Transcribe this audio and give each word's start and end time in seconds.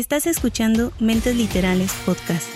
Estás 0.00 0.26
escuchando 0.26 0.94
Mentes 0.98 1.36
Literales 1.36 1.92
Podcast, 2.06 2.48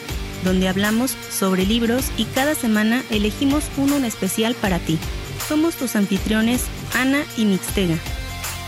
donde 0.45 0.67
hablamos 0.67 1.11
sobre 1.11 1.67
libros 1.67 2.11
y 2.17 2.25
cada 2.25 2.55
semana 2.55 3.03
elegimos 3.11 3.65
uno 3.77 3.97
en 3.97 4.07
especial 4.07 4.55
para 4.55 4.79
ti. 4.79 4.99
Somos 5.47 5.77
tus 5.77 5.95
anfitriones 5.95 6.65
Ana 6.95 7.21
y 7.37 7.45
Mixtega. 7.45 7.97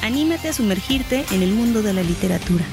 Anímate 0.02 0.50
a 0.50 0.52
sumergirte 0.52 1.24
en 1.32 1.42
el 1.42 1.52
mundo 1.52 1.80
de 1.80 1.94
la 1.94 2.02
literatura. 2.02 2.66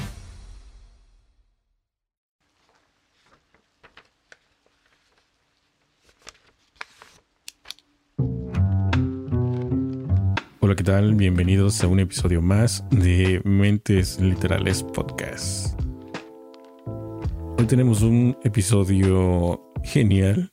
Hola, 10.60 10.76
¿qué 10.76 10.84
tal? 10.84 11.14
Bienvenidos 11.14 11.82
a 11.82 11.86
un 11.86 12.00
episodio 12.00 12.42
más 12.42 12.84
de 12.90 13.40
Mentes 13.44 14.20
Literales 14.20 14.82
Podcast. 14.82 15.73
Hoy 17.64 17.68
tenemos 17.68 18.02
un 18.02 18.36
episodio 18.44 19.72
genial. 19.82 20.52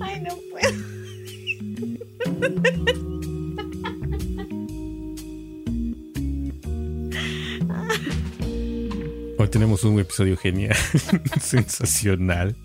Ay, 0.00 0.20
no 0.20 0.34
puedo. 0.50 0.74
Hoy 9.38 9.48
tenemos 9.48 9.84
un 9.84 10.00
episodio 10.00 10.36
genial, 10.36 10.74
sensacional. 11.40 12.56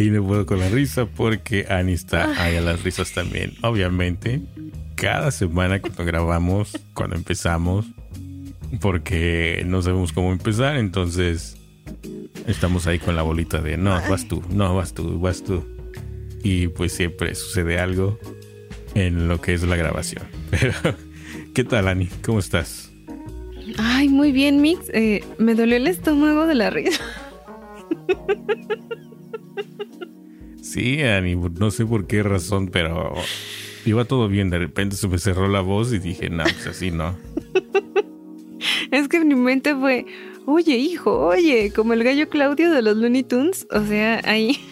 Y 0.00 0.10
no 0.10 0.24
puedo 0.24 0.46
con 0.46 0.60
la 0.60 0.68
risa 0.68 1.06
porque 1.06 1.66
Ani 1.68 1.92
está 1.92 2.40
ahí 2.40 2.54
a 2.54 2.60
las 2.60 2.84
risas 2.84 3.12
también. 3.12 3.54
Obviamente, 3.62 4.40
cada 4.94 5.32
semana 5.32 5.80
cuando 5.80 6.04
grabamos, 6.04 6.78
cuando 6.94 7.16
empezamos, 7.16 7.84
porque 8.80 9.64
no 9.66 9.82
sabemos 9.82 10.12
cómo 10.12 10.30
empezar, 10.30 10.76
entonces 10.76 11.56
estamos 12.46 12.86
ahí 12.86 13.00
con 13.00 13.16
la 13.16 13.22
bolita 13.22 13.60
de 13.60 13.76
no, 13.76 13.90
vas 14.08 14.28
tú, 14.28 14.40
no, 14.50 14.72
vas 14.76 14.94
tú, 14.94 15.18
vas 15.18 15.42
tú. 15.42 15.64
Y 16.44 16.68
pues 16.68 16.92
siempre 16.92 17.34
sucede 17.34 17.80
algo 17.80 18.20
en 18.94 19.26
lo 19.26 19.40
que 19.40 19.52
es 19.52 19.64
la 19.64 19.74
grabación. 19.74 20.22
Pero, 20.52 20.74
¿qué 21.54 21.64
tal, 21.64 21.88
Ani? 21.88 22.08
¿Cómo 22.24 22.38
estás? 22.38 22.92
Ay, 23.78 24.08
muy 24.08 24.30
bien, 24.30 24.62
Mix. 24.62 24.78
Eh, 24.94 25.24
me 25.38 25.56
dolió 25.56 25.74
el 25.74 25.88
estómago 25.88 26.46
de 26.46 26.54
la 26.54 26.70
risa. 26.70 27.02
Sí, 30.62 31.02
Ani, 31.02 31.34
no 31.34 31.70
sé 31.70 31.86
por 31.86 32.06
qué 32.06 32.22
razón, 32.22 32.68
pero 32.68 33.14
iba 33.86 34.04
todo 34.04 34.28
bien. 34.28 34.50
De 34.50 34.58
repente 34.58 34.96
se 34.96 35.08
me 35.08 35.18
cerró 35.18 35.48
la 35.48 35.60
voz 35.60 35.92
y 35.92 35.98
dije, 35.98 36.28
no, 36.28 36.42
pues 36.42 36.66
así 36.66 36.90
no. 36.90 37.16
Es 38.90 39.08
que 39.08 39.24
mi 39.24 39.34
mente 39.34 39.74
fue, 39.74 40.06
oye, 40.46 40.76
hijo, 40.76 41.26
oye, 41.26 41.72
como 41.74 41.92
el 41.92 42.04
gallo 42.04 42.28
Claudio 42.28 42.70
de 42.70 42.82
los 42.82 42.96
Looney 42.96 43.22
Tunes. 43.22 43.66
O 43.70 43.82
sea, 43.84 44.20
ahí. 44.24 44.58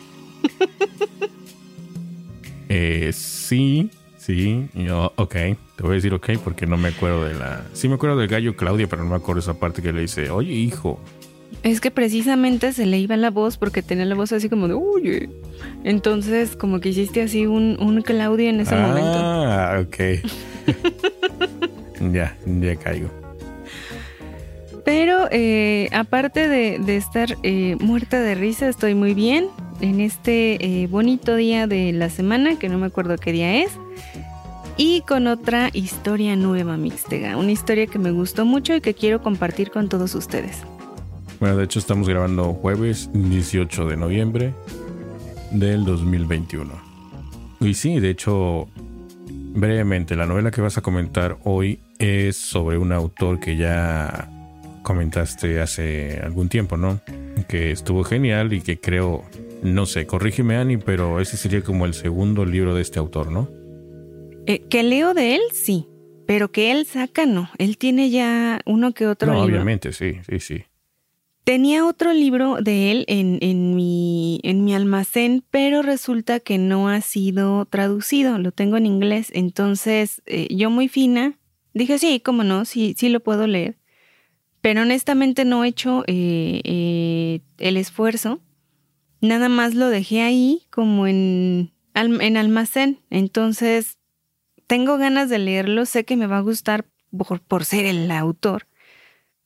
Eh, 2.68 3.12
sí, 3.12 3.90
sí, 4.18 4.66
yo, 4.74 5.12
ok, 5.14 5.32
te 5.32 5.82
voy 5.82 5.92
a 5.92 5.94
decir 5.94 6.12
ok 6.12 6.30
porque 6.42 6.66
no 6.66 6.76
me 6.76 6.88
acuerdo 6.88 7.24
de 7.24 7.34
la... 7.34 7.64
Sí 7.74 7.88
me 7.88 7.94
acuerdo 7.94 8.16
del 8.16 8.26
gallo 8.26 8.56
Claudia, 8.56 8.88
pero 8.88 9.04
no 9.04 9.10
me 9.10 9.14
acuerdo 9.14 9.38
esa 9.38 9.54
parte 9.54 9.82
que 9.82 9.92
le 9.92 10.00
dice, 10.00 10.30
oye, 10.30 10.52
hijo. 10.52 10.98
Es 11.62 11.80
que 11.80 11.90
precisamente 11.90 12.72
se 12.72 12.86
le 12.86 12.98
iba 12.98 13.16
la 13.16 13.30
voz 13.30 13.56
porque 13.56 13.82
tenía 13.82 14.04
la 14.04 14.14
voz 14.14 14.32
así 14.32 14.48
como 14.48 14.68
de, 14.68 14.74
oye. 14.74 15.28
Entonces, 15.84 16.56
como 16.56 16.80
que 16.80 16.90
hiciste 16.90 17.22
así 17.22 17.46
un, 17.46 17.76
un 17.80 18.02
Claudio 18.02 18.48
en 18.48 18.60
ese 18.60 18.76
momento. 18.76 19.12
Ah, 19.14 19.82
ok. 19.82 19.96
ya, 22.12 22.36
ya 22.46 22.76
caigo. 22.76 23.10
Pero 24.84 25.26
eh, 25.32 25.88
aparte 25.92 26.46
de, 26.46 26.78
de 26.78 26.96
estar 26.96 27.36
eh, 27.42 27.76
muerta 27.80 28.20
de 28.20 28.36
risa, 28.36 28.68
estoy 28.68 28.94
muy 28.94 29.14
bien 29.14 29.48
en 29.80 30.00
este 30.00 30.64
eh, 30.64 30.86
bonito 30.86 31.34
día 31.34 31.66
de 31.66 31.92
la 31.92 32.10
semana, 32.10 32.56
que 32.56 32.68
no 32.68 32.78
me 32.78 32.86
acuerdo 32.86 33.16
qué 33.16 33.32
día 33.32 33.62
es. 33.62 33.72
Y 34.76 35.00
con 35.00 35.26
otra 35.26 35.70
historia 35.72 36.36
nueva, 36.36 36.76
Mixtega. 36.76 37.36
Una 37.36 37.50
historia 37.50 37.86
que 37.86 37.98
me 37.98 38.10
gustó 38.12 38.44
mucho 38.44 38.76
y 38.76 38.80
que 38.80 38.94
quiero 38.94 39.22
compartir 39.22 39.70
con 39.70 39.88
todos 39.88 40.14
ustedes. 40.14 40.58
Bueno, 41.40 41.56
de 41.56 41.64
hecho 41.64 41.78
estamos 41.78 42.08
grabando 42.08 42.54
jueves 42.54 43.10
18 43.12 43.88
de 43.88 43.96
noviembre 43.96 44.54
del 45.50 45.84
2021. 45.84 46.72
Y 47.60 47.74
sí, 47.74 48.00
de 48.00 48.10
hecho, 48.10 48.68
brevemente, 49.26 50.16
la 50.16 50.26
novela 50.26 50.50
que 50.50 50.60
vas 50.62 50.78
a 50.78 50.82
comentar 50.82 51.38
hoy 51.44 51.80
es 51.98 52.36
sobre 52.36 52.78
un 52.78 52.92
autor 52.92 53.38
que 53.38 53.56
ya 53.56 54.30
comentaste 54.82 55.60
hace 55.60 56.20
algún 56.22 56.48
tiempo, 56.48 56.76
¿no? 56.76 57.00
Que 57.48 57.70
estuvo 57.70 58.02
genial 58.04 58.52
y 58.52 58.62
que 58.62 58.78
creo, 58.78 59.24
no 59.62 59.84
sé, 59.84 60.06
corrígeme 60.06 60.56
Ani, 60.56 60.78
pero 60.78 61.20
ese 61.20 61.36
sería 61.36 61.62
como 61.62 61.84
el 61.84 61.92
segundo 61.92 62.46
libro 62.46 62.74
de 62.74 62.82
este 62.82 62.98
autor, 62.98 63.30
¿no? 63.30 63.48
Eh, 64.46 64.62
que 64.70 64.82
leo 64.82 65.12
de 65.12 65.34
él, 65.34 65.40
sí. 65.52 65.88
Pero 66.26 66.50
que 66.50 66.72
él 66.72 66.86
saca, 66.86 67.26
no. 67.26 67.50
Él 67.58 67.78
tiene 67.78 68.10
ya 68.10 68.60
uno 68.64 68.92
que 68.92 69.06
otro 69.06 69.28
no, 69.28 69.40
libro. 69.40 69.56
obviamente, 69.56 69.92
sí, 69.92 70.18
sí, 70.28 70.40
sí. 70.40 70.64
Tenía 71.46 71.86
otro 71.86 72.12
libro 72.12 72.56
de 72.60 72.90
él 72.90 73.04
en, 73.06 73.38
en, 73.40 73.76
mi, 73.76 74.40
en 74.42 74.64
mi 74.64 74.74
almacén, 74.74 75.44
pero 75.48 75.80
resulta 75.80 76.40
que 76.40 76.58
no 76.58 76.88
ha 76.88 77.00
sido 77.00 77.66
traducido. 77.66 78.36
Lo 78.38 78.50
tengo 78.50 78.76
en 78.76 78.84
inglés. 78.84 79.28
Entonces, 79.32 80.22
eh, 80.26 80.48
yo 80.52 80.70
muy 80.70 80.88
fina, 80.88 81.38
dije, 81.72 82.00
sí, 82.00 82.18
cómo 82.18 82.42
no, 82.42 82.64
sí, 82.64 82.96
sí 82.98 83.10
lo 83.10 83.20
puedo 83.20 83.46
leer. 83.46 83.78
Pero 84.60 84.82
honestamente 84.82 85.44
no 85.44 85.62
he 85.62 85.68
hecho 85.68 86.02
eh, 86.08 86.62
eh, 86.64 87.42
el 87.58 87.76
esfuerzo. 87.76 88.40
Nada 89.20 89.48
más 89.48 89.76
lo 89.76 89.88
dejé 89.88 90.22
ahí 90.22 90.66
como 90.70 91.06
en, 91.06 91.70
en 91.94 92.36
almacén. 92.36 92.98
Entonces, 93.08 93.98
tengo 94.66 94.98
ganas 94.98 95.28
de 95.28 95.38
leerlo. 95.38 95.86
Sé 95.86 96.04
que 96.04 96.16
me 96.16 96.26
va 96.26 96.38
a 96.38 96.42
gustar 96.42 96.86
por, 97.16 97.40
por 97.40 97.64
ser 97.64 97.84
el 97.86 98.10
autor. 98.10 98.66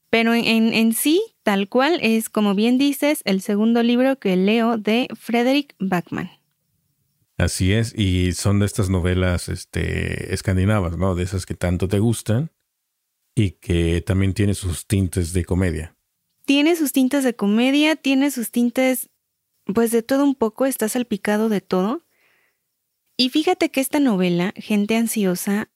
Pero 0.08 0.32
en, 0.32 0.72
en 0.72 0.94
sí, 0.94 1.22
tal 1.50 1.68
cual, 1.68 1.98
es, 2.00 2.28
como 2.28 2.54
bien 2.54 2.78
dices, 2.78 3.22
el 3.24 3.40
segundo 3.40 3.82
libro 3.82 4.20
que 4.20 4.36
leo 4.36 4.78
de 4.78 5.08
Frederick 5.18 5.74
Backman. 5.80 6.30
Así 7.38 7.72
es, 7.72 7.92
y 7.98 8.34
son 8.34 8.60
de 8.60 8.66
estas 8.66 8.88
novelas 8.88 9.48
este, 9.48 10.32
escandinavas, 10.32 10.96
¿no? 10.96 11.16
De 11.16 11.24
esas 11.24 11.46
que 11.46 11.54
tanto 11.54 11.88
te 11.88 11.98
gustan 11.98 12.52
y 13.34 13.50
que 13.58 14.00
también 14.00 14.32
tiene 14.32 14.54
sus 14.54 14.86
tintes 14.86 15.32
de 15.32 15.44
comedia. 15.44 15.96
Tiene 16.44 16.76
sus 16.76 16.92
tintes 16.92 17.24
de 17.24 17.34
comedia, 17.34 17.96
tiene 17.96 18.30
sus 18.30 18.52
tintes, 18.52 19.10
pues 19.64 19.90
de 19.90 20.04
todo 20.04 20.22
un 20.22 20.36
poco, 20.36 20.66
está 20.66 20.88
salpicado 20.88 21.48
de 21.48 21.60
todo. 21.60 22.06
Y 23.16 23.30
fíjate 23.30 23.72
que 23.72 23.80
esta 23.80 23.98
novela, 23.98 24.52
Gente 24.54 24.94
Ansiosa, 24.94 25.68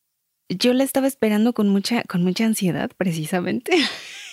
yo 0.49 0.73
la 0.73 0.85
estaba 0.85 1.09
esperando 1.09 1.53
con 1.53 1.69
mucha, 1.69 2.05
con 2.05 2.23
mucha 2.23 2.45
ansiedad, 2.45 2.93
precisamente. 2.97 3.77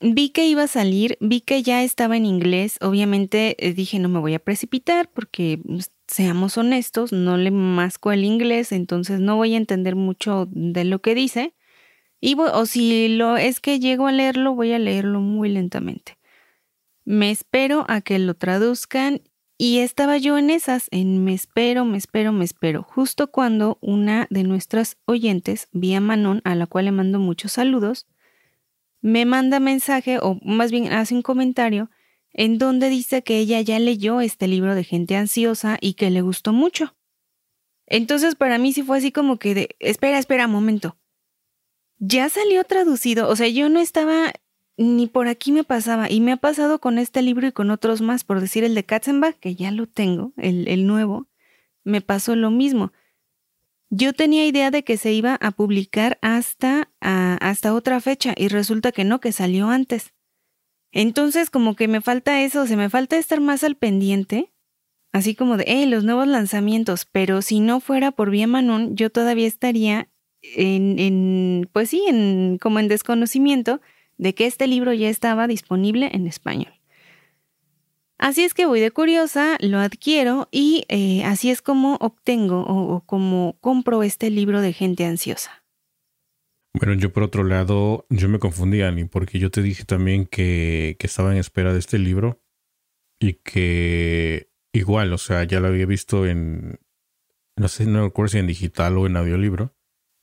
vi 0.00 0.30
que 0.30 0.46
iba 0.46 0.64
a 0.64 0.68
salir, 0.68 1.16
vi 1.20 1.40
que 1.40 1.62
ya 1.62 1.82
estaba 1.82 2.16
en 2.16 2.26
inglés. 2.26 2.78
Obviamente 2.80 3.56
eh, 3.66 3.72
dije, 3.72 3.98
no 3.98 4.08
me 4.08 4.20
voy 4.20 4.34
a 4.34 4.38
precipitar 4.38 5.10
porque, 5.10 5.60
pues, 5.64 5.90
seamos 6.06 6.58
honestos, 6.58 7.12
no 7.12 7.36
le 7.36 7.50
masco 7.50 8.12
el 8.12 8.24
inglés, 8.24 8.72
entonces 8.72 9.20
no 9.20 9.36
voy 9.36 9.54
a 9.54 9.58
entender 9.58 9.96
mucho 9.96 10.46
de 10.50 10.84
lo 10.84 11.00
que 11.00 11.14
dice. 11.14 11.54
Y, 12.20 12.36
vo- 12.36 12.52
o 12.54 12.66
si 12.66 13.08
lo 13.08 13.36
es 13.38 13.60
que 13.60 13.80
llego 13.80 14.06
a 14.08 14.12
leerlo, 14.12 14.54
voy 14.54 14.72
a 14.72 14.78
leerlo 14.80 15.20
muy 15.20 15.50
lentamente. 15.50 16.18
Me 17.04 17.30
espero 17.30 17.84
a 17.88 18.00
que 18.02 18.18
lo 18.18 18.34
traduzcan 18.34 19.22
y 19.58 19.78
estaba 19.78 20.18
yo 20.18 20.36
en 20.36 20.50
esas, 20.50 20.88
en 20.90 21.24
me 21.24 21.32
espero, 21.32 21.84
me 21.84 21.96
espero, 21.96 22.32
me 22.32 22.44
espero, 22.44 22.82
justo 22.82 23.30
cuando 23.30 23.78
una 23.80 24.26
de 24.28 24.42
nuestras 24.42 24.98
oyentes, 25.06 25.68
Vía 25.72 26.00
Manon, 26.00 26.42
a 26.44 26.54
la 26.54 26.66
cual 26.66 26.84
le 26.86 26.92
mando 26.92 27.18
muchos 27.18 27.52
saludos, 27.52 28.06
me 29.00 29.24
manda 29.24 29.60
mensaje 29.60 30.18
o 30.20 30.38
más 30.42 30.70
bien 30.70 30.92
hace 30.92 31.14
un 31.14 31.22
comentario 31.22 31.90
en 32.32 32.58
donde 32.58 32.90
dice 32.90 33.22
que 33.22 33.38
ella 33.38 33.60
ya 33.62 33.78
leyó 33.78 34.20
este 34.20 34.46
libro 34.46 34.74
de 34.74 34.84
gente 34.84 35.16
ansiosa 35.16 35.78
y 35.80 35.94
que 35.94 36.10
le 36.10 36.20
gustó 36.20 36.52
mucho. 36.52 36.94
Entonces 37.86 38.34
para 38.34 38.58
mí 38.58 38.74
sí 38.74 38.82
fue 38.82 38.98
así 38.98 39.10
como 39.10 39.38
que 39.38 39.54
de, 39.54 39.76
espera, 39.78 40.18
espera, 40.18 40.48
momento. 40.48 40.98
Ya 41.98 42.28
salió 42.28 42.62
traducido, 42.64 43.28
o 43.28 43.36
sea, 43.36 43.48
yo 43.48 43.70
no 43.70 43.80
estaba 43.80 44.32
ni 44.76 45.06
por 45.06 45.28
aquí 45.28 45.52
me 45.52 45.64
pasaba 45.64 46.10
y 46.10 46.20
me 46.20 46.32
ha 46.32 46.36
pasado 46.36 46.80
con 46.80 46.98
este 46.98 47.22
libro 47.22 47.46
y 47.46 47.52
con 47.52 47.70
otros 47.70 48.02
más, 48.02 48.24
por 48.24 48.40
decir 48.40 48.64
el 48.64 48.74
de 48.74 48.84
Katzenbach, 48.84 49.36
que 49.38 49.54
ya 49.54 49.70
lo 49.70 49.86
tengo, 49.86 50.32
el, 50.36 50.68
el 50.68 50.86
nuevo, 50.86 51.28
me 51.84 52.00
pasó 52.00 52.36
lo 52.36 52.50
mismo. 52.50 52.92
Yo 53.88 54.12
tenía 54.12 54.46
idea 54.46 54.70
de 54.70 54.82
que 54.82 54.96
se 54.96 55.12
iba 55.12 55.36
a 55.40 55.50
publicar 55.52 56.18
hasta, 56.20 56.90
a- 57.00 57.36
hasta 57.40 57.72
otra 57.72 58.00
fecha 58.00 58.34
y 58.36 58.48
resulta 58.48 58.92
que 58.92 59.04
no, 59.04 59.20
que 59.20 59.32
salió 59.32 59.68
antes. 59.68 60.12
Entonces, 60.92 61.50
como 61.50 61.76
que 61.76 61.88
me 61.88 62.00
falta 62.00 62.42
eso, 62.42 62.62
o 62.62 62.66
sea, 62.66 62.76
me 62.76 62.90
falta 62.90 63.16
estar 63.16 63.40
más 63.40 63.62
al 63.64 63.76
pendiente, 63.76 64.52
así 65.12 65.34
como 65.34 65.56
de, 65.56 65.64
hey, 65.68 65.86
los 65.86 66.04
nuevos 66.04 66.26
lanzamientos, 66.26 67.06
pero 67.10 67.42
si 67.42 67.60
no 67.60 67.80
fuera 67.80 68.12
por 68.12 68.30
Vía 68.30 68.46
Manon, 68.46 68.96
yo 68.96 69.10
todavía 69.10 69.46
estaría 69.46 70.08
en, 70.42 70.98
en, 70.98 71.68
pues 71.72 71.90
sí, 71.90 72.04
en, 72.08 72.58
como 72.60 72.78
en 72.78 72.88
desconocimiento 72.88 73.80
de 74.18 74.34
que 74.34 74.46
este 74.46 74.66
libro 74.66 74.92
ya 74.92 75.08
estaba 75.08 75.46
disponible 75.46 76.10
en 76.12 76.26
español. 76.26 76.72
Así 78.18 78.44
es 78.44 78.54
que 78.54 78.64
voy 78.64 78.80
de 78.80 78.90
curiosa, 78.90 79.58
lo 79.60 79.78
adquiero 79.78 80.48
y 80.50 80.84
eh, 80.88 81.22
así 81.24 81.50
es 81.50 81.60
como 81.60 81.96
obtengo 81.96 82.64
o, 82.66 83.02
como 83.04 83.58
compro 83.60 84.02
este 84.02 84.30
libro 84.30 84.62
de 84.62 84.72
gente 84.72 85.04
ansiosa. 85.04 85.64
Bueno, 86.72 86.94
yo 86.94 87.12
por 87.12 87.22
otro 87.22 87.44
lado, 87.44 88.06
yo 88.08 88.28
me 88.28 88.38
confundí, 88.38 88.82
Ani, 88.82 89.04
porque 89.04 89.38
yo 89.38 89.50
te 89.50 89.62
dije 89.62 89.84
también 89.84 90.26
que, 90.26 90.96
que 90.98 91.06
estaba 91.06 91.32
en 91.32 91.38
espera 91.38 91.72
de 91.72 91.78
este 91.78 91.98
libro 91.98 92.42
y 93.18 93.34
que 93.34 94.50
igual, 94.72 95.12
o 95.12 95.18
sea, 95.18 95.44
ya 95.44 95.60
lo 95.60 95.68
había 95.68 95.86
visto 95.86 96.26
en, 96.26 96.78
no 97.56 97.68
sé, 97.68 97.86
no 97.86 98.04
recuerdo 98.04 98.28
si 98.30 98.38
en 98.38 98.46
digital 98.46 98.96
o 98.98 99.06
en 99.06 99.16
audiolibro. 99.16 99.74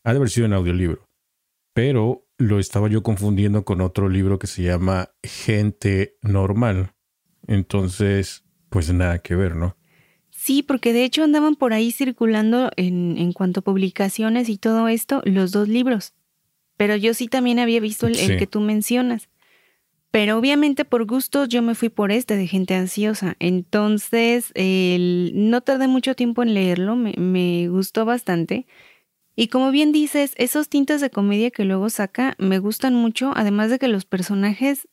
Ha 0.03 0.11
de 0.11 0.17
haber 0.17 0.29
sido 0.29 0.45
en 0.45 0.53
audiolibro. 0.53 1.02
Pero 1.73 2.27
lo 2.37 2.59
estaba 2.59 2.87
yo 2.87 3.03
confundiendo 3.03 3.65
con 3.65 3.81
otro 3.81 4.09
libro 4.09 4.39
que 4.39 4.47
se 4.47 4.63
llama 4.63 5.11
Gente 5.23 6.17
Normal 6.21 6.93
entonces, 7.47 8.43
pues 8.69 8.91
nada 8.93 9.19
que 9.19 9.35
ver, 9.35 9.55
¿no? 9.55 9.75
Sí, 10.29 10.63
porque 10.63 10.93
de 10.93 11.03
hecho 11.03 11.23
andaban 11.23 11.55
por 11.55 11.73
ahí 11.73 11.91
circulando 11.91 12.71
en, 12.75 13.17
en 13.17 13.31
cuanto 13.33 13.61
a 13.61 13.63
publicaciones 13.63 14.49
y 14.49 14.57
todo 14.57 14.87
esto, 14.87 15.21
los 15.25 15.51
dos 15.51 15.67
libros. 15.67 16.13
Pero 16.75 16.95
yo 16.95 17.13
sí 17.13 17.27
también 17.27 17.59
había 17.59 17.79
visto 17.79 18.07
el, 18.07 18.37
que 18.37 18.47
tú 18.47 18.59
mencionas. 18.59 19.29
Pero 20.11 20.37
obviamente 20.37 20.85
por 20.85 21.05
gusto 21.05 21.45
yo 21.45 21.61
me 21.61 21.75
fui 21.75 21.89
por 21.89 22.11
este 22.11 22.35
de 22.35 22.47
gente 22.47 22.75
ansiosa. 22.75 23.35
Entonces, 23.39 24.51
no 24.55 25.61
tardé 25.61 25.87
mucho 25.87 26.15
tiempo 26.15 26.43
en 26.43 26.53
leerlo, 26.53 26.95
me, 26.95 27.13
me, 27.17 27.67
gustó 27.69 28.05
bastante. 28.05 28.65
Y 29.35 29.47
como 29.47 29.71
bien 29.71 29.91
dices, 29.91 30.33
esos 30.37 30.69
tintes 30.69 31.01
de 31.01 31.09
comedia 31.09 31.51
que 31.51 31.65
luego 31.65 31.89
saca 31.89 32.35
me 32.37 32.59
gustan 32.59 32.93
mucho, 32.93 33.31
además 33.35 33.69
de 33.69 33.79
que 33.79 33.87
los 33.87 34.05
personajes 34.05 34.87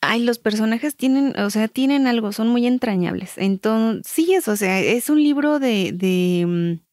ay, 0.00 0.22
los 0.22 0.38
personajes 0.38 0.96
tienen, 0.96 1.38
o 1.38 1.50
sea, 1.50 1.68
tienen 1.68 2.06
algo, 2.06 2.32
son 2.32 2.48
muy 2.48 2.66
entrañables. 2.66 3.34
Entonces, 3.36 4.10
sí 4.10 4.34
es, 4.34 4.48
o 4.48 4.56
sea, 4.56 4.80
es 4.80 5.10
un 5.10 5.22
libro 5.22 5.58
de, 5.58 5.92
de 5.92 6.46
mm, 6.46 6.84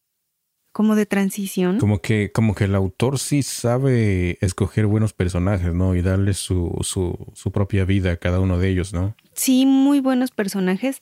como 0.72 0.96
de 0.96 1.06
transición. 1.06 1.80
Como 1.80 2.02
que, 2.02 2.32
como 2.32 2.54
que 2.54 2.66
el 2.66 2.76
autor 2.76 3.18
sí 3.20 3.44
sabe 3.44 4.38
escoger 4.42 4.86
buenos 4.86 5.14
personajes, 5.14 5.74
¿no? 5.74 5.96
Y 5.96 6.02
darle 6.02 6.34
su, 6.34 6.78
su, 6.82 7.32
su 7.34 7.52
propia 7.52 7.86
vida 7.86 8.12
a 8.12 8.18
cada 8.18 8.40
uno 8.40 8.60
de 8.60 8.70
ellos, 8.70 8.94
¿no? 8.94 9.16
Sí, 9.34 9.66
muy 9.66 10.02
buenos 10.02 10.32
personajes. 10.32 11.02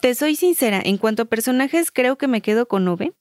Te 0.00 0.14
soy 0.14 0.36
sincera, 0.36 0.80
en 0.82 0.98
cuanto 0.98 1.22
a 1.22 1.26
personajes, 1.26 1.90
creo 1.90 2.16
que 2.16 2.28
me 2.28 2.42
quedo 2.42 2.68
con 2.68 2.86
Ove. 2.86 3.12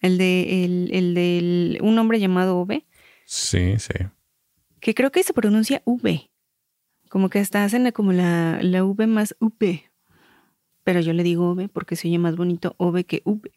El 0.00 0.18
de 0.18 0.64
el, 0.64 0.90
el 0.92 1.14
de 1.14 1.78
un 1.82 1.98
hombre 1.98 2.20
llamado 2.20 2.58
Ove. 2.58 2.84
Sí, 3.24 3.78
sí 3.78 3.94
que 4.80 4.94
creo 4.94 5.10
que 5.10 5.22
se 5.22 5.32
pronuncia 5.32 5.82
V. 5.84 6.30
Como 7.08 7.30
que 7.30 7.38
hasta 7.38 7.64
hacen 7.64 7.90
como 7.92 8.12
la, 8.12 8.58
la 8.62 8.84
V 8.84 9.06
más 9.06 9.36
V. 9.40 9.84
Pero 10.84 11.00
yo 11.00 11.12
le 11.12 11.22
digo 11.22 11.52
V 11.52 11.68
porque 11.68 11.96
se 11.96 12.08
oye 12.08 12.18
más 12.18 12.36
bonito 12.36 12.74
V 12.78 13.04
que 13.04 13.22
V. 13.24 13.50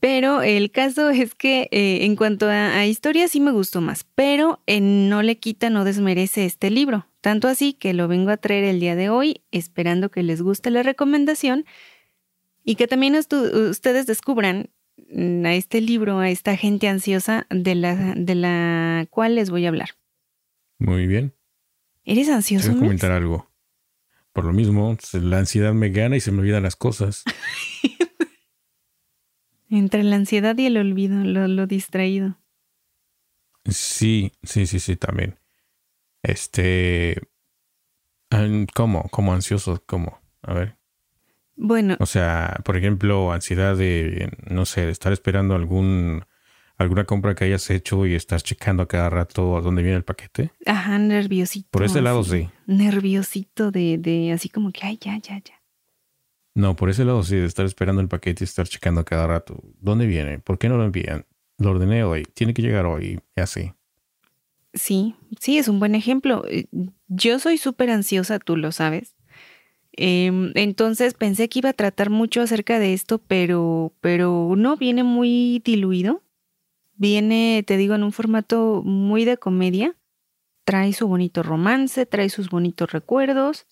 Pero 0.00 0.42
el 0.42 0.70
caso 0.70 1.10
es 1.10 1.34
que 1.34 1.68
eh, 1.70 2.04
en 2.04 2.16
cuanto 2.16 2.48
a, 2.48 2.86
historia 2.86 3.28
sí 3.28 3.40
me 3.40 3.52
gustó 3.52 3.80
más, 3.80 4.04
pero 4.14 4.60
eh, 4.66 4.80
no 4.80 5.22
le 5.22 5.38
quita, 5.38 5.70
no 5.70 5.84
desmerece 5.84 6.44
este 6.44 6.70
libro. 6.70 7.06
Tanto 7.20 7.48
así 7.48 7.72
que 7.72 7.94
lo 7.94 8.06
vengo 8.06 8.30
a 8.30 8.36
traer 8.36 8.64
el 8.64 8.80
día 8.80 8.94
de 8.94 9.10
hoy, 9.10 9.42
esperando 9.50 10.10
que 10.10 10.22
les 10.22 10.40
guste 10.40 10.70
la 10.70 10.82
recomendación 10.82 11.64
y 12.64 12.76
que 12.76 12.86
también 12.86 13.16
ustedes 13.16 14.06
descubran 14.06 14.70
a 15.44 15.54
este 15.54 15.80
libro, 15.80 16.18
a 16.18 16.30
esta 16.30 16.56
gente 16.56 16.88
ansiosa 16.88 17.46
de 17.50 17.74
la, 17.74 18.14
de 18.16 18.34
la 18.34 19.06
cual 19.10 19.34
les 19.34 19.50
voy 19.50 19.66
a 19.66 19.68
hablar. 19.68 19.90
Muy 20.78 21.06
bien. 21.06 21.34
¿Eres 22.04 22.28
ansioso? 22.28 22.68
Quiero 22.68 22.80
comentar 22.80 23.12
algo. 23.12 23.50
Por 24.32 24.44
lo 24.44 24.52
mismo, 24.52 24.96
la 25.14 25.38
ansiedad 25.38 25.74
me 25.74 25.90
gana 25.90 26.16
y 26.16 26.20
se 26.20 26.30
me 26.30 26.40
olvidan 26.40 26.62
las 26.62 26.76
cosas. 26.76 27.24
Entre 29.70 30.02
la 30.02 30.16
ansiedad 30.16 30.56
y 30.56 30.66
el 30.66 30.76
olvido, 30.76 31.16
lo, 31.24 31.66
distraído. 31.66 32.38
Sí, 33.66 34.32
sí, 34.42 34.66
sí, 34.66 34.78
sí, 34.78 34.96
también. 34.96 35.38
Este. 36.22 37.20
¿Cómo? 38.74 39.08
¿Cómo 39.10 39.34
ansioso? 39.34 39.82
¿Cómo? 39.86 40.20
A 40.42 40.54
ver. 40.54 40.77
Bueno. 41.58 41.96
O 41.98 42.06
sea, 42.06 42.60
por 42.64 42.76
ejemplo, 42.76 43.32
ansiedad 43.32 43.76
de, 43.76 44.30
no 44.48 44.64
sé, 44.64 44.86
de 44.86 44.92
estar 44.92 45.12
esperando 45.12 45.54
algún 45.54 46.24
alguna 46.76 47.04
compra 47.04 47.34
que 47.34 47.44
hayas 47.44 47.68
hecho 47.70 48.06
y 48.06 48.14
estás 48.14 48.44
checando 48.44 48.84
a 48.84 48.88
cada 48.88 49.10
rato 49.10 49.56
a 49.56 49.60
dónde 49.60 49.82
viene 49.82 49.96
el 49.96 50.04
paquete. 50.04 50.52
Ajá, 50.64 50.96
nerviosito. 50.98 51.68
Por 51.72 51.82
ese 51.82 52.00
lado 52.00 52.22
sí. 52.22 52.48
Nerviosito 52.66 53.72
de, 53.72 53.98
de 53.98 54.30
así 54.30 54.48
como 54.48 54.70
que, 54.70 54.86
ay, 54.86 54.96
ya, 55.00 55.18
ya, 55.18 55.42
ya. 55.44 55.60
No, 56.54 56.76
por 56.76 56.88
ese 56.88 57.04
lado 57.04 57.24
sí, 57.24 57.34
de 57.34 57.46
estar 57.46 57.66
esperando 57.66 58.00
el 58.00 58.08
paquete 58.08 58.44
y 58.44 58.46
estar 58.46 58.68
checando 58.68 59.00
a 59.00 59.04
cada 59.04 59.26
rato. 59.26 59.60
¿Dónde 59.80 60.06
viene? 60.06 60.38
¿Por 60.38 60.58
qué 60.58 60.68
no 60.68 60.76
lo 60.76 60.84
envían? 60.84 61.26
Lo 61.58 61.70
ordené 61.70 62.04
hoy, 62.04 62.24
tiene 62.34 62.54
que 62.54 62.62
llegar 62.62 62.86
hoy, 62.86 63.20
y 63.36 63.40
así. 63.40 63.72
Sí, 64.72 65.16
sí, 65.40 65.58
es 65.58 65.66
un 65.66 65.80
buen 65.80 65.96
ejemplo. 65.96 66.44
Eh, 66.48 66.66
yo 67.08 67.40
soy 67.40 67.58
súper 67.58 67.90
ansiosa, 67.90 68.38
tú 68.38 68.56
lo 68.56 68.70
sabes. 68.70 69.16
Em, 70.00 70.52
entonces 70.54 71.12
pensé 71.14 71.48
que 71.48 71.58
iba 71.58 71.70
a 71.70 71.72
tratar 71.72 72.08
mucho 72.08 72.40
acerca 72.40 72.78
de 72.78 72.94
esto, 72.94 73.18
pero, 73.18 73.92
pero 74.00 74.54
no, 74.56 74.76
viene 74.76 75.02
muy 75.02 75.60
diluido. 75.64 76.22
Viene, 76.94 77.64
te 77.66 77.76
digo, 77.76 77.96
en 77.96 78.04
un 78.04 78.12
formato 78.12 78.82
muy 78.84 79.24
de 79.24 79.38
comedia. 79.38 79.96
Trae 80.64 80.92
su 80.92 81.08
bonito 81.08 81.42
romance, 81.42 82.06
trae 82.06 82.28
sus 82.28 82.48
bonitos 82.48 82.92
recuerdos, 82.92 83.66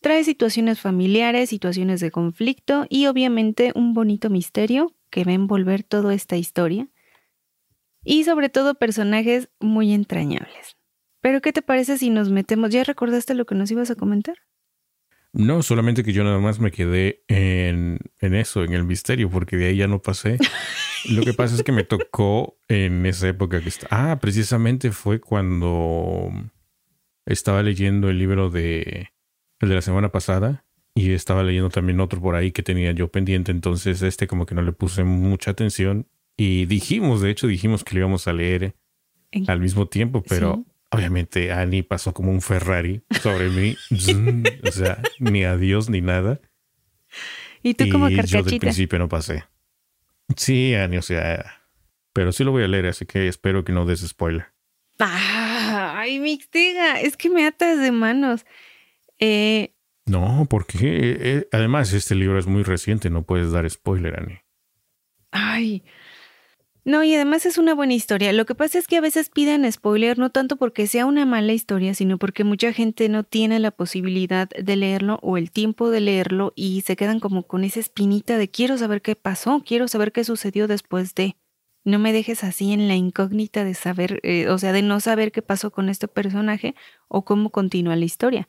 trae 0.00 0.22
situaciones 0.22 0.80
familiares, 0.80 1.50
situaciones 1.50 1.98
de 1.98 2.12
conflicto 2.12 2.86
y 2.88 3.06
obviamente 3.06 3.72
un 3.74 3.92
bonito 3.92 4.30
misterio 4.30 4.94
que 5.10 5.24
va 5.24 5.32
a 5.32 5.34
envolver 5.34 5.82
toda 5.82 6.14
esta 6.14 6.36
historia. 6.36 6.86
Y 8.04 8.22
sobre 8.22 8.50
todo 8.50 8.76
personajes 8.76 9.48
muy 9.58 9.92
entrañables. 9.92 10.76
Pero 11.20 11.40
¿qué 11.40 11.52
te 11.52 11.62
parece 11.62 11.98
si 11.98 12.10
nos 12.10 12.30
metemos? 12.30 12.70
¿Ya 12.70 12.84
recordaste 12.84 13.34
lo 13.34 13.46
que 13.46 13.56
nos 13.56 13.72
ibas 13.72 13.90
a 13.90 13.96
comentar? 13.96 14.36
No, 15.36 15.62
solamente 15.62 16.02
que 16.02 16.14
yo 16.14 16.24
nada 16.24 16.38
más 16.38 16.60
me 16.60 16.70
quedé 16.70 17.22
en, 17.28 17.98
en 18.20 18.34
eso, 18.34 18.64
en 18.64 18.72
el 18.72 18.84
misterio, 18.84 19.28
porque 19.28 19.58
de 19.58 19.66
ahí 19.66 19.76
ya 19.76 19.86
no 19.86 20.00
pasé. 20.00 20.38
Lo 21.10 21.22
que 21.22 21.34
pasa 21.34 21.54
es 21.54 21.62
que 21.62 21.72
me 21.72 21.84
tocó 21.84 22.58
en 22.68 23.04
esa 23.04 23.28
época 23.28 23.60
que 23.60 23.68
está. 23.68 23.86
Ah, 23.90 24.18
precisamente 24.18 24.92
fue 24.92 25.20
cuando 25.20 26.30
estaba 27.26 27.62
leyendo 27.62 28.08
el 28.08 28.18
libro 28.18 28.48
de 28.48 29.10
el 29.60 29.68
de 29.68 29.74
la 29.74 29.82
semana 29.82 30.10
pasada 30.10 30.64
y 30.94 31.12
estaba 31.12 31.42
leyendo 31.42 31.68
también 31.68 32.00
otro 32.00 32.20
por 32.20 32.34
ahí 32.34 32.50
que 32.50 32.62
tenía 32.62 32.92
yo 32.92 33.08
pendiente, 33.08 33.52
entonces 33.52 34.00
este 34.00 34.26
como 34.26 34.46
que 34.46 34.54
no 34.54 34.62
le 34.62 34.72
puse 34.72 35.04
mucha 35.04 35.50
atención 35.50 36.08
y 36.36 36.64
dijimos, 36.64 37.20
de 37.20 37.30
hecho 37.30 37.46
dijimos 37.46 37.84
que 37.84 37.94
lo 37.94 38.00
íbamos 38.00 38.26
a 38.26 38.32
leer 38.32 38.74
al 39.46 39.60
mismo 39.60 39.86
tiempo, 39.86 40.22
pero 40.26 40.64
obviamente 40.90 41.52
Annie 41.52 41.82
pasó 41.82 42.12
como 42.12 42.30
un 42.30 42.40
Ferrari 42.40 43.02
sobre 43.20 43.48
mí. 43.48 43.76
o 44.64 44.72
sea, 44.72 45.02
ni 45.18 45.44
adiós 45.44 45.88
ni 45.90 46.00
nada. 46.00 46.40
Y 47.62 47.74
tú 47.74 47.88
como 47.90 48.08
y 48.08 48.16
Yo 48.22 48.42
del 48.42 48.58
principio 48.58 48.98
no 48.98 49.08
pasé. 49.08 49.44
Sí, 50.36 50.74
Annie, 50.74 50.98
o 50.98 51.02
sea. 51.02 51.62
Pero 52.12 52.32
sí 52.32 52.44
lo 52.44 52.50
voy 52.50 52.62
a 52.62 52.68
leer, 52.68 52.86
así 52.86 53.04
que 53.04 53.28
espero 53.28 53.64
que 53.64 53.72
no 53.72 53.84
des 53.84 54.00
spoiler. 54.00 54.46
ay, 54.98 56.18
Mixtega, 56.18 57.00
es 57.00 57.16
que 57.16 57.28
me 57.28 57.46
atas 57.46 57.78
de 57.78 57.92
manos. 57.92 58.46
Eh, 59.18 59.74
no, 60.06 60.46
porque 60.48 61.16
eh, 61.20 61.48
además 61.52 61.92
este 61.92 62.14
libro 62.14 62.38
es 62.38 62.46
muy 62.46 62.62
reciente, 62.62 63.10
no 63.10 63.24
puedes 63.24 63.50
dar 63.50 63.68
spoiler, 63.68 64.18
Annie. 64.18 64.42
Ay, 65.32 65.84
no, 66.86 67.02
y 67.02 67.12
además 67.16 67.46
es 67.46 67.58
una 67.58 67.74
buena 67.74 67.94
historia. 67.94 68.32
Lo 68.32 68.46
que 68.46 68.54
pasa 68.54 68.78
es 68.78 68.86
que 68.86 68.96
a 68.96 69.00
veces 69.00 69.28
piden 69.28 69.70
spoiler 69.72 70.20
no 70.20 70.30
tanto 70.30 70.54
porque 70.54 70.86
sea 70.86 71.04
una 71.04 71.26
mala 71.26 71.52
historia, 71.52 71.94
sino 71.94 72.16
porque 72.16 72.44
mucha 72.44 72.72
gente 72.72 73.08
no 73.08 73.24
tiene 73.24 73.58
la 73.58 73.72
posibilidad 73.72 74.48
de 74.48 74.76
leerlo 74.76 75.18
o 75.20 75.36
el 75.36 75.50
tiempo 75.50 75.90
de 75.90 76.00
leerlo 76.00 76.52
y 76.54 76.82
se 76.82 76.94
quedan 76.94 77.18
como 77.18 77.42
con 77.42 77.64
esa 77.64 77.80
espinita 77.80 78.38
de 78.38 78.48
quiero 78.48 78.78
saber 78.78 79.02
qué 79.02 79.16
pasó, 79.16 79.64
quiero 79.66 79.88
saber 79.88 80.12
qué 80.12 80.22
sucedió 80.22 80.68
después 80.68 81.12
de. 81.16 81.36
No 81.82 81.98
me 81.98 82.12
dejes 82.12 82.44
así 82.44 82.72
en 82.72 82.86
la 82.86 82.94
incógnita 82.94 83.64
de 83.64 83.74
saber, 83.74 84.20
eh, 84.22 84.48
o 84.48 84.56
sea, 84.56 84.70
de 84.70 84.82
no 84.82 85.00
saber 85.00 85.32
qué 85.32 85.42
pasó 85.42 85.72
con 85.72 85.88
este 85.88 86.06
personaje 86.06 86.76
o 87.08 87.24
cómo 87.24 87.50
continúa 87.50 87.96
la 87.96 88.04
historia. 88.04 88.46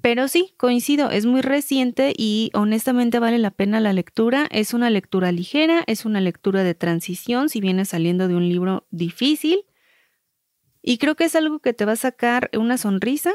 Pero 0.00 0.28
sí, 0.28 0.54
coincido, 0.56 1.10
es 1.10 1.26
muy 1.26 1.40
reciente 1.40 2.12
y 2.16 2.50
honestamente 2.54 3.18
vale 3.18 3.38
la 3.38 3.50
pena 3.50 3.80
la 3.80 3.92
lectura. 3.92 4.46
Es 4.50 4.72
una 4.72 4.90
lectura 4.90 5.32
ligera, 5.32 5.82
es 5.86 6.04
una 6.04 6.20
lectura 6.20 6.62
de 6.62 6.74
transición, 6.74 7.48
si 7.48 7.60
viene 7.60 7.84
saliendo 7.84 8.28
de 8.28 8.36
un 8.36 8.48
libro 8.48 8.86
difícil. 8.90 9.64
Y 10.82 10.98
creo 10.98 11.16
que 11.16 11.24
es 11.24 11.34
algo 11.34 11.58
que 11.58 11.72
te 11.72 11.84
va 11.84 11.92
a 11.92 11.96
sacar 11.96 12.50
una 12.56 12.78
sonrisa 12.78 13.32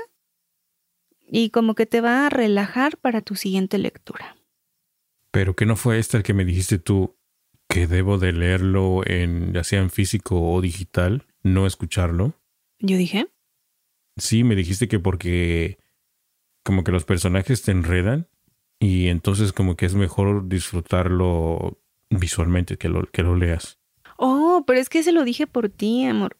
y 1.27 1.49
como 1.49 1.75
que 1.75 1.85
te 1.85 1.99
va 1.99 2.27
a 2.27 2.29
relajar 2.29 2.97
para 2.97 3.21
tu 3.21 3.35
siguiente 3.35 3.77
lectura. 3.77 4.37
Pero 5.31 5.55
que 5.55 5.65
no 5.65 5.75
fue 5.75 5.99
este 5.99 6.17
el 6.17 6.23
que 6.23 6.33
me 6.33 6.45
dijiste 6.45 6.77
tú 6.77 7.17
que 7.67 7.87
debo 7.87 8.19
de 8.19 8.31
leerlo 8.31 9.01
en 9.05 9.51
ya 9.51 9.63
sea 9.63 9.81
en 9.81 9.89
físico 9.89 10.39
o 10.39 10.61
digital, 10.61 11.25
no 11.41 11.65
escucharlo. 11.65 12.39
Yo 12.79 12.97
dije. 12.97 13.27
Sí, 14.15 14.43
me 14.43 14.55
dijiste 14.55 14.87
que 14.87 14.99
porque 14.99 15.79
como 16.63 16.83
que 16.83 16.91
los 16.91 17.05
personajes 17.05 17.61
te 17.61 17.71
enredan 17.71 18.27
y 18.79 19.07
entonces 19.07 19.53
como 19.53 19.75
que 19.75 19.85
es 19.85 19.95
mejor 19.95 20.47
disfrutarlo 20.47 21.79
visualmente 22.09 22.77
que 22.77 22.89
lo, 22.89 23.09
que 23.11 23.23
lo 23.23 23.35
leas. 23.35 23.79
Oh, 24.17 24.63
pero 24.65 24.79
es 24.79 24.89
que 24.89 25.03
se 25.03 25.11
lo 25.11 25.23
dije 25.23 25.47
por 25.47 25.69
ti, 25.69 26.05
amor. 26.05 26.37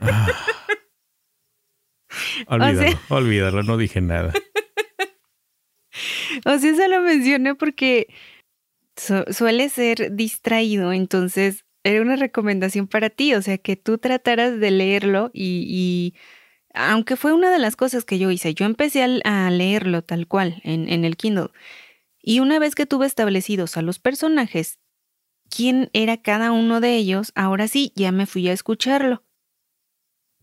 Ah. 0.00 0.26
Olvídalo, 2.48 2.98
olvídalo, 3.08 3.62
no 3.62 3.76
dije 3.76 4.00
nada. 4.00 4.32
O 6.46 6.58
sea, 6.58 6.70
eso 6.70 6.88
lo 6.88 7.02
mencioné 7.02 7.54
porque 7.54 8.06
suele 8.96 9.68
ser 9.68 10.16
distraído, 10.16 10.92
entonces 10.92 11.66
era 11.84 12.00
una 12.00 12.16
recomendación 12.16 12.86
para 12.86 13.10
ti, 13.10 13.34
o 13.34 13.42
sea, 13.42 13.58
que 13.58 13.76
tú 13.76 13.98
trataras 13.98 14.58
de 14.58 14.70
leerlo 14.70 15.30
y, 15.34 16.14
aunque 16.74 17.16
fue 17.16 17.32
una 17.32 17.50
de 17.50 17.58
las 17.58 17.76
cosas 17.76 18.04
que 18.04 18.18
yo 18.18 18.30
hice, 18.30 18.54
yo 18.54 18.66
empecé 18.66 19.02
a, 19.24 19.50
leerlo 19.50 20.02
tal 20.02 20.26
cual 20.26 20.60
en, 20.64 20.88
en 20.88 21.04
el 21.04 21.16
Kindle. 21.16 21.50
Y 22.22 22.40
una 22.40 22.58
vez 22.58 22.74
que 22.74 22.86
tuve 22.86 23.06
establecidos 23.06 23.76
a 23.76 23.82
los 23.82 23.98
personajes, 23.98 24.78
quién 25.48 25.90
era 25.92 26.16
cada 26.16 26.52
uno 26.52 26.80
de 26.80 26.96
ellos, 26.96 27.32
ahora 27.34 27.68
sí, 27.68 27.92
ya 27.94 28.12
me 28.12 28.26
fui 28.26 28.48
a 28.48 28.52
escucharlo. 28.52 29.22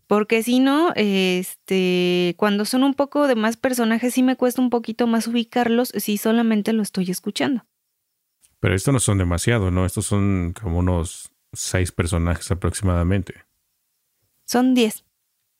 Porque 0.09 0.41
si 0.41 0.59
no, 0.59 0.91
este, 0.95 2.33
cuando 2.37 2.65
son 2.65 2.83
un 2.83 2.95
poco 2.95 3.27
de 3.27 3.35
más 3.35 3.57
personajes, 3.57 4.15
sí 4.15 4.23
me 4.23 4.35
cuesta 4.35 4.59
un 4.59 4.71
poquito 4.71 5.05
más 5.05 5.27
ubicarlos 5.27 5.89
si 5.95 6.17
solamente 6.17 6.73
lo 6.73 6.81
estoy 6.81 7.11
escuchando. 7.11 7.63
Pero 8.59 8.73
estos 8.73 8.91
no 8.91 8.99
son 8.99 9.19
demasiado, 9.19 9.69
¿no? 9.69 9.85
Estos 9.85 10.07
son 10.07 10.53
como 10.59 10.79
unos 10.79 11.31
seis 11.53 11.91
personajes 11.91 12.49
aproximadamente. 12.49 13.35
Son 14.45 14.73
diez. 14.73 15.05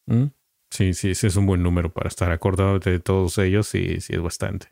¿Mm? 0.07 0.25
Sí, 0.69 0.93
sí, 0.93 1.11
ese 1.11 1.27
es 1.27 1.35
un 1.35 1.45
buen 1.45 1.63
número 1.63 1.91
para 1.91 2.07
estar 2.07 2.31
acordado 2.31 2.79
de 2.79 2.99
todos 2.99 3.38
ellos, 3.38 3.67
sí, 3.67 4.01
sí 4.01 4.13
es 4.13 4.21
bastante. 4.21 4.67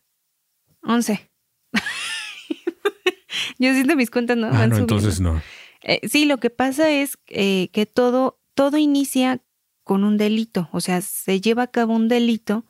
Once. 0.83 1.29
Yo 3.59 3.73
siento 3.73 3.95
mis 3.95 4.11
cuentas, 4.11 4.37
¿no? 4.37 4.47
Ah, 4.51 4.67
no, 4.67 4.77
entonces 4.77 5.19
no. 5.19 5.41
Eh, 5.81 6.07
sí, 6.07 6.25
lo 6.25 6.37
que 6.37 6.49
pasa 6.49 6.89
es 6.89 7.17
eh, 7.27 7.69
que 7.71 7.85
todo, 7.85 8.39
todo 8.53 8.77
inicia 8.77 9.41
con 9.83 10.03
un 10.03 10.17
delito, 10.17 10.69
o 10.71 10.81
sea, 10.81 11.01
se 11.01 11.39
lleva 11.39 11.63
a 11.63 11.71
cabo 11.71 11.95
un 11.95 12.07
delito 12.09 12.65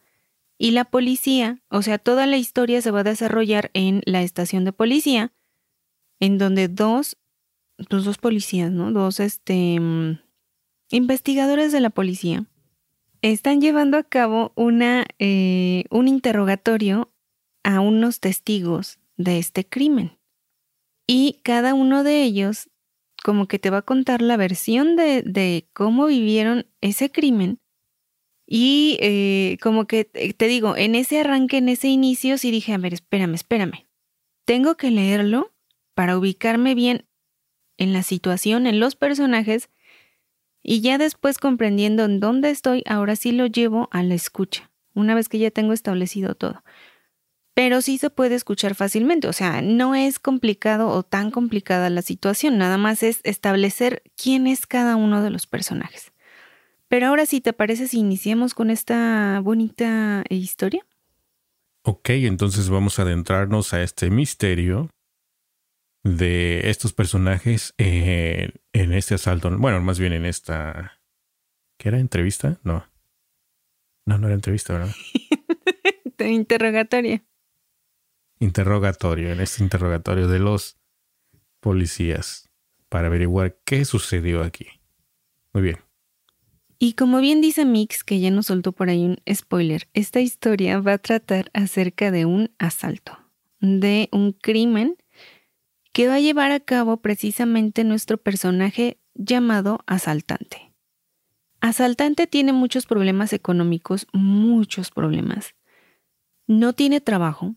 y 0.57 0.71
la 0.71 0.85
policía, 0.85 1.61
o 1.69 1.81
sea, 1.81 1.97
toda 1.97 2.25
la 2.27 2.37
historia 2.37 2.81
se 2.81 2.91
va 2.91 3.01
a 3.01 3.03
desarrollar 3.03 3.71
en 3.73 4.01
la 4.05 4.21
estación 4.21 4.65
de 4.65 4.71
policía, 4.71 5.33
en 6.19 6.37
donde 6.37 6.67
dos, 6.67 7.17
pues, 7.89 8.03
dos 8.03 8.17
policías, 8.17 8.71
¿no? 8.71 8.91
Dos, 8.91 9.19
este, 9.19 9.79
mm, 9.79 10.19
investigadores 10.89 11.71
de 11.71 11.81
la 11.81 11.89
policía 11.89 12.45
están 13.21 13.61
llevando 13.61 13.97
a 13.97 14.03
cabo 14.03 14.51
una, 14.55 15.05
eh, 15.19 15.85
un 15.89 16.07
interrogatorio 16.07 17.11
a 17.63 17.79
unos 17.79 18.19
testigos 18.19 18.99
de 19.17 19.39
este 19.39 19.65
crimen. 19.67 20.17
Y 21.07 21.39
cada 21.43 21.73
uno 21.73 22.03
de 22.03 22.23
ellos 22.23 22.69
como 23.23 23.47
que 23.47 23.59
te 23.59 23.69
va 23.69 23.79
a 23.79 23.81
contar 23.81 24.21
la 24.21 24.37
versión 24.37 24.95
de, 24.95 25.67
cómo 25.73 26.05
vivieron 26.05 26.67
ese 26.81 27.11
crimen. 27.11 27.59
Y 28.45 28.97
eh, 29.01 29.57
como 29.61 29.85
que 29.85 30.05
te 30.05 30.47
digo, 30.47 30.77
en 30.77 30.95
ese 30.95 31.19
arranque, 31.19 31.57
en 31.57 31.69
ese 31.69 31.89
inicio, 31.89 32.37
sí 32.37 32.51
dije, 32.51 32.73
a 32.73 32.77
ver, 32.77 32.93
espérame, 32.93 33.33
espérame. 33.33 33.87
Tengo 34.45 34.77
que 34.77 34.91
leerlo 34.91 35.53
para 35.93 36.17
ubicarme 36.17 36.75
bien 36.75 37.05
en 37.77 37.91
la 37.91 38.03
situación, 38.03 38.67
en 38.67 38.79
los 38.79 38.95
personajes, 38.95 39.69
y 40.67 40.81
ya 40.81 40.99
después 40.99 41.39
comprendiendo 41.39 42.05
en 42.05 42.19
dónde 42.19 42.51
estoy, 42.51 42.83
ahora 42.85 43.15
sí 43.15 43.31
lo 43.31 43.47
llevo 43.47 43.89
a 43.91 44.03
la 44.03 44.13
escucha, 44.13 44.69
una 44.93 45.15
vez 45.15 45.29
que 45.29 45.39
ya 45.39 45.49
tengo 45.49 45.73
establecido 45.73 46.35
todo 46.35 46.61
pero 47.57 47.81
sí 47.81 47.97
se 47.97 48.11
puede 48.11 48.35
escuchar 48.35 48.75
fácilmente. 48.75 49.27
O 49.27 49.33
sea, 49.33 49.63
no 49.63 49.95
es 49.95 50.19
complicado 50.19 50.89
o 50.89 51.01
tan 51.01 51.31
complicada 51.31 51.89
la 51.89 52.03
situación, 52.03 52.59
nada 52.59 52.77
más 52.77 53.01
es 53.01 53.19
establecer 53.23 54.03
quién 54.15 54.45
es 54.45 54.67
cada 54.67 54.95
uno 54.95 55.23
de 55.23 55.31
los 55.31 55.47
personajes. 55.47 56.13
Pero 56.87 57.07
ahora 57.07 57.25
sí, 57.25 57.41
¿te 57.41 57.53
parece 57.53 57.87
si 57.87 57.97
iniciamos 57.97 58.53
con 58.53 58.69
esta 58.69 59.39
bonita 59.43 60.23
historia? 60.29 60.85
Ok, 61.81 62.09
entonces 62.09 62.69
vamos 62.69 62.99
a 62.99 63.01
adentrarnos 63.01 63.73
a 63.73 63.81
este 63.81 64.11
misterio 64.11 64.91
de 66.15 66.69
estos 66.69 66.93
personajes 66.93 67.73
en, 67.77 68.53
en 68.73 68.93
este 68.93 69.15
asalto. 69.15 69.55
Bueno, 69.57 69.81
más 69.81 69.99
bien 69.99 70.13
en 70.13 70.25
esta... 70.25 70.99
¿Qué 71.77 71.89
era? 71.89 71.99
¿Entrevista? 71.99 72.59
No. 72.63 72.85
No, 74.05 74.17
no 74.17 74.27
era 74.27 74.35
entrevista, 74.35 74.73
¿verdad? 74.73 74.95
Interrogatoria 76.19 77.23
interrogatorio, 78.39 79.31
en 79.31 79.41
este 79.41 79.63
interrogatorio 79.63 80.27
de 80.27 80.39
los 80.39 80.77
policías 81.59 82.49
para 82.89 83.07
averiguar 83.07 83.57
qué 83.65 83.85
sucedió 83.85 84.43
aquí. 84.43 84.67
Muy 85.53 85.63
bien. 85.63 85.77
Y 86.79 86.93
como 86.93 87.19
bien 87.19 87.41
dice 87.41 87.65
Mix, 87.65 88.03
que 88.03 88.19
ya 88.19 88.29
nos 88.29 88.47
soltó 88.47 88.71
por 88.71 88.89
ahí 88.89 89.03
un 89.03 89.17
spoiler, 89.33 89.87
esta 89.93 90.19
historia 90.19 90.79
va 90.79 90.93
a 90.93 90.97
tratar 90.99 91.49
acerca 91.53 92.11
de 92.11 92.25
un 92.25 92.51
asalto, 92.59 93.17
de 93.59 94.09
un 94.11 94.33
crimen 94.33 94.95
que 95.97 96.07
va 96.07 96.13
a 96.13 96.19
llevar 96.19 96.51
a 96.51 96.59
cabo 96.59 96.97
precisamente 96.97 97.83
nuestro 97.83 98.19
personaje 98.19 98.99
llamado 99.15 99.79
asaltante. 99.87 100.71
Asaltante 101.59 102.27
tiene 102.27 102.53
muchos 102.53 102.85
problemas 102.85 103.33
económicos, 103.33 104.05
muchos 104.13 104.91
problemas. 104.91 105.55
No 106.45 106.73
tiene 106.73 107.01
trabajo, 107.01 107.55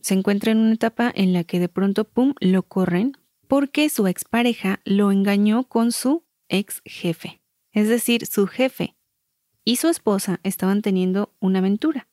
se 0.00 0.14
encuentra 0.14 0.52
en 0.52 0.58
una 0.58 0.74
etapa 0.74 1.10
en 1.12 1.32
la 1.32 1.42
que 1.42 1.58
de 1.58 1.68
pronto, 1.68 2.04
¡pum!, 2.04 2.34
lo 2.38 2.62
corren 2.62 3.16
porque 3.48 3.88
su 3.88 4.06
expareja 4.06 4.78
lo 4.84 5.10
engañó 5.10 5.64
con 5.64 5.90
su 5.90 6.22
ex 6.48 6.82
jefe. 6.84 7.42
Es 7.72 7.88
decir, 7.88 8.24
su 8.26 8.46
jefe 8.46 8.94
y 9.64 9.76
su 9.78 9.88
esposa 9.88 10.38
estaban 10.44 10.80
teniendo 10.80 11.34
una 11.40 11.58
aventura. 11.58 12.08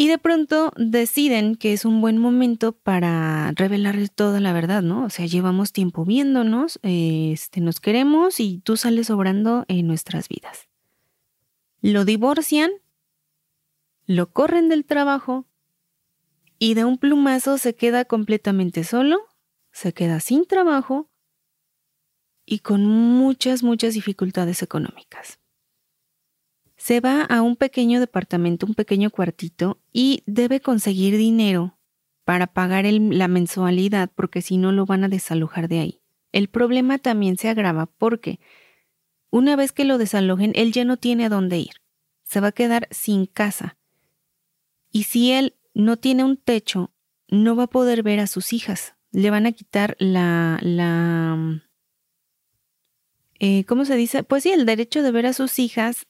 Y 0.00 0.08
de 0.08 0.16
pronto 0.16 0.72
deciden 0.78 1.56
que 1.56 1.74
es 1.74 1.84
un 1.84 2.00
buen 2.00 2.16
momento 2.16 2.72
para 2.72 3.52
revelarle 3.52 4.08
toda 4.08 4.40
la 4.40 4.54
verdad, 4.54 4.80
¿no? 4.80 5.04
O 5.04 5.10
sea, 5.10 5.26
llevamos 5.26 5.72
tiempo 5.72 6.06
viéndonos, 6.06 6.80
este, 6.82 7.60
nos 7.60 7.80
queremos 7.80 8.40
y 8.40 8.62
tú 8.64 8.78
sales 8.78 9.08
sobrando 9.08 9.66
en 9.68 9.86
nuestras 9.86 10.30
vidas. 10.30 10.70
Lo 11.82 12.06
divorcian, 12.06 12.70
lo 14.06 14.32
corren 14.32 14.70
del 14.70 14.86
trabajo 14.86 15.44
y 16.58 16.72
de 16.72 16.86
un 16.86 16.96
plumazo 16.96 17.58
se 17.58 17.74
queda 17.74 18.06
completamente 18.06 18.84
solo, 18.84 19.18
se 19.70 19.92
queda 19.92 20.20
sin 20.20 20.46
trabajo 20.46 21.10
y 22.46 22.60
con 22.60 22.86
muchas, 22.86 23.62
muchas 23.62 23.92
dificultades 23.92 24.62
económicas. 24.62 25.40
Se 26.80 27.00
va 27.00 27.24
a 27.24 27.42
un 27.42 27.56
pequeño 27.56 28.00
departamento, 28.00 28.64
un 28.64 28.72
pequeño 28.74 29.10
cuartito 29.10 29.78
y 29.92 30.22
debe 30.24 30.60
conseguir 30.60 31.18
dinero 31.18 31.78
para 32.24 32.46
pagar 32.46 32.86
la 32.86 33.28
mensualidad 33.28 34.10
porque 34.14 34.40
si 34.40 34.56
no 34.56 34.72
lo 34.72 34.86
van 34.86 35.04
a 35.04 35.10
desalojar 35.10 35.68
de 35.68 35.78
ahí. 35.78 36.00
El 36.32 36.48
problema 36.48 36.96
también 36.96 37.36
se 37.36 37.50
agrava 37.50 37.84
porque 37.84 38.40
una 39.28 39.56
vez 39.56 39.72
que 39.72 39.84
lo 39.84 39.98
desalojen, 39.98 40.52
él 40.54 40.72
ya 40.72 40.86
no 40.86 40.96
tiene 40.96 41.26
a 41.26 41.28
dónde 41.28 41.58
ir. 41.58 41.74
Se 42.22 42.40
va 42.40 42.48
a 42.48 42.52
quedar 42.52 42.88
sin 42.90 43.26
casa. 43.26 43.76
Y 44.90 45.02
si 45.02 45.32
él 45.32 45.56
no 45.74 45.98
tiene 45.98 46.24
un 46.24 46.38
techo, 46.38 46.94
no 47.28 47.56
va 47.56 47.64
a 47.64 47.70
poder 47.70 48.02
ver 48.02 48.20
a 48.20 48.26
sus 48.26 48.54
hijas. 48.54 48.94
Le 49.12 49.28
van 49.28 49.44
a 49.44 49.52
quitar 49.52 49.96
la, 49.98 50.58
la, 50.62 51.62
eh, 53.38 53.66
¿cómo 53.66 53.84
se 53.84 53.96
dice? 53.96 54.22
Pues 54.22 54.44
sí, 54.44 54.50
el 54.50 54.64
derecho 54.64 55.02
de 55.02 55.10
ver 55.10 55.26
a 55.26 55.34
sus 55.34 55.58
hijas 55.58 56.06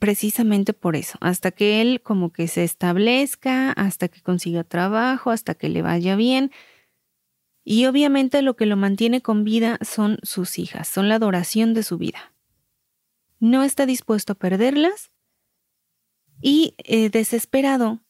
precisamente 0.00 0.72
por 0.72 0.96
eso, 0.96 1.18
hasta 1.20 1.52
que 1.52 1.80
él 1.80 2.00
como 2.02 2.32
que 2.32 2.48
se 2.48 2.64
establezca, 2.64 3.70
hasta 3.72 4.08
que 4.08 4.22
consiga 4.22 4.64
trabajo, 4.64 5.30
hasta 5.30 5.54
que 5.54 5.68
le 5.68 5.82
vaya 5.82 6.16
bien. 6.16 6.50
Y 7.62 7.84
obviamente 7.86 8.42
lo 8.42 8.56
que 8.56 8.66
lo 8.66 8.76
mantiene 8.76 9.20
con 9.20 9.44
vida 9.44 9.78
son 9.82 10.18
sus 10.22 10.58
hijas, 10.58 10.88
son 10.88 11.08
la 11.08 11.16
adoración 11.16 11.74
de 11.74 11.82
su 11.82 11.98
vida. 11.98 12.34
No 13.38 13.62
está 13.62 13.86
dispuesto 13.86 14.32
a 14.32 14.36
perderlas 14.36 15.12
y 16.40 16.74
eh, 16.78 17.10
desesperado 17.10 18.00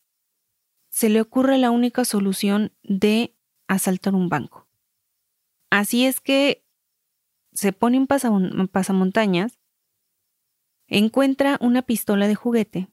se 0.89 1.09
le 1.09 1.21
ocurre 1.21 1.59
la 1.59 1.73
única 1.73 2.05
solución 2.05 2.73
de 2.85 3.37
asaltar 3.67 4.15
un 4.15 4.29
banco. 4.29 4.69
Así 5.71 6.07
es 6.07 6.21
que 6.21 6.65
se 7.53 7.73
pone 7.73 7.99
un 7.99 8.07
pasamontañas, 8.69 9.60
encuentra 10.91 11.57
una 11.61 11.83
pistola 11.83 12.29
de 12.29 12.35
juguete 12.35 12.89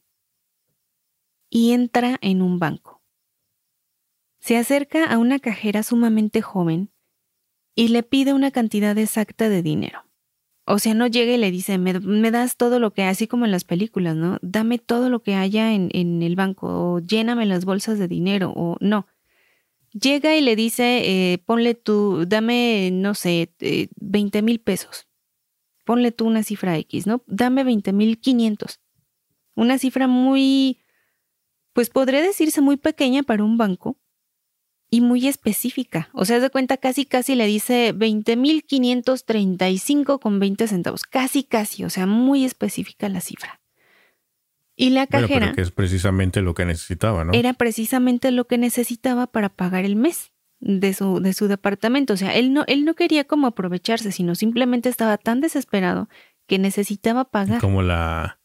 y 1.50 1.72
entra 1.72 2.16
en 2.22 2.40
un 2.40 2.58
banco. 2.58 3.02
Se 4.40 4.56
acerca 4.56 5.04
a 5.04 5.18
una 5.18 5.40
cajera 5.40 5.82
sumamente 5.82 6.40
joven 6.40 6.90
y 7.74 7.88
le 7.88 8.02
pide 8.02 8.32
una 8.32 8.50
cantidad 8.50 8.96
exacta 8.96 9.48
de 9.48 9.62
dinero. 9.62 10.04
O 10.64 10.78
sea, 10.78 10.94
no 10.94 11.06
llega 11.06 11.32
y 11.32 11.38
le 11.38 11.50
dice, 11.50 11.78
me, 11.78 12.30
das 12.30 12.56
todo 12.56 12.78
lo 12.78 12.92
que, 12.92 13.02
así 13.02 13.26
como 13.26 13.46
en 13.46 13.50
las 13.50 13.64
películas, 13.64 14.16
¿no? 14.16 14.38
Dame 14.42 14.78
todo 14.78 15.08
lo 15.08 15.22
que 15.22 15.34
haya 15.34 15.72
en, 15.72 16.22
el 16.22 16.36
banco, 16.36 16.66
o 16.68 16.98
lléname 17.00 17.46
las 17.46 17.64
bolsas 17.64 17.98
de 17.98 18.06
dinero, 18.06 18.52
o 18.54 18.76
no. 18.80 19.06
Llega 19.92 20.36
y 20.36 20.42
le 20.42 20.56
dice, 20.56 21.32
eh, 21.32 21.38
ponle 21.38 21.74
tú, 21.74 22.26
dame, 22.26 22.90
no 22.92 23.14
sé, 23.14 23.50
20 23.96 24.38
eh, 24.38 24.42
mil 24.42 24.60
pesos. 24.60 25.07
Ponle 25.88 26.12
tú 26.12 26.26
una 26.26 26.42
cifra 26.42 26.76
X, 26.76 27.06
¿no? 27.06 27.22
Dame 27.26 27.64
20 27.64 27.94
mil 27.94 28.18
500. 28.18 28.78
Una 29.54 29.78
cifra 29.78 30.06
muy, 30.06 30.82
pues 31.72 31.88
podría 31.88 32.20
decirse 32.20 32.60
muy 32.60 32.76
pequeña 32.76 33.22
para 33.22 33.42
un 33.42 33.56
banco 33.56 33.96
y 34.90 35.00
muy 35.00 35.26
específica. 35.26 36.10
O 36.12 36.26
sea, 36.26 36.40
de 36.40 36.50
cuenta 36.50 36.76
casi, 36.76 37.06
casi 37.06 37.36
le 37.36 37.46
dice 37.46 37.94
20 37.96 38.36
mil 38.36 38.64
535 38.64 40.20
con 40.20 40.38
20 40.38 40.68
centavos. 40.68 41.04
Casi, 41.04 41.42
casi. 41.42 41.84
O 41.84 41.88
sea, 41.88 42.04
muy 42.04 42.44
específica 42.44 43.08
la 43.08 43.22
cifra. 43.22 43.62
Y 44.76 44.90
la 44.90 45.06
cajera. 45.06 45.54
que 45.54 45.62
es 45.62 45.70
precisamente 45.70 46.42
lo 46.42 46.52
que 46.52 46.66
necesitaba, 46.66 47.24
¿no? 47.24 47.32
Era 47.32 47.54
precisamente 47.54 48.30
lo 48.30 48.46
que 48.46 48.58
necesitaba 48.58 49.26
para 49.26 49.48
pagar 49.48 49.86
el 49.86 49.96
mes 49.96 50.32
de 50.60 50.94
su, 50.94 51.20
de 51.20 51.32
su 51.32 51.48
departamento. 51.48 52.14
O 52.14 52.16
sea, 52.16 52.34
él 52.34 52.52
no, 52.52 52.64
él 52.66 52.84
no 52.84 52.94
quería 52.94 53.24
como 53.24 53.46
aprovecharse, 53.46 54.12
sino 54.12 54.34
simplemente 54.34 54.88
estaba 54.88 55.18
tan 55.18 55.40
desesperado 55.40 56.08
que 56.46 56.58
necesitaba 56.58 57.24
pagar. 57.24 57.60
Como 57.60 57.82
la, 57.82 58.38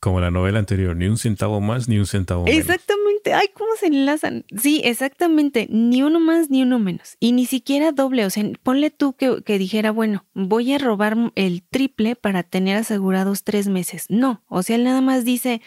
como 0.00 0.20
la 0.20 0.30
novela 0.30 0.58
anterior, 0.58 0.96
ni 0.96 1.06
un 1.06 1.18
centavo 1.18 1.60
más, 1.60 1.88
ni 1.88 1.98
un 1.98 2.06
centavo 2.06 2.44
menos. 2.44 2.60
Exactamente. 2.60 3.34
Ay, 3.34 3.48
¿cómo 3.54 3.72
se 3.78 3.86
enlazan? 3.86 4.44
Sí, 4.56 4.80
exactamente. 4.84 5.66
Ni 5.70 6.02
uno 6.02 6.20
más, 6.20 6.50
ni 6.50 6.62
uno 6.62 6.78
menos. 6.78 7.16
Y 7.20 7.32
ni 7.32 7.46
siquiera 7.46 7.92
doble. 7.92 8.24
O 8.24 8.30
sea, 8.30 8.44
ponle 8.62 8.90
tú 8.90 9.14
que, 9.14 9.42
que 9.44 9.58
dijera, 9.58 9.90
bueno, 9.90 10.26
voy 10.34 10.72
a 10.72 10.78
robar 10.78 11.16
el 11.34 11.62
triple 11.62 12.16
para 12.16 12.42
tener 12.42 12.76
asegurados 12.76 13.44
tres 13.44 13.68
meses. 13.68 14.06
No. 14.08 14.42
O 14.48 14.62
sea, 14.62 14.76
él 14.76 14.84
nada 14.84 15.00
más 15.00 15.24
dice, 15.24 15.60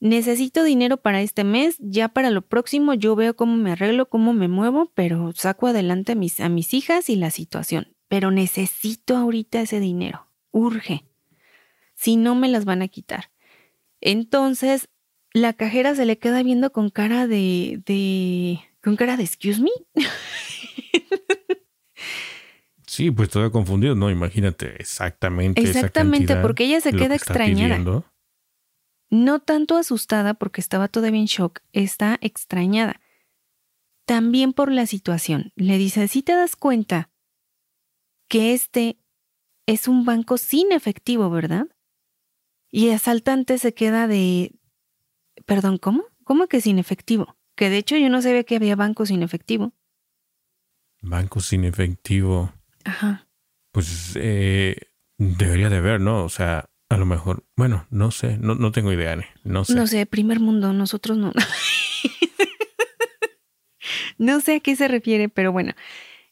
necesito 0.00 0.64
dinero 0.64 0.96
para 0.96 1.22
este 1.22 1.44
mes, 1.44 1.76
ya 1.78 2.08
para 2.08 2.30
lo 2.30 2.42
próximo 2.42 2.94
yo 2.94 3.16
veo 3.16 3.36
cómo 3.36 3.56
me 3.56 3.72
arreglo, 3.72 4.08
cómo 4.08 4.32
me 4.32 4.48
muevo, 4.48 4.92
pero 4.94 5.32
saco 5.34 5.66
adelante 5.66 6.12
a 6.12 6.14
mis, 6.14 6.40
a 6.40 6.48
mis 6.48 6.74
hijas 6.74 7.08
y 7.08 7.16
la 7.16 7.30
situación. 7.30 7.94
Pero 8.08 8.30
necesito 8.30 9.16
ahorita 9.16 9.60
ese 9.60 9.80
dinero. 9.80 10.28
Urge. 10.52 11.04
Si 11.94 12.16
no, 12.16 12.34
me 12.34 12.48
las 12.48 12.64
van 12.64 12.82
a 12.82 12.88
quitar. 12.88 13.30
Entonces, 14.00 14.88
la 15.32 15.52
cajera 15.54 15.94
se 15.94 16.04
le 16.04 16.18
queda 16.18 16.42
viendo 16.42 16.72
con 16.72 16.90
cara 16.90 17.26
de, 17.26 17.82
de 17.84 18.60
con 18.82 18.96
cara 18.96 19.16
de 19.16 19.24
excuse 19.24 19.60
me. 19.60 19.70
Sí, 22.96 23.10
pues 23.10 23.28
todo 23.28 23.52
confundido, 23.52 23.94
¿no? 23.94 24.10
Imagínate 24.10 24.80
exactamente. 24.80 25.60
Exactamente, 25.60 26.34
porque 26.36 26.64
ella 26.64 26.80
se 26.80 26.94
queda 26.94 27.14
extrañada. 27.14 28.02
No 29.10 29.40
tanto 29.40 29.76
asustada 29.76 30.34
porque 30.34 30.60
estaba 30.60 30.88
todavía 30.88 31.20
en 31.20 31.26
shock, 31.26 31.60
está 31.72 32.18
extrañada. 32.20 33.00
También 34.04 34.52
por 34.52 34.70
la 34.70 34.86
situación. 34.86 35.52
Le 35.56 35.78
dice, 35.78 36.08
si 36.08 36.22
te 36.22 36.32
das 36.32 36.56
cuenta 36.56 37.10
que 38.28 38.52
este 38.52 38.98
es 39.66 39.88
un 39.88 40.04
banco 40.04 40.38
sin 40.38 40.72
efectivo, 40.72 41.30
¿verdad? 41.30 41.66
Y 42.70 42.90
asaltante 42.90 43.58
se 43.58 43.74
queda 43.74 44.06
de... 44.06 44.54
Perdón, 45.44 45.78
¿cómo? 45.78 46.04
¿Cómo 46.24 46.46
que 46.46 46.60
sin 46.60 46.78
efectivo? 46.78 47.36
Que 47.54 47.70
de 47.70 47.78
hecho 47.78 47.96
yo 47.96 48.08
no 48.08 48.22
sabía 48.22 48.44
que 48.44 48.56
había 48.56 48.76
bancos 48.76 49.08
sin 49.08 49.22
efectivo. 49.22 49.72
Banco 51.00 51.40
sin 51.40 51.64
efectivo. 51.64 52.52
Ajá. 52.84 53.28
Pues 53.72 54.16
eh, 54.16 54.76
debería 55.18 55.68
de 55.68 55.76
haber, 55.76 56.00
¿no? 56.00 56.24
O 56.24 56.28
sea, 56.28 56.68
a 56.88 56.96
lo 56.96 57.06
mejor, 57.06 57.44
bueno, 57.56 57.86
no 57.90 58.10
sé, 58.10 58.38
no, 58.38 58.54
no 58.54 58.72
tengo 58.72 58.92
idea, 58.92 59.16
no 59.44 59.64
sé. 59.64 59.74
No 59.74 59.86
sé, 59.86 60.06
primer 60.06 60.40
mundo, 60.40 60.72
nosotros 60.72 61.18
no. 61.18 61.32
no 64.18 64.40
sé 64.40 64.56
a 64.56 64.60
qué 64.60 64.76
se 64.76 64.88
refiere, 64.88 65.28
pero 65.28 65.52
bueno, 65.52 65.72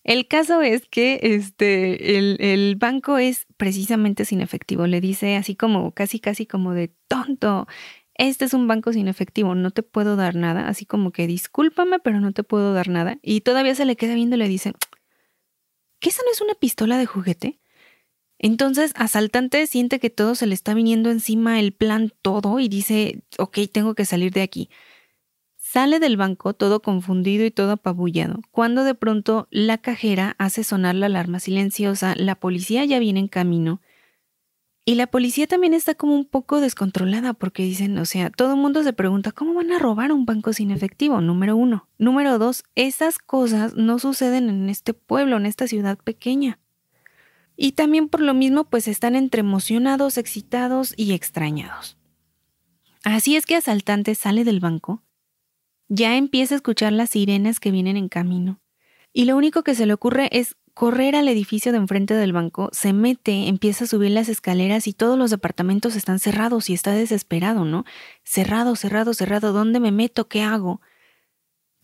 el 0.04 0.28
caso 0.28 0.60
es 0.60 0.86
que 0.86 1.18
este, 1.22 2.18
el, 2.18 2.76
banco 2.76 3.16
es 3.16 3.46
precisamente 3.56 4.26
sin 4.26 4.42
efectivo. 4.42 4.86
Le 4.86 5.00
dice 5.00 5.36
así 5.36 5.56
como, 5.56 5.92
casi, 5.92 6.20
casi 6.20 6.46
como 6.46 6.74
de 6.74 6.92
tonto. 7.08 7.66
Este 8.14 8.44
es 8.44 8.54
un 8.54 8.68
banco 8.68 8.92
sin 8.92 9.08
efectivo, 9.08 9.54
no 9.54 9.70
te 9.70 9.82
puedo 9.82 10.14
dar 10.14 10.36
nada. 10.36 10.68
Así 10.68 10.84
como 10.84 11.10
que 11.10 11.26
discúlpame, 11.26 11.98
pero 12.00 12.20
no 12.20 12.32
te 12.32 12.44
puedo 12.44 12.74
dar 12.74 12.88
nada. 12.88 13.18
Y 13.22 13.40
todavía 13.40 13.74
se 13.74 13.86
le 13.86 13.96
queda 13.96 14.14
viendo 14.14 14.36
y 14.36 14.40
le 14.40 14.48
dice, 14.48 14.74
¿qué 16.00 16.10
esa 16.10 16.22
no 16.22 16.30
es 16.30 16.40
una 16.42 16.54
pistola 16.54 16.98
de 16.98 17.06
juguete? 17.06 17.58
Entonces, 18.38 18.92
asaltante 18.96 19.66
siente 19.66 19.98
que 19.98 20.10
todo 20.10 20.34
se 20.34 20.46
le 20.46 20.54
está 20.54 20.74
viniendo 20.74 21.10
encima, 21.10 21.60
el 21.60 21.72
plan 21.72 22.12
todo, 22.22 22.60
y 22.60 22.68
dice, 22.68 23.22
ok, 23.38 23.58
tengo 23.72 23.94
que 23.94 24.04
salir 24.04 24.32
de 24.32 24.42
aquí. 24.42 24.70
Sale 25.56 25.98
del 25.98 26.16
banco 26.16 26.54
todo 26.54 26.82
confundido 26.82 27.44
y 27.44 27.50
todo 27.50 27.72
apabullado, 27.72 28.40
cuando 28.50 28.84
de 28.84 28.94
pronto 28.94 29.48
la 29.50 29.78
cajera 29.78 30.36
hace 30.38 30.62
sonar 30.62 30.94
la 30.94 31.06
alarma 31.06 31.40
silenciosa, 31.40 32.14
la 32.16 32.34
policía 32.36 32.84
ya 32.84 32.98
viene 32.98 33.20
en 33.20 33.28
camino. 33.28 33.80
Y 34.86 34.96
la 34.96 35.06
policía 35.06 35.46
también 35.46 35.72
está 35.72 35.94
como 35.94 36.14
un 36.14 36.26
poco 36.26 36.60
descontrolada 36.60 37.32
porque 37.32 37.62
dicen, 37.62 37.96
o 37.96 38.04
sea, 38.04 38.28
todo 38.28 38.52
el 38.52 38.60
mundo 38.60 38.82
se 38.82 38.92
pregunta, 38.92 39.32
¿cómo 39.32 39.54
van 39.54 39.72
a 39.72 39.78
robar 39.78 40.12
un 40.12 40.26
banco 40.26 40.52
sin 40.52 40.70
efectivo? 40.70 41.22
Número 41.22 41.56
uno. 41.56 41.88
Número 41.96 42.38
dos, 42.38 42.64
esas 42.74 43.18
cosas 43.18 43.74
no 43.74 43.98
suceden 43.98 44.50
en 44.50 44.68
este 44.68 44.92
pueblo, 44.92 45.38
en 45.38 45.46
esta 45.46 45.66
ciudad 45.66 45.96
pequeña. 45.96 46.60
Y 47.56 47.72
también 47.72 48.08
por 48.08 48.20
lo 48.20 48.34
mismo, 48.34 48.64
pues 48.64 48.88
están 48.88 49.14
entre 49.14 49.40
emocionados, 49.40 50.18
excitados 50.18 50.94
y 50.96 51.12
extrañados. 51.12 51.96
Así 53.04 53.36
es 53.36 53.46
que 53.46 53.56
Asaltante 53.56 54.14
sale 54.14 54.44
del 54.44 54.60
banco 54.60 55.02
ya 55.88 56.16
empieza 56.16 56.54
a 56.54 56.56
escuchar 56.56 56.92
las 56.92 57.10
sirenas 57.10 57.60
que 57.60 57.70
vienen 57.70 57.96
en 57.96 58.08
camino. 58.08 58.60
Y 59.12 59.26
lo 59.26 59.36
único 59.36 59.62
que 59.62 59.74
se 59.74 59.86
le 59.86 59.92
ocurre 59.92 60.28
es 60.32 60.56
correr 60.72 61.14
al 61.14 61.28
edificio 61.28 61.70
de 61.70 61.78
enfrente 61.78 62.14
del 62.14 62.32
banco, 62.32 62.68
se 62.72 62.92
mete, 62.92 63.46
empieza 63.46 63.84
a 63.84 63.86
subir 63.86 64.10
las 64.10 64.28
escaleras 64.28 64.88
y 64.88 64.92
todos 64.92 65.16
los 65.16 65.30
departamentos 65.30 65.94
están 65.94 66.18
cerrados 66.18 66.68
y 66.68 66.74
está 66.74 66.92
desesperado, 66.92 67.64
¿no? 67.64 67.84
Cerrado, 68.24 68.74
cerrado, 68.74 69.14
cerrado, 69.14 69.52
¿dónde 69.52 69.78
me 69.78 69.92
meto? 69.92 70.26
¿Qué 70.26 70.42
hago? 70.42 70.80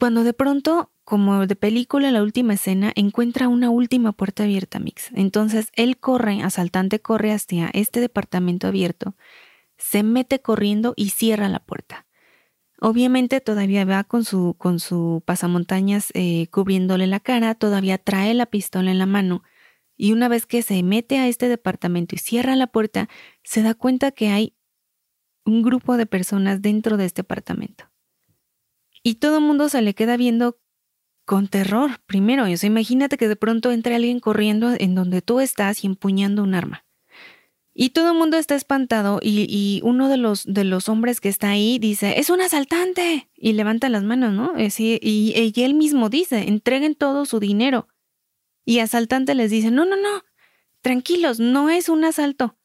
Cuando 0.01 0.25
de 0.25 0.33
pronto, 0.33 0.91
como 1.11 1.45
de 1.49 1.57
película 1.57 2.13
la 2.13 2.23
última 2.23 2.55
escena, 2.55 2.93
encuentra 2.95 3.49
una 3.49 3.69
última 3.69 4.13
puerta 4.13 4.45
abierta, 4.45 4.79
Mix. 4.79 5.11
Entonces 5.13 5.73
él 5.75 5.99
corre, 5.99 6.41
asaltante 6.41 7.01
corre 7.01 7.33
hacia 7.33 7.69
este 7.73 7.99
departamento 7.99 8.69
abierto, 8.69 9.17
se 9.77 10.05
mete 10.05 10.41
corriendo 10.41 10.95
y 10.95 11.11
cierra 11.11 11.49
la 11.49 11.59
puerta. 11.59 12.07
Obviamente 12.81 13.41
todavía 13.41 13.85
va 13.85 14.05
con 14.05 14.23
su, 14.23 14.55
con 14.57 14.79
su 14.79 15.25
pasamontañas 15.27 16.13
eh, 16.15 16.47
cubriéndole 16.53 17.09
la 17.09 17.19
cara, 17.19 17.57
todavía 17.57 17.99
trae 17.99 18.33
la 18.33 18.47
pistola 18.47 18.93
en 18.93 19.01
la 19.01 19.07
mano 19.07 19.43
y 19.97 20.13
una 20.13 20.29
vez 20.29 20.47
que 20.47 20.63
se 20.63 20.81
mete 20.85 21.19
a 21.19 21.27
este 21.27 21.49
departamento 21.49 22.15
y 22.15 22.19
cierra 22.19 22.55
la 22.55 22.69
puerta, 22.69 23.09
se 23.43 23.63
da 23.63 23.75
cuenta 23.75 24.13
que 24.13 24.29
hay 24.29 24.55
un 25.45 25.63
grupo 25.63 25.97
de 25.97 26.07
personas 26.07 26.63
dentro 26.63 26.97
de 26.97 27.07
este 27.07 27.23
apartamento. 27.23 27.91
Y 29.03 29.17
todo 29.17 29.39
el 29.39 29.45
mundo 29.45 29.69
se 29.69 29.83
le 29.83 29.93
queda 29.93 30.17
viendo 30.17 30.61
con 31.31 31.47
terror, 31.47 32.01
primero. 32.07 32.43
O 32.53 32.57
sea, 32.57 32.67
imagínate 32.67 33.17
que 33.17 33.29
de 33.29 33.37
pronto 33.37 33.71
entre 33.71 33.95
alguien 33.95 34.19
corriendo 34.19 34.75
en 34.77 34.97
donde 34.97 35.23
tú 35.23 35.39
estás 35.39 35.85
y 35.85 35.87
empuñando 35.87 36.43
un 36.43 36.57
arma. 36.57 36.85
Y 37.73 37.91
todo 37.91 38.11
el 38.11 38.19
mundo 38.19 38.37
está 38.37 38.57
espantado 38.57 39.21
y, 39.23 39.81
uno 39.85 40.09
de 40.09 40.17
los, 40.17 40.45
de 40.45 40.65
los 40.65 40.89
hombres 40.89 41.21
que 41.21 41.29
está 41.29 41.51
ahí 41.51 41.79
dice, 41.79 42.19
es 42.19 42.31
un 42.31 42.41
asaltante. 42.41 43.31
Y 43.37 43.53
levanta 43.53 43.89
las 43.89 44.03
manos, 44.03 44.33
¿no? 44.33 44.55
y, 44.59 44.99
y, 45.01 45.63
él 45.63 45.75
mismo 45.75 46.09
dice, 46.09 46.49
entreguen 46.49 46.97
todo 46.97 47.25
su 47.27 47.39
dinero. 47.39 47.87
Y 48.65 48.81
asaltante 48.81 49.37
les 49.37 49.53
dice, 49.53 49.71
no, 49.71 49.85
no, 49.85 49.95
no, 49.95 50.25
tranquilos, 50.81 51.39
no 51.39 51.71
es 51.71 51.89
un 51.89 52.03
asalto. 52.03 52.57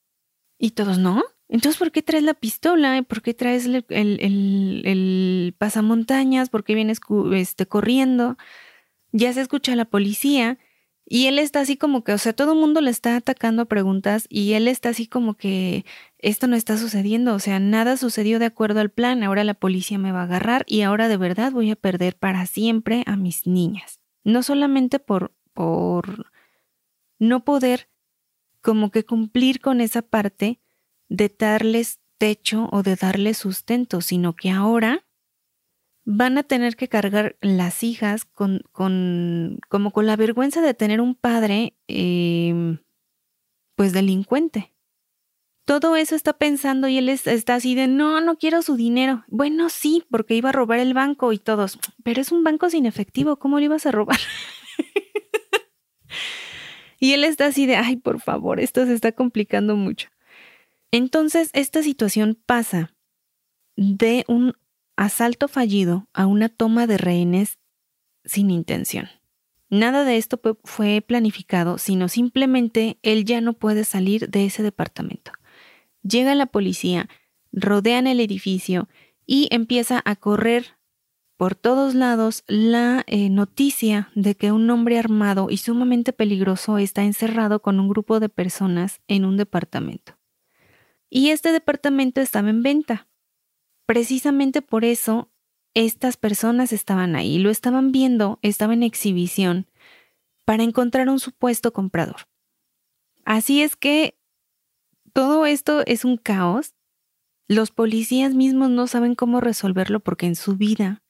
Y 0.57 0.71
todos, 0.71 0.97
¿no? 0.97 1.23
Entonces, 1.47 1.77
¿por 1.77 1.91
qué 1.91 2.01
traes 2.01 2.23
la 2.23 2.33
pistola? 2.33 3.01
¿Por 3.03 3.21
qué 3.21 3.33
traes 3.33 3.65
el, 3.65 3.85
el, 3.89 5.55
pasamontañas? 5.57 6.49
¿Por 6.49 6.63
qué 6.63 6.73
vienes 6.75 6.99
este, 7.33 7.65
corriendo? 7.67 8.37
Ya 9.11 9.31
se 9.33 9.41
escucha 9.41 9.75
la 9.75 9.85
policía 9.85 10.57
y 11.07 11.27
él 11.27 11.37
está 11.37 11.59
así 11.59 11.77
como 11.77 12.03
que, 12.03 12.13
o 12.13 12.17
sea, 12.17 12.33
todo 12.33 12.53
el 12.53 12.59
mundo 12.59 12.81
le 12.81 12.89
está 12.89 13.15
atacando 13.15 13.61
a 13.61 13.65
preguntas 13.65 14.25
y 14.27 14.53
él 14.53 14.67
está 14.67 14.89
así 14.89 15.05
como 15.05 15.35
que 15.35 15.85
esto 16.17 16.47
no 16.47 16.55
está 16.55 16.77
sucediendo, 16.79 17.35
o 17.35 17.39
sea, 17.39 17.59
nada 17.59 17.95
sucedió 17.95 18.39
de 18.39 18.45
acuerdo 18.45 18.79
al 18.79 18.89
plan, 18.89 19.21
ahora 19.21 19.43
la 19.43 19.53
policía 19.53 19.99
me 19.99 20.11
va 20.11 20.21
a 20.21 20.23
agarrar 20.23 20.65
y 20.67 20.81
ahora 20.81 21.07
de 21.07 21.17
verdad 21.17 21.51
voy 21.51 21.69
a 21.69 21.75
perder 21.75 22.15
para 22.15 22.47
siempre 22.47 23.03
a 23.05 23.17
mis 23.17 23.45
niñas. 23.45 23.99
No 24.23 24.41
solamente 24.41 24.97
por, 24.97 25.31
por 25.53 26.25
no 27.19 27.45
poder 27.45 27.87
como 28.61 28.89
que 28.89 29.05
cumplir 29.05 29.61
con 29.61 29.81
esa 29.81 30.01
parte 30.01 30.59
de 31.09 31.33
darles 31.37 31.99
techo 32.17 32.69
o 32.71 32.83
de 32.83 32.95
darles 32.95 33.37
sustento, 33.37 34.01
sino 34.01 34.35
que 34.35 34.49
ahora 34.49 35.05
van 36.05 36.37
a 36.37 36.43
tener 36.43 36.75
que 36.75 36.87
cargar 36.87 37.35
las 37.41 37.83
hijas 37.83 38.25
con, 38.25 38.61
con 38.71 39.59
como 39.69 39.91
con 39.91 40.05
la 40.05 40.15
vergüenza 40.15 40.61
de 40.61 40.73
tener 40.73 41.01
un 41.01 41.15
padre, 41.15 41.75
em, 41.87 42.77
pues 43.75 43.91
delincuente. 43.91 44.71
Todo 45.65 45.95
eso 45.95 46.15
está 46.15 46.33
pensando 46.33 46.87
y 46.87 46.99
él 46.99 47.09
está 47.09 47.55
así 47.55 47.73
de, 47.73 47.87
no, 47.87 48.21
no 48.21 48.37
quiero 48.37 48.61
su 48.61 48.75
dinero. 48.75 49.25
Bueno, 49.27 49.69
sí, 49.69 50.03
porque 50.11 50.35
iba 50.35 50.49
a 50.49 50.51
robar 50.51 50.77
el 50.77 50.93
banco 50.93 51.33
y 51.33 51.39
todos, 51.39 51.79
pero 52.03 52.21
es 52.21 52.31
un 52.31 52.43
banco 52.43 52.69
sin 52.69 52.85
efectivo, 52.85 53.37
¿cómo 53.37 53.57
lo 53.57 53.65
ibas 53.65 53.87
a 53.87 53.91
robar? 53.91 54.19
y 56.99 57.13
él 57.13 57.23
está 57.23 57.47
así 57.47 57.65
de, 57.65 57.77
ay, 57.77 57.95
por 57.95 58.21
favor, 58.21 58.59
esto 58.59 58.85
se 58.85 58.93
está 58.93 59.11
complicando 59.11 59.75
mucho. 59.75 60.09
Entonces, 60.91 61.49
esta 61.53 61.83
situación 61.83 62.39
pasa 62.45 62.93
de 63.75 64.23
un 64.27 64.53
asalto 64.95 65.47
fallido 65.47 66.07
a 66.13 66.25
una 66.25 66.49
toma 66.49 66.87
de 66.87 66.97
rehenes 66.97 67.59
sin 68.23 68.49
intención. 68.49 69.09
Nada 69.69 70.05
de 70.05 70.17
esto 70.17 70.39
fue 70.63 71.01
planificado, 71.01 71.77
sino 71.77 72.07
simplemente 72.07 72.97
él 73.01 73.25
ya 73.25 73.41
no 73.41 73.53
puede 73.53 73.83
salir 73.83 74.29
de 74.29 74.45
ese 74.45 74.63
departamento. 74.63 75.31
Llega 76.03 76.35
la 76.35 76.45
policía, 76.45 77.09
rodean 77.51 78.07
el 78.07 78.19
edificio 78.19 78.87
y 79.25 79.47
empieza 79.51 80.01
a 80.05 80.15
correr 80.15 80.77
por 81.35 81.55
todos 81.55 81.95
lados 81.95 82.43
la 82.47 83.03
eh, 83.07 83.29
noticia 83.29 84.09
de 84.15 84.35
que 84.35 84.51
un 84.51 84.69
hombre 84.69 84.99
armado 84.99 85.47
y 85.49 85.57
sumamente 85.57 86.13
peligroso 86.13 86.77
está 86.77 87.03
encerrado 87.03 87.61
con 87.61 87.79
un 87.79 87.89
grupo 87.89 88.19
de 88.19 88.29
personas 88.29 89.01
en 89.07 89.25
un 89.25 89.35
departamento. 89.35 90.17
Y 91.15 91.29
este 91.29 91.53
departamento 91.53 92.19
estaba 92.19 92.49
en 92.49 92.61
venta. 92.61 93.07
Precisamente 93.85 94.61
por 94.61 94.83
eso 94.83 95.31
estas 95.73 96.17
personas 96.17 96.73
estaban 96.73 97.15
ahí, 97.15 97.39
lo 97.39 97.49
estaban 97.49 97.93
viendo, 97.93 98.37
estaba 98.41 98.73
en 98.73 98.83
exhibición 98.83 99.65
para 100.43 100.63
encontrar 100.63 101.07
un 101.07 101.21
supuesto 101.21 101.71
comprador. 101.71 102.27
Así 103.23 103.61
es 103.61 103.77
que 103.77 104.19
todo 105.13 105.45
esto 105.45 105.83
es 105.85 106.03
un 106.03 106.17
caos. 106.17 106.75
Los 107.47 107.71
policías 107.71 108.33
mismos 108.33 108.69
no 108.69 108.85
saben 108.85 109.15
cómo 109.15 109.39
resolverlo 109.39 110.01
porque 110.01 110.25
en 110.25 110.35
su 110.35 110.57
vida 110.57 111.01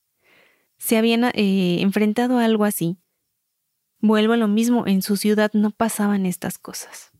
se 0.77 0.97
habían 0.97 1.23
eh, 1.33 1.81
enfrentado 1.81 2.37
a 2.37 2.45
algo 2.45 2.65
así. 2.65 2.99
Vuelvo 4.01 4.33
a 4.33 4.37
lo 4.37 4.47
mismo, 4.47 4.85
en 4.85 5.01
su 5.01 5.17
ciudad 5.17 5.49
no 5.55 5.71
pasaban 5.71 6.27
estas 6.27 6.59
cosas. 6.59 7.14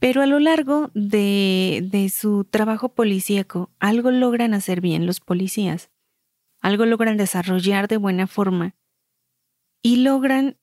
Pero 0.00 0.22
a 0.22 0.26
lo 0.26 0.38
largo 0.38 0.90
de, 0.94 2.10
su 2.14 2.44
trabajo 2.44 2.90
policíaco, 2.90 3.70
algo 3.80 4.10
logran 4.10 4.54
hacer 4.54 4.80
bien 4.80 5.06
los 5.06 5.20
policías, 5.20 5.90
algo 6.60 6.86
logran 6.86 7.16
desarrollar 7.16 7.88
de 7.88 7.96
buena 7.96 8.26
forma 8.26 8.76
y 9.82 9.96
logran 9.96 10.56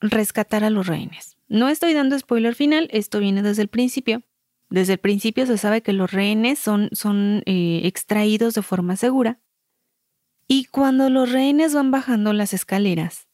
rescatar 0.00 0.64
a 0.64 0.70
los 0.70 0.86
rehenes. 0.86 1.36
No 1.48 1.68
estoy 1.68 1.94
dando 1.94 2.18
spoiler 2.18 2.54
final, 2.54 2.88
esto 2.90 3.20
viene 3.20 3.42
desde 3.42 3.62
el 3.62 3.68
principio. 3.68 4.22
Desde 4.70 4.94
el 4.94 4.98
principio 4.98 5.46
se 5.46 5.58
sabe 5.58 5.82
que 5.82 5.92
los 5.92 6.10
rehenes 6.10 6.58
son, 6.58 6.88
son 6.92 7.42
eh, 7.46 7.82
extraídos 7.84 8.54
de 8.54 8.62
forma 8.62 8.96
segura. 8.96 9.40
Y 10.46 10.66
cuando 10.66 11.08
los 11.10 11.30
rehenes 11.32 11.74
van 11.74 11.90
bajando 11.90 12.32
las 12.32 12.52
escaleras, 12.52 13.28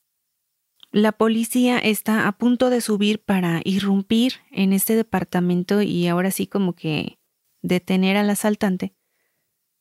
la 0.92 1.12
policía 1.12 1.78
está 1.78 2.26
a 2.26 2.32
punto 2.32 2.68
de 2.68 2.80
subir 2.80 3.22
para 3.22 3.60
irrumpir 3.64 4.34
en 4.50 4.72
este 4.72 4.96
departamento 4.96 5.82
y 5.82 6.08
ahora 6.08 6.30
sí 6.30 6.46
como 6.46 6.74
que 6.74 7.18
detener 7.62 8.16
al 8.16 8.30
asaltante, 8.30 8.94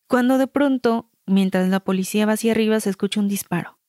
cuando 0.07 0.37
de 0.37 0.47
pronto, 0.47 1.09
mientras 1.25 1.69
la 1.69 1.79
policía 1.79 2.25
va 2.25 2.33
hacia 2.33 2.51
arriba, 2.51 2.79
se 2.79 2.89
escucha 2.89 3.19
un 3.19 3.27
disparo. 3.27 3.79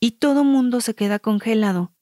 Y 0.00 0.12
todo 0.12 0.44
mundo 0.44 0.80
se 0.80 0.94
queda 0.94 1.18
congelado, 1.18 1.94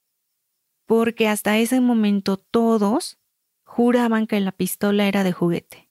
porque 0.87 1.29
hasta 1.29 1.59
ese 1.59 1.81
momento 1.81 2.37
todos 2.37 3.19
juraban 3.65 4.27
que 4.27 4.41
la 4.41 4.53
pistola 4.53 5.09
era 5.09 5.25
de 5.25 5.33
juguete. 5.33 5.91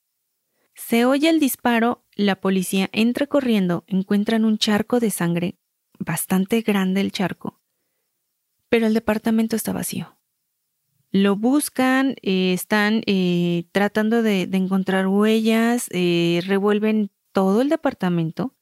Se 0.74 1.06
oye 1.06 1.30
el 1.30 1.40
disparo, 1.40 2.06
la 2.16 2.40
policía 2.40 2.90
entra 2.92 3.28
corriendo, 3.28 3.84
encuentran 3.88 4.46
un 4.46 4.58
charco 4.58 5.00
de 5.00 5.12
sangre, 5.12 5.58
bastante 6.00 6.62
grande 6.62 7.02
el 7.02 7.12
charco, 7.12 7.60
pero 8.70 8.88
el 8.88 8.94
departamento 8.94 9.56
está 9.56 9.74
vacío. 9.74 10.18
Lo 11.12 11.36
buscan, 11.36 12.16
eh, 12.22 12.54
están 12.54 13.02
eh, 13.06 13.66
tratando 13.72 14.24
de, 14.24 14.44
encontrar 14.52 15.08
huellas, 15.08 15.88
eh, 15.92 16.42
revuelven 16.46 17.12
todo 17.32 17.62
el 17.62 17.70
departamento 17.70 18.56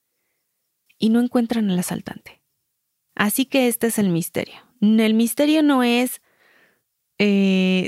y 0.99 1.09
no 1.09 1.19
encuentran 1.21 1.69
al 1.69 1.79
asaltante. 1.79 2.43
Así 3.15 3.45
que 3.45 3.67
este 3.67 3.87
es 3.87 3.97
el 3.97 4.09
misterio. 4.09 4.55
El 4.81 5.13
misterio 5.13 5.63
no 5.63 5.83
es 5.83 6.21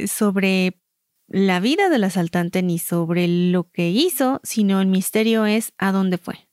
sobre 0.10 0.80
la 1.28 1.60
vida 1.60 1.90
del 1.90 2.06
asaltante 2.06 2.64
ni 2.64 2.80
sobre 2.80 3.28
lo 3.28 3.70
que 3.70 3.90
hizo, 3.90 4.40
sino 4.44 4.80
el 4.80 4.88
misterio 4.88 5.46
es 5.46 5.74
a 5.78 5.92
dónde 5.92 6.18
fue. 6.18 6.48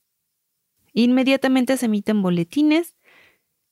Inmediatamente 0.91 1.77
se 1.77 1.85
emiten 1.87 2.21
boletines, 2.21 2.94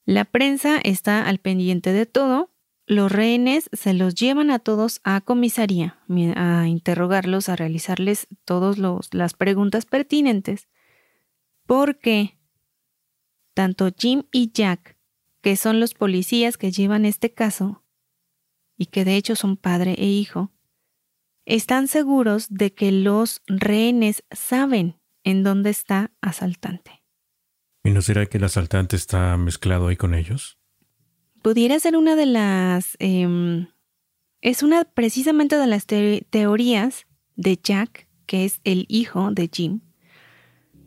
la 0.05 0.25
prensa 0.25 0.77
está 0.77 1.27
al 1.27 1.39
pendiente 1.39 1.93
de 1.93 2.05
todo, 2.05 2.51
los 2.85 3.11
rehenes 3.11 3.69
se 3.71 3.93
los 3.93 4.15
llevan 4.15 4.51
a 4.51 4.59
todos 4.59 4.99
a 5.03 5.21
comisaría, 5.21 5.99
a 6.35 6.67
interrogarlos, 6.67 7.47
a 7.47 7.55
realizarles 7.55 8.27
todas 8.43 8.77
las 9.13 9.33
preguntas 9.33 9.85
pertinentes, 9.85 10.67
porque 11.65 12.37
tanto 13.53 13.89
Jim 13.97 14.23
y 14.31 14.51
Jack, 14.51 14.97
que 15.41 15.55
son 15.55 15.79
los 15.79 15.93
policías 15.93 16.57
que 16.57 16.71
llevan 16.71 17.05
este 17.05 17.33
caso, 17.33 17.83
y 18.77 18.87
que 18.87 19.05
de 19.05 19.15
hecho 19.15 19.35
son 19.35 19.55
padre 19.55 19.95
e 19.97 20.05
hijo, 20.05 20.51
están 21.45 21.87
seguros 21.87 22.47
de 22.49 22.73
que 22.73 22.91
los 22.91 23.41
rehenes 23.47 24.23
saben 24.31 24.99
en 25.23 25.43
dónde 25.43 25.69
está 25.69 26.11
asaltante. 26.21 27.02
¿Y 27.83 27.91
no 27.91 28.01
será 28.01 28.25
que 28.25 28.37
el 28.37 28.45
asaltante 28.45 28.95
está 28.95 29.35
mezclado 29.37 29.87
ahí 29.87 29.97
con 29.97 30.13
ellos? 30.13 30.57
Pudiera 31.41 31.79
ser 31.79 31.97
una 31.97 32.15
de 32.15 32.25
las... 32.25 32.95
Em, 32.99 33.67
es 34.41 34.63
una 34.63 34.85
precisamente 34.85 35.57
de 35.57 35.67
las 35.67 35.85
teorías 35.85 37.05
de 37.35 37.59
Jack, 37.61 38.07
que 38.25 38.45
es 38.45 38.61
el 38.63 38.85
hijo 38.87 39.31
de 39.31 39.49
Jim. 39.51 39.81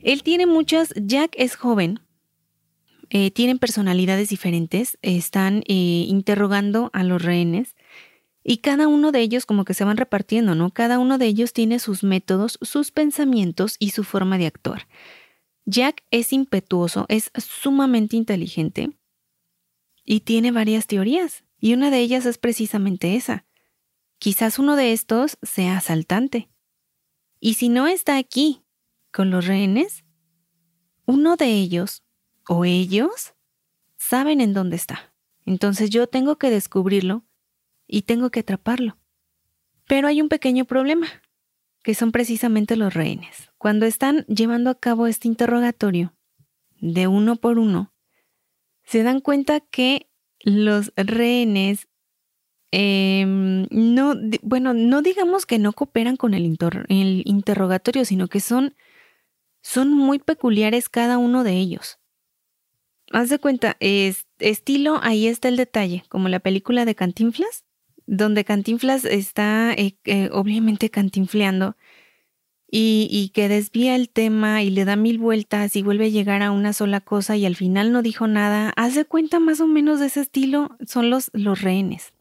Él 0.01 0.23
tiene 0.23 0.47
muchas... 0.47 0.95
Jack 0.97 1.33
es 1.37 1.57
joven, 1.57 2.01
eh, 3.11 3.31
tienen 3.31 3.59
personalidades 3.59 4.31
diferentes, 4.31 4.99
están 5.03 5.63
eh, 5.69 6.07
interrogando 6.09 6.91
a 6.93 7.05
los 7.05 7.23
rehenes 7.23 7.77
y 8.43 8.59
cada 8.59 8.89
uno 8.89 9.13
de 9.13 9.21
ellos 9.21 9.45
como 9.45 9.65
que 9.65 9.75
se 9.75 9.85
van 9.85 9.97
repartiendo, 9.97 10.55
¿no? 10.55 10.71
Cada 10.71 10.99
uno 10.99 11.19
de 11.19 11.27
ellos 11.27 11.53
tiene 11.53 11.79
sus 11.79 12.03
métodos, 12.03 12.59
sus 12.63 12.91
pensamientos 12.91 13.77
y 13.79 13.91
su 13.91 14.03
forma 14.03 14.39
de 14.39 14.47
actuar. 14.47 14.89
Jack 15.67 16.05
es 16.13 16.33
impetuoso, 16.33 17.07
es 17.09 17.31
sumamente 17.37 18.17
inteligente 18.17 18.97
y 20.05 20.21
tiene 20.21 20.53
varias 20.53 20.87
teorías. 20.87 21.45
Y 21.59 21.75
una 21.75 21.91
de 21.91 21.99
ellas 21.99 22.25
es 22.25 22.39
precisamente 22.39 23.17
esa. 23.17 23.45
Quizás 24.19 24.59
uno 24.59 24.77
de 24.77 24.93
estos 24.93 25.39
sea 25.43 25.77
asaltante. 25.77 26.49
Y 27.41 27.55
si 27.55 27.69
no 27.69 27.89
está 27.89 28.17
aquí 28.17 28.63
con 29.11 29.31
los 29.31 29.47
rehenes, 29.47 30.05
uno 31.05 31.37
de 31.37 31.47
ellos 31.47 32.05
o 32.49 32.65
ellos 32.65 33.35
saben 33.97 34.41
en 34.41 34.55
dónde 34.55 34.77
está. 34.77 35.15
Entonces 35.45 35.91
yo 35.91 36.07
tengo 36.07 36.37
que 36.37 36.51
descubrirlo 36.51 37.25
y 37.87 38.03
tengo 38.03 38.31
que 38.31 38.41
atraparlo. 38.41 38.99
Pero 39.89 40.09
hay 40.09 40.21
un 40.21 40.29
pequeño 40.29 40.65
problema, 40.65 41.09
que 41.87 41.95
son 41.95 42.11
precisamente 42.11 42.75
los 42.75 42.95
rehenes. 42.95 43.53
Cuando 43.59 43.87
están 43.87 44.25
llevando 44.27 44.71
a 44.71 44.75
cabo 44.75 45.07
este 45.07 45.29
interrogatorio, 45.29 46.17
de 46.81 47.07
uno 47.07 47.37
por 47.37 47.61
uno, 47.61 47.95
se 48.83 49.05
dan 49.05 49.21
cuenta 49.21 49.61
que 49.61 50.11
los 50.41 50.93
rehenes 50.97 51.87
em, 52.73 53.69
no, 53.71 54.17
bueno, 54.43 54.75
no 54.75 55.01
digamos 55.01 55.47
que 55.47 55.61
no 55.61 55.73
cooperan 55.75 56.17
con 56.17 56.35
el, 56.35 56.59
el 56.89 57.23
interrogatorio, 57.25 58.05
sino 58.05 58.27
que 58.27 58.41
son, 58.41 58.75
son 59.63 59.93
muy 59.93 60.19
peculiares 60.19 60.89
cada 60.89 61.19
uno 61.19 61.45
de 61.45 61.53
ellos. 61.53 62.01
Haz 63.13 63.29
de 63.29 63.39
cuenta, 63.39 63.77
es, 63.79 64.27
estilo, 64.41 64.99
ahí 65.05 65.29
está 65.29 65.47
el 65.47 65.57
detalle, 65.57 66.03
como 66.09 66.29
la 66.29 66.41
película 66.41 66.85
de 66.85 66.97
Cantinflas, 66.97 67.65
donde 68.07 68.45
Cantinflas 68.45 69.05
está 69.05 69.73
eh, 69.73 69.97
eh, 70.05 70.31
obviamente 70.33 70.91
cantinfleando 70.91 71.77
y, 72.69 73.31
que 73.33 73.49
desvía 73.49 73.95
el 73.95 74.09
tema 74.09 74.63
y 74.63 74.71
le 74.71 74.85
da 74.85 74.97
mil 74.97 75.19
vueltas 75.19 75.77
y 75.77 75.83
vuelve 75.83 76.07
a 76.07 76.11
llegar 76.11 76.43
a 76.43 76.51
una 76.51 76.73
sola 76.73 77.01
cosa 77.01 77.37
y 77.37 77.47
al 77.47 77.57
final 77.57 77.93
no 77.93 78.03
dijo 78.03 78.27
nada, 78.27 78.73
haz 78.77 78.95
de 78.95 79.05
cuenta 79.05 79.41
más 79.41 79.61
o 79.61 79.67
menos 79.67 80.01
de 80.01 80.07
ese 80.07 80.21
estilo, 80.21 80.77
son 80.87 81.09
los, 81.09 81.31
los 81.33 81.63
rehenes. 81.63 82.13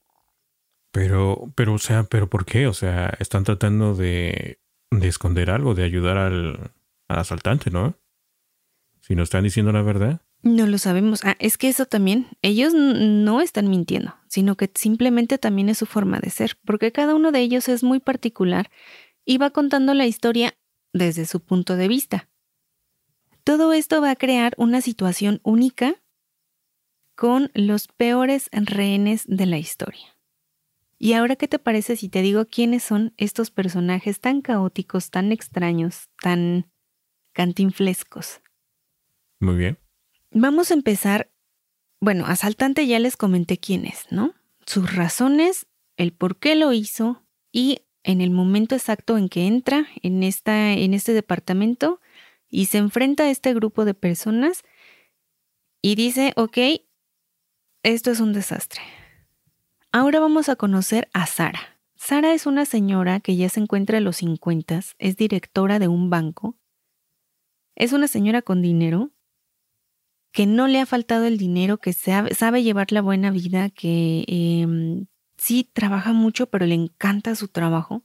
Pero, 0.91 1.51
pero, 1.55 1.73
o 1.73 1.77
sea, 1.77 2.03
pero 2.03 2.29
¿por 2.29 2.45
qué? 2.45 2.67
O 2.67 2.73
sea, 2.73 3.13
están 3.19 3.43
tratando 3.43 3.95
de, 3.95 4.59
de 4.91 5.07
esconder 5.07 5.49
algo, 5.49 5.73
de 5.73 5.83
ayudar 5.83 6.17
al, 6.17 6.71
al 7.07 7.19
asaltante, 7.19 7.69
¿no? 7.69 7.97
Si 9.01 9.15
no 9.15 9.23
están 9.23 9.43
diciendo 9.43 9.71
la 9.71 9.81
verdad. 9.81 10.21
No 10.45 10.67
lo 10.67 10.77
sabemos. 10.77 11.21
Ah, 11.23 11.35
es 11.39 11.57
que 11.57 11.69
eso 11.69 11.87
también, 11.87 12.27
ellos 12.43 12.75
no 12.75 13.41
están 13.41 13.67
mintiendo, 13.67 14.15
sino 14.27 14.55
que 14.55 14.69
simplemente 14.75 15.39
también 15.39 15.69
es 15.69 15.79
su 15.79 15.87
forma 15.87 16.19
de 16.19 16.29
ser, 16.29 16.59
porque 16.63 16.91
cada 16.91 17.15
uno 17.15 17.31
de 17.31 17.39
ellos 17.39 17.67
es 17.67 17.83
muy 17.83 17.99
particular 17.99 18.69
y 19.25 19.39
va 19.39 19.49
contando 19.49 19.95
la 19.95 20.05
historia 20.05 20.55
desde 20.93 21.25
su 21.25 21.39
punto 21.39 21.75
de 21.75 21.87
vista. 21.87 22.29
Todo 23.43 23.73
esto 23.73 24.01
va 24.01 24.11
a 24.11 24.15
crear 24.15 24.53
una 24.57 24.81
situación 24.81 25.39
única 25.41 25.95
con 27.15 27.49
los 27.55 27.87
peores 27.87 28.49
rehenes 28.51 29.23
de 29.27 29.47
la 29.47 29.57
historia. 29.57 30.15
¿Y 30.99 31.13
ahora 31.13 31.37
qué 31.37 31.47
te 31.47 31.57
parece 31.57 31.95
si 31.95 32.07
te 32.07 32.21
digo 32.21 32.45
quiénes 32.45 32.83
son 32.83 33.15
estos 33.17 33.49
personajes 33.49 34.19
tan 34.19 34.41
caóticos, 34.41 35.09
tan 35.09 35.31
extraños, 35.31 36.09
tan 36.21 36.71
cantinflescos? 37.33 38.41
Muy 39.39 39.55
bien. 39.55 39.84
Vamos 40.37 40.69
a 40.69 40.73
empezar. 40.73 41.31
Bueno, 42.01 42.25
asaltante 42.25 42.85
ya 42.85 42.99
les 42.99 43.15
comenté 43.15 43.57
quién 43.57 43.85
es, 43.85 44.05
¿no? 44.11 44.33
Sus 44.65 44.93
razones, 44.93 45.65
el 45.95 46.11
por 46.11 46.35
qué 46.39 46.55
lo 46.55 46.73
hizo 46.73 47.23
y 47.53 47.83
en 48.03 48.19
el 48.19 48.31
momento 48.31 48.75
exacto 48.75 49.17
en 49.17 49.29
que 49.29 49.47
entra 49.47 49.87
en, 50.03 50.23
esta, 50.23 50.73
en 50.73 50.93
este 50.93 51.13
departamento 51.13 52.01
y 52.49 52.65
se 52.65 52.79
enfrenta 52.79 53.23
a 53.23 53.29
este 53.29 53.53
grupo 53.53 53.85
de 53.85 53.93
personas 53.93 54.63
y 55.81 55.95
dice, 55.95 56.33
ok, 56.35 56.57
esto 57.83 58.11
es 58.11 58.19
un 58.19 58.33
desastre. 58.33 58.81
Ahora 59.93 60.19
vamos 60.19 60.49
a 60.49 60.57
conocer 60.57 61.07
a 61.13 61.27
Sara. 61.27 61.79
Sara 61.95 62.33
es 62.33 62.45
una 62.45 62.65
señora 62.65 63.21
que 63.21 63.37
ya 63.37 63.47
se 63.47 63.61
encuentra 63.61 63.99
en 63.99 64.03
los 64.03 64.17
50, 64.17 64.81
es 64.99 65.15
directora 65.15 65.79
de 65.79 65.87
un 65.87 66.09
banco. 66.09 66.57
Es 67.77 67.93
una 67.93 68.09
señora 68.09 68.41
con 68.41 68.61
dinero, 68.61 69.14
que 70.35 70.45
no 70.45 70.67
le 70.67 70.81
ha 70.81 70.85
faltado 70.85 71.23
el 71.23 71.37
dinero, 71.37 71.77
que 71.77 71.93
sabe, 71.93 72.61
llevar 72.61 72.91
la 72.91 73.01
buena 73.01 73.31
vida, 73.31 73.69
que 73.69 74.25
em, 74.27 75.07
sí 75.37 75.63
trabaja 75.63 76.11
mucho, 76.11 76.47
pero 76.47 76.65
le 76.65 76.75
encanta 76.75 77.35
su 77.35 77.47
trabajo. 77.47 78.03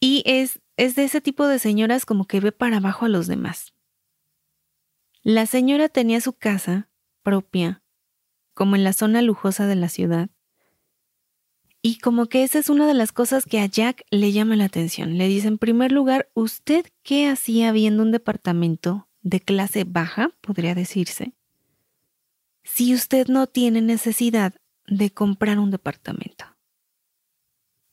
Y 0.00 0.24
es, 0.26 0.60
es 0.76 0.96
de 0.96 1.04
ese 1.04 1.20
tipo 1.20 1.46
de 1.46 1.60
señoras 1.60 2.04
como 2.04 2.24
que 2.24 2.40
ve 2.40 2.50
para 2.50 2.78
abajo 2.78 3.04
a 3.04 3.08
los 3.08 3.28
demás. 3.28 3.72
La 5.22 5.46
señora 5.46 5.88
tenía 5.88 6.20
su 6.20 6.32
casa 6.32 6.90
propia, 7.22 7.84
como 8.52 8.74
en 8.74 8.82
la 8.82 8.92
zona 8.92 9.22
lujosa 9.22 9.68
de 9.68 9.76
la 9.76 9.88
ciudad, 9.88 10.28
y 11.82 11.98
como 11.98 12.26
que 12.26 12.42
esa 12.42 12.58
es 12.58 12.68
una 12.68 12.88
de 12.88 12.94
las 12.94 13.12
cosas 13.12 13.44
que 13.44 13.60
a 13.60 13.66
Jack 13.66 14.02
le 14.10 14.32
llama 14.32 14.56
la 14.56 14.64
atención. 14.64 15.18
Le 15.18 15.28
dice, 15.28 15.46
en 15.46 15.58
primer 15.58 15.92
lugar, 15.92 16.28
¿usted 16.34 16.84
qué 17.04 17.28
hacía 17.28 17.70
viendo 17.70 18.02
un 18.02 18.10
departamento 18.10 19.06
de 19.22 19.40
clase 19.40 19.84
baja, 19.84 20.30
podría 20.40 20.74
decirse, 20.74 21.32
si 22.62 22.94
usted 22.94 23.28
no 23.28 23.46
tiene 23.46 23.80
necesidad 23.80 24.54
de 24.86 25.10
comprar 25.10 25.58
un 25.58 25.70
departamento? 25.70 26.44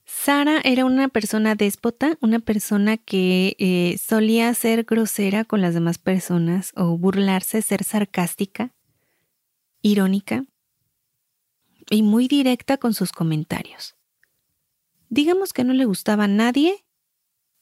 Sara 0.05 0.61
era 0.63 0.85
una 0.85 1.09
persona 1.09 1.55
déspota, 1.55 2.17
una 2.21 2.39
persona 2.39 2.97
que 2.97 3.55
eh, 3.59 3.97
solía 3.97 4.53
ser 4.53 4.85
grosera 4.85 5.43
con 5.43 5.61
las 5.61 5.73
demás 5.73 5.97
personas 5.97 6.71
o 6.75 6.97
burlarse, 6.97 7.61
ser 7.61 7.83
sarcástica, 7.83 8.73
irónica 9.81 10.45
y 11.89 12.03
muy 12.03 12.27
directa 12.27 12.77
con 12.77 12.93
sus 12.93 13.11
comentarios. 13.11 13.95
Digamos 15.09 15.53
que 15.53 15.63
no 15.63 15.73
le 15.73 15.85
gustaba 15.85 16.25
a 16.25 16.29
nadie, 16.29 16.85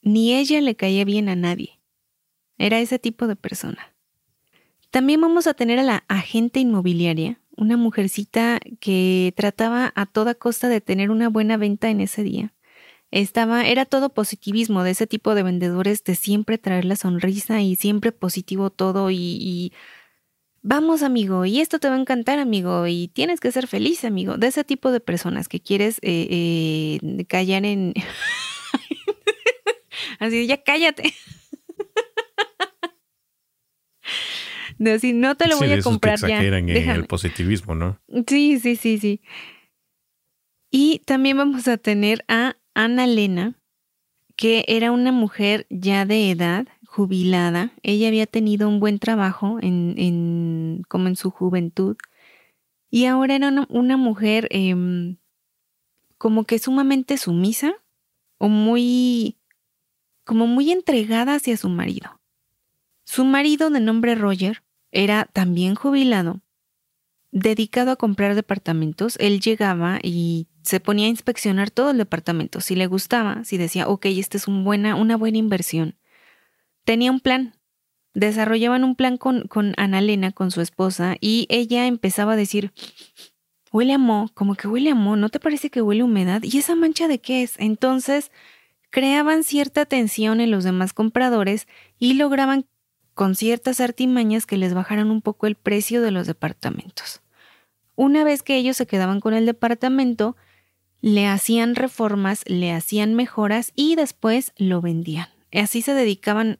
ni 0.02 0.34
ella 0.34 0.60
le 0.60 0.76
caía 0.76 1.04
bien 1.04 1.28
a 1.28 1.36
nadie. 1.36 1.75
Era 2.58 2.80
ese 2.80 2.98
tipo 2.98 3.26
de 3.26 3.36
persona. 3.36 3.94
También 4.90 5.20
vamos 5.20 5.46
a 5.46 5.54
tener 5.54 5.78
a 5.78 5.82
la 5.82 6.04
agente 6.08 6.60
inmobiliaria, 6.60 7.40
una 7.56 7.76
mujercita 7.76 8.60
que 8.80 9.34
trataba 9.36 9.92
a 9.94 10.06
toda 10.06 10.34
costa 10.34 10.68
de 10.68 10.80
tener 10.80 11.10
una 11.10 11.28
buena 11.28 11.56
venta 11.56 11.90
en 11.90 12.00
ese 12.00 12.22
día. 12.22 12.54
Estaba, 13.10 13.66
era 13.66 13.84
todo 13.84 14.14
positivismo 14.14 14.82
de 14.82 14.90
ese 14.90 15.06
tipo 15.06 15.34
de 15.34 15.42
vendedores 15.42 16.02
de 16.04 16.14
siempre 16.14 16.58
traer 16.58 16.84
la 16.84 16.96
sonrisa 16.96 17.60
y 17.62 17.76
siempre 17.76 18.12
positivo 18.12 18.70
todo 18.70 19.10
y 19.10 19.72
vamos 20.66 21.04
amigo, 21.04 21.44
y 21.44 21.60
esto 21.60 21.78
te 21.78 21.88
va 21.88 21.94
a 21.94 22.00
encantar 22.00 22.40
amigo, 22.40 22.88
y 22.88 23.06
tienes 23.06 23.38
que 23.38 23.52
ser 23.52 23.68
feliz 23.68 24.04
amigo, 24.04 24.36
de 24.36 24.48
ese 24.48 24.64
tipo 24.64 24.90
de 24.90 24.98
personas 24.98 25.48
que 25.48 25.60
quieres 25.60 25.98
eh, 26.02 26.98
eh, 27.00 27.24
callar 27.26 27.64
en... 27.64 27.94
Así, 30.18 30.46
ya 30.48 30.62
cállate. 30.62 31.14
De 34.78 34.92
así, 34.92 35.12
no 35.12 35.36
te 35.36 35.48
lo 35.48 35.56
voy 35.56 35.72
a 35.72 35.80
comprar 35.80 36.18
ya. 36.18 36.42
En 36.42 36.68
el 36.68 37.06
positivismo, 37.06 37.74
¿no? 37.74 37.98
Sí, 38.26 38.58
sí, 38.58 38.76
sí, 38.76 38.98
sí. 38.98 39.20
Y 40.70 41.00
también 41.06 41.38
vamos 41.38 41.68
a 41.68 41.78
tener 41.78 42.24
a 42.28 42.56
Ana 42.74 43.06
Lena, 43.06 43.54
que 44.36 44.64
era 44.68 44.92
una 44.92 45.12
mujer 45.12 45.66
ya 45.70 46.04
de 46.04 46.30
edad, 46.30 46.66
jubilada. 46.84 47.72
Ella 47.82 48.08
había 48.08 48.26
tenido 48.26 48.68
un 48.68 48.80
buen 48.80 48.98
trabajo 48.98 49.58
en, 49.62 50.82
como 50.88 51.08
en 51.08 51.16
su 51.16 51.30
juventud. 51.30 51.96
Y 52.90 53.06
ahora 53.06 53.36
era 53.36 53.66
una, 53.68 53.96
mujer 53.96 54.48
em, 54.50 55.16
como 56.18 56.44
que 56.44 56.58
sumamente 56.58 57.16
sumisa 57.16 57.74
o 58.38 58.48
muy, 58.48 59.38
como 60.24 60.46
muy 60.46 60.70
entregada 60.70 61.34
hacia 61.36 61.56
su 61.56 61.68
marido. 61.68 62.20
Su 63.04 63.24
marido 63.24 63.70
de 63.70 63.80
nombre 63.80 64.14
Roger 64.14 64.62
era 64.96 65.28
también 65.32 65.74
jubilado, 65.74 66.40
dedicado 67.30 67.90
a 67.90 67.96
comprar 67.96 68.34
departamentos. 68.34 69.16
Él 69.20 69.40
llegaba 69.40 69.98
y 70.02 70.48
se 70.62 70.80
ponía 70.80 71.06
a 71.06 71.10
inspeccionar 71.10 71.70
todo 71.70 71.90
el 71.90 71.98
departamento. 71.98 72.60
Si 72.60 72.74
le 72.74 72.86
gustaba, 72.86 73.44
si 73.44 73.58
decía, 73.58 73.88
ok, 73.88 74.06
esta 74.06 74.38
es 74.38 74.48
una 74.48 75.16
buena 75.16 75.38
inversión, 75.38 75.96
tenía 76.84 77.10
un 77.10 77.20
plan. 77.20 77.54
Desarrollaban 78.14 78.82
un 78.82 78.96
plan 78.96 79.18
con, 79.18 79.46
con 79.46 79.74
Ana 79.76 80.32
con 80.32 80.50
su 80.50 80.62
esposa, 80.62 81.16
y 81.20 81.46
ella 81.50 81.86
empezaba 81.86 82.32
a 82.32 82.36
decir, 82.36 82.72
huele 83.70 83.92
a 83.92 83.98
mo, 83.98 84.30
como 84.32 84.54
que 84.54 84.68
huele 84.68 84.88
a 84.88 84.94
mo, 84.94 85.16
¿no 85.16 85.28
te 85.28 85.38
parece 85.38 85.68
que 85.68 85.82
huele 85.82 86.02
humedad? 86.02 86.42
¿Y 86.42 86.56
esa 86.56 86.74
mancha 86.74 87.08
de 87.08 87.18
qué 87.20 87.42
es? 87.42 87.56
Entonces, 87.58 88.30
creaban 88.88 89.44
cierta 89.44 89.84
tensión 89.84 90.40
en 90.40 90.50
los 90.50 90.64
demás 90.64 90.94
compradores 90.94 91.68
y 91.98 92.14
lograban 92.14 92.64
con 93.16 93.34
ciertas 93.34 93.80
artimañas 93.80 94.44
que 94.44 94.58
les 94.58 94.74
bajaran 94.74 95.10
un 95.10 95.22
poco 95.22 95.46
el 95.46 95.54
precio 95.54 96.02
de 96.02 96.10
los 96.10 96.26
departamentos. 96.26 97.22
Una 97.94 98.24
vez 98.24 98.42
que 98.42 98.56
ellos 98.56 98.76
se 98.76 98.86
quedaban 98.86 99.20
con 99.20 99.32
el 99.32 99.46
departamento, 99.46 100.36
le 101.00 101.26
hacían 101.26 101.76
reformas, 101.76 102.44
le 102.46 102.72
hacían 102.72 103.14
mejoras 103.14 103.72
y 103.74 103.96
después 103.96 104.52
lo 104.58 104.82
vendían. 104.82 105.28
Así 105.50 105.80
se 105.80 105.94
dedicaban 105.94 106.58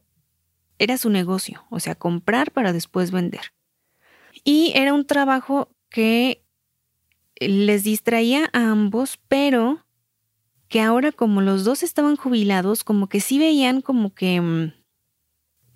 era 0.79 0.97
su 0.97 1.11
negocio, 1.11 1.65
o 1.69 1.79
sea, 1.79 1.95
comprar 1.95 2.53
para 2.53 2.73
después 2.73 3.11
vender. 3.11 3.53
Y 4.43 4.73
era 4.75 4.95
un 4.95 5.07
trabajo 5.07 5.69
que 5.91 6.43
les 7.39 7.85
distraía 7.85 8.49
a 8.55 8.71
ambos, 8.71 9.19
pero 9.29 9.85
que 10.69 10.81
ahora 10.81 11.13
como 11.13 11.43
los 11.43 11.65
dos 11.65 11.83
estaban 11.83 12.17
jubilados, 12.17 12.83
como 12.83 13.09
que 13.09 13.21
sí 13.21 13.39
veían 13.39 13.83
como 13.83 14.15
que... 14.15 14.73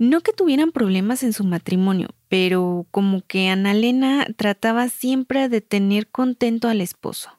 No 0.00 0.22
que 0.22 0.32
tuvieran 0.32 0.72
problemas 0.72 1.22
en 1.22 1.34
su 1.34 1.44
matrimonio, 1.44 2.08
pero 2.28 2.86
como 2.90 3.20
que 3.20 3.50
Annalena 3.50 4.26
trataba 4.34 4.88
siempre 4.88 5.50
de 5.50 5.60
tener 5.60 6.08
contento 6.08 6.68
al 6.68 6.80
esposo. 6.80 7.38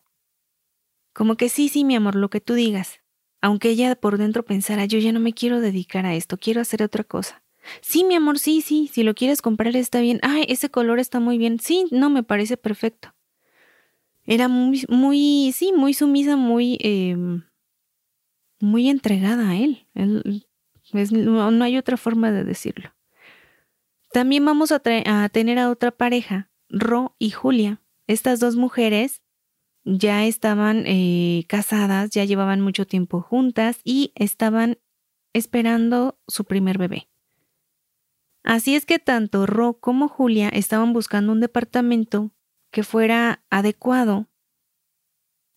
Como 1.11 1.37
que 1.37 1.49
sí, 1.49 1.69
sí, 1.69 1.83
mi 1.83 1.95
amor, 1.95 2.13
lo 2.13 2.29
que 2.29 2.39
tú 2.39 2.53
digas. 2.53 2.99
Aunque 3.41 3.69
ella 3.69 3.95
por 3.95 4.19
dentro 4.19 4.45
pensara, 4.45 4.85
yo 4.85 4.99
ya 4.99 5.11
no 5.11 5.19
me 5.19 5.33
quiero 5.33 5.59
dedicar 5.59 6.05
a 6.05 6.13
esto, 6.13 6.37
quiero 6.37 6.61
hacer 6.61 6.83
otra 6.83 7.03
cosa. 7.03 7.41
Sí, 7.81 8.03
mi 8.03 8.13
amor, 8.13 8.37
sí, 8.37 8.61
sí, 8.61 8.91
si 8.93 9.01
lo 9.01 9.15
quieres 9.15 9.41
comprar 9.41 9.75
está 9.75 9.99
bien. 9.99 10.19
Ay, 10.21 10.45
ese 10.47 10.69
color 10.69 10.99
está 10.99 11.19
muy 11.19 11.39
bien. 11.39 11.59
Sí, 11.59 11.85
no, 11.89 12.11
me 12.11 12.21
parece 12.21 12.57
perfecto. 12.57 13.15
Era 14.23 14.47
muy, 14.47 14.85
muy, 14.87 15.51
sí, 15.51 15.73
muy 15.75 15.95
sumisa, 15.95 16.35
muy, 16.35 16.77
em, 16.81 17.41
muy 18.59 18.87
entregada 18.87 19.49
a 19.49 19.57
él. 19.57 19.87
No, 20.93 21.63
hay 21.63 21.77
otra 21.77 21.97
forma 21.97 22.31
de 22.31 22.43
decirlo. 22.43 22.93
También 24.11 24.45
vamos 24.45 24.71
a, 24.71 24.79
tener 24.79 25.59
a 25.59 25.69
otra 25.69 25.91
pareja, 25.91 26.49
Ro 26.69 27.15
y 27.17 27.31
Julia. 27.31 27.81
Estas 28.07 28.39
dos 28.39 28.55
mujeres 28.55 29.21
ya 29.83 30.25
estaban 30.25 30.83
eh, 30.85 31.45
casadas, 31.47 32.09
ya 32.09 32.25
llevaban 32.25 32.61
mucho 32.61 32.85
tiempo 32.85 33.21
juntas 33.21 33.79
y 33.83 34.11
estaban 34.15 34.77
esperando 35.33 36.19
su 36.27 36.43
primer 36.45 36.77
bebé. 36.77 37.07
Así 38.43 38.75
es 38.75 38.85
que 38.85 38.99
tanto 38.99 39.45
Ro 39.45 39.79
como 39.79 40.07
Julia 40.07 40.49
estaban 40.49 40.93
buscando 40.93 41.31
un 41.31 41.39
departamento 41.39 42.31
que 42.71 42.83
fuera 42.83 43.43
adecuado 43.49 44.27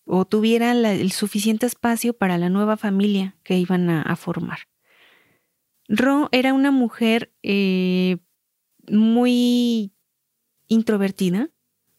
o 0.05 0.25
tuviera 0.25 0.71
el 0.71 1.11
suficiente 1.11 1.65
espacio 1.65 2.13
para 2.13 2.37
la 2.37 2.49
nueva 2.49 2.77
familia 2.77 3.35
que 3.43 3.57
iban 3.57 3.89
a, 3.89 4.15
formar. 4.15 4.59
Ro 5.87 6.29
era 6.31 6.53
una 6.53 6.71
mujer 6.71 7.33
eh, 7.43 8.17
muy 8.89 9.93
introvertida, 10.67 11.49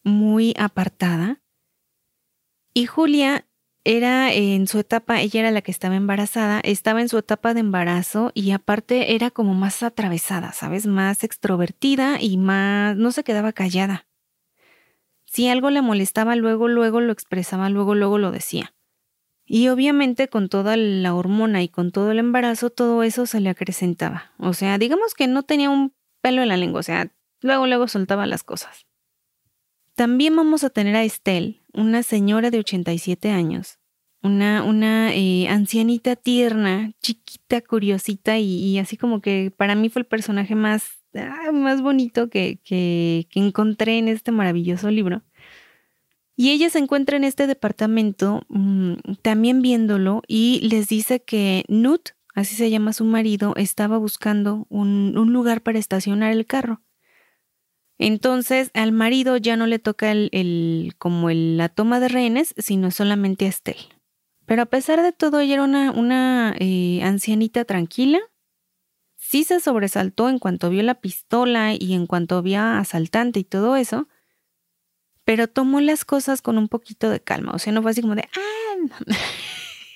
muy 0.03 0.53
apartada, 0.57 1.41
y 2.77 2.85
Julia 2.85 3.47
era 3.85 4.31
en 4.31 4.67
su 4.67 4.77
etapa, 4.77 5.19
ella 5.19 5.39
era 5.39 5.49
la 5.49 5.63
que 5.63 5.71
estaba 5.71 5.95
embarazada, 5.95 6.59
estaba 6.59 7.01
en 7.01 7.09
su 7.09 7.17
etapa 7.17 7.55
de 7.55 7.61
embarazo 7.61 8.31
y 8.35 8.51
aparte 8.51 9.15
era 9.15 9.31
como 9.31 9.55
más 9.55 9.81
atravesada, 9.81 10.51
¿sabes? 10.53 10.85
Más 10.85 11.23
extrovertida 11.23 12.21
y 12.21 12.37
más, 12.37 12.95
no 12.95 13.11
se 13.11 13.23
quedaba 13.23 13.51
callada. 13.51 14.05
Si 15.25 15.47
algo 15.47 15.71
le 15.71 15.81
molestaba, 15.81 16.35
luego, 16.35 16.67
luego 16.67 17.01
lo 17.01 17.11
expresaba, 17.11 17.67
luego, 17.71 17.95
luego 17.95 18.19
lo 18.19 18.29
decía. 18.29 18.75
Y 19.47 19.69
obviamente 19.69 20.27
con 20.27 20.49
toda 20.49 20.75
la 20.75 21.15
hormona 21.15 21.63
y 21.63 21.69
con 21.69 21.91
todo 21.91 22.11
el 22.11 22.19
embarazo, 22.19 22.69
todo 22.69 23.01
eso 23.03 23.25
se 23.25 23.39
le 23.39 23.49
acrecentaba. 23.49 24.33
O 24.37 24.53
sea, 24.53 24.77
digamos 24.77 25.13
que 25.13 25.27
no 25.27 25.43
tenía 25.43 25.69
un 25.69 25.93
pelo 26.21 26.41
en 26.41 26.49
la 26.49 26.57
lengua, 26.57 26.81
o 26.81 26.83
sea, 26.83 27.11
luego, 27.41 27.65
luego 27.65 27.87
soltaba 27.87 28.25
las 28.25 28.43
cosas. 28.43 28.85
También 29.95 30.35
vamos 30.35 30.63
a 30.63 30.69
tener 30.69 30.95
a 30.95 31.03
Estelle, 31.03 31.63
una 31.73 32.03
señora 32.03 32.51
de 32.51 32.59
87 32.59 33.31
años, 33.31 33.79
una, 34.21 34.63
una 34.63 35.15
eh, 35.15 35.47
ancianita 35.47 36.15
tierna, 36.15 36.91
chiquita, 37.01 37.61
curiosita 37.61 38.37
y, 38.37 38.77
así 38.77 38.97
como 38.97 39.21
que 39.21 39.51
para 39.55 39.75
mí 39.75 39.89
fue 39.89 40.01
el 40.01 40.05
personaje 40.05 40.55
más, 40.55 41.03
ah, 41.15 41.51
más 41.51 41.81
bonito 41.81 42.29
que, 42.29 42.59
que, 42.63 43.27
encontré 43.33 43.97
en 43.97 44.07
este 44.07 44.31
maravilloso 44.31 44.91
libro. 44.91 45.23
Y 46.39 46.51
ella 46.51 46.69
se 46.69 46.77
encuentra 46.77 47.17
en 47.17 47.23
este 47.23 47.47
departamento 47.47 48.43
mm, 48.49 48.93
también 49.23 49.63
viéndolo 49.63 50.21
y 50.27 50.59
les 50.69 50.87
dice 50.87 51.23
que 51.23 51.65
Nut, 51.67 52.11
así 52.35 52.55
se 52.55 52.69
llama 52.69 52.93
su 52.93 53.05
marido, 53.05 53.55
estaba 53.57 53.97
buscando 53.97 54.67
un, 54.69 55.13
lugar 55.13 55.63
para 55.63 55.79
estacionar 55.79 56.31
el 56.31 56.45
carro. 56.45 56.83
Entonces 57.97 58.69
al 58.75 58.91
marido 58.91 59.37
ya 59.37 59.57
no 59.57 59.65
le 59.65 59.79
toca 59.79 60.11
el, 60.11 60.93
como 60.99 61.31
la 61.31 61.69
toma 61.69 61.99
de 61.99 62.07
rehenes, 62.07 62.53
sino 62.59 62.91
solamente 62.91 63.45
a 63.45 63.49
Estelle. 63.49 63.89
Pero 64.45 64.61
a 64.61 64.67
pesar 64.67 65.01
de 65.01 65.13
todo, 65.13 65.39
ella 65.39 65.55
era 65.55 65.63
una, 65.63 65.91
una 65.91 66.55
eh, 66.59 67.01
ancianita 67.01 67.65
tranquila. 67.65 68.19
Sí 69.15 69.43
se 69.43 69.59
sobresaltó 69.59 70.29
en 70.29 70.37
cuanto 70.37 70.69
vio 70.69 70.83
la 70.83 71.01
pistola 71.01 71.73
y 71.73 71.95
en 71.95 72.05
cuanto 72.05 72.43
vio 72.43 72.59
a 72.59 72.77
asaltante 72.77 73.39
y 73.39 73.43
todo 73.43 73.75
eso, 73.75 74.07
pero 75.27 75.49
tomó 75.49 75.81
las 75.81 76.05
cosas 76.05 76.41
con 76.41 76.57
un 76.57 76.69
poquito 76.69 77.09
de 77.09 77.19
calma. 77.19 77.51
O 77.51 77.59
sea, 77.59 77.73
no 77.73 77.81
fue 77.81 77.91
así 77.91 78.01
como 78.01 78.15
de, 78.15 78.29
ah, 78.33 79.03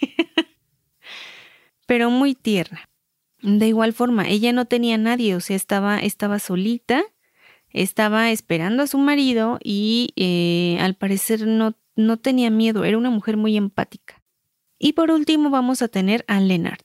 pero 1.87 2.09
muy 2.09 2.35
tierna. 2.35 2.89
De 3.41 3.65
igual 3.69 3.93
forma, 3.93 4.27
ella 4.27 4.51
no 4.51 4.65
tenía 4.65 4.97
nadie, 4.97 5.33
o 5.37 5.39
sea, 5.39 5.55
estaba, 5.55 5.99
estaba 5.99 6.37
solita 6.39 7.05
estaba 7.69 8.29
esperando 8.29 8.83
a 8.83 8.87
su 8.87 8.97
marido 8.97 9.57
y 9.63 10.09
eh, 10.17 10.77
al 10.81 10.95
parecer 10.95 11.47
no, 11.47 11.77
no 11.95 12.17
tenía 12.17 12.49
miedo, 12.49 12.83
era 12.83 12.97
una 12.97 13.09
mujer 13.09 13.37
muy 13.37 13.55
empática. 13.55 14.21
Y 14.77 14.91
por 14.93 15.11
último 15.11 15.49
vamos 15.49 15.81
a 15.81 15.87
tener 15.87 16.25
a 16.27 16.41
Leonard. 16.41 16.81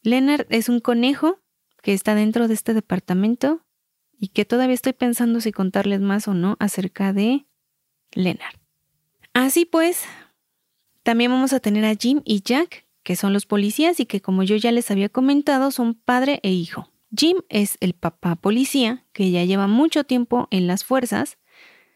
Leonard 0.00 0.46
es 0.48 0.70
un 0.70 0.80
conejo 0.80 1.40
que 1.82 1.92
está 1.92 2.14
dentro 2.14 2.48
de 2.48 2.54
este 2.54 2.72
departamento 2.72 3.66
y 4.18 4.28
que 4.28 4.46
todavía 4.46 4.72
estoy 4.72 4.94
pensando 4.94 5.42
si 5.42 5.52
contarles 5.52 6.00
más 6.00 6.26
o 6.26 6.32
no 6.32 6.56
acerca 6.58 7.12
de 7.12 7.44
Leonard. 8.16 8.56
Así 9.32 9.64
pues, 9.64 10.04
también 11.02 11.30
vamos 11.30 11.52
a 11.52 11.60
tener 11.60 11.84
a 11.84 11.94
Jim 11.94 12.22
y 12.24 12.40
Jack, 12.40 12.86
que 13.02 13.14
son 13.14 13.32
los 13.32 13.46
policías 13.46 14.00
y 14.00 14.06
que 14.06 14.20
como 14.20 14.42
yo 14.42 14.56
ya 14.56 14.72
les 14.72 14.90
había 14.90 15.08
comentado 15.08 15.70
son 15.70 15.94
padre 15.94 16.40
e 16.42 16.50
hijo. 16.50 16.90
Jim 17.16 17.38
es 17.48 17.76
el 17.80 17.94
papá 17.94 18.34
policía 18.34 19.04
que 19.12 19.30
ya 19.30 19.44
lleva 19.44 19.68
mucho 19.68 20.04
tiempo 20.04 20.48
en 20.50 20.66
las 20.66 20.84
fuerzas 20.84 21.38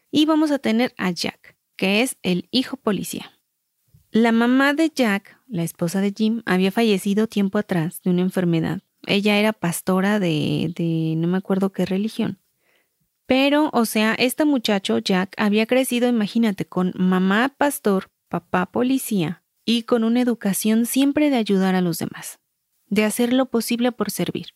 y 0.09 0.25
vamos 0.25 0.51
a 0.51 0.59
tener 0.59 0.93
a 0.97 1.11
Jack, 1.11 1.57
que 1.75 2.01
es 2.01 2.17
el 2.21 2.47
hijo 2.51 2.77
policía. 2.77 3.31
La 4.11 4.31
mamá 4.31 4.73
de 4.73 4.91
Jack, 4.93 5.39
la 5.47 5.63
esposa 5.63 6.01
de 6.01 6.13
Jim, 6.15 6.41
había 6.45 6.71
fallecido 6.71 7.27
tiempo 7.27 7.57
atrás 7.57 8.01
de 8.03 8.09
una 8.09 8.21
enfermedad. 8.21 8.81
Ella 9.07 9.37
era 9.37 9.53
pastora 9.53 10.19
de, 10.19 10.73
de 10.75 11.15
no 11.17 11.27
me 11.27 11.37
acuerdo 11.37 11.71
qué 11.71 11.85
religión. 11.85 12.40
Pero, 13.31 13.69
o 13.71 13.85
sea, 13.85 14.13
este 14.15 14.43
muchacho, 14.43 14.99
Jack, 14.99 15.35
había 15.37 15.65
crecido, 15.65 16.09
imagínate, 16.09 16.65
con 16.65 16.91
mamá 16.95 17.55
pastor, 17.57 18.11
papá 18.27 18.65
policía 18.65 19.41
y 19.63 19.83
con 19.83 20.03
una 20.03 20.19
educación 20.19 20.85
siempre 20.85 21.29
de 21.29 21.37
ayudar 21.37 21.73
a 21.75 21.79
los 21.79 21.97
demás, 21.97 22.41
de 22.87 23.05
hacer 23.05 23.31
lo 23.31 23.45
posible 23.45 23.93
por 23.93 24.11
servir. 24.11 24.47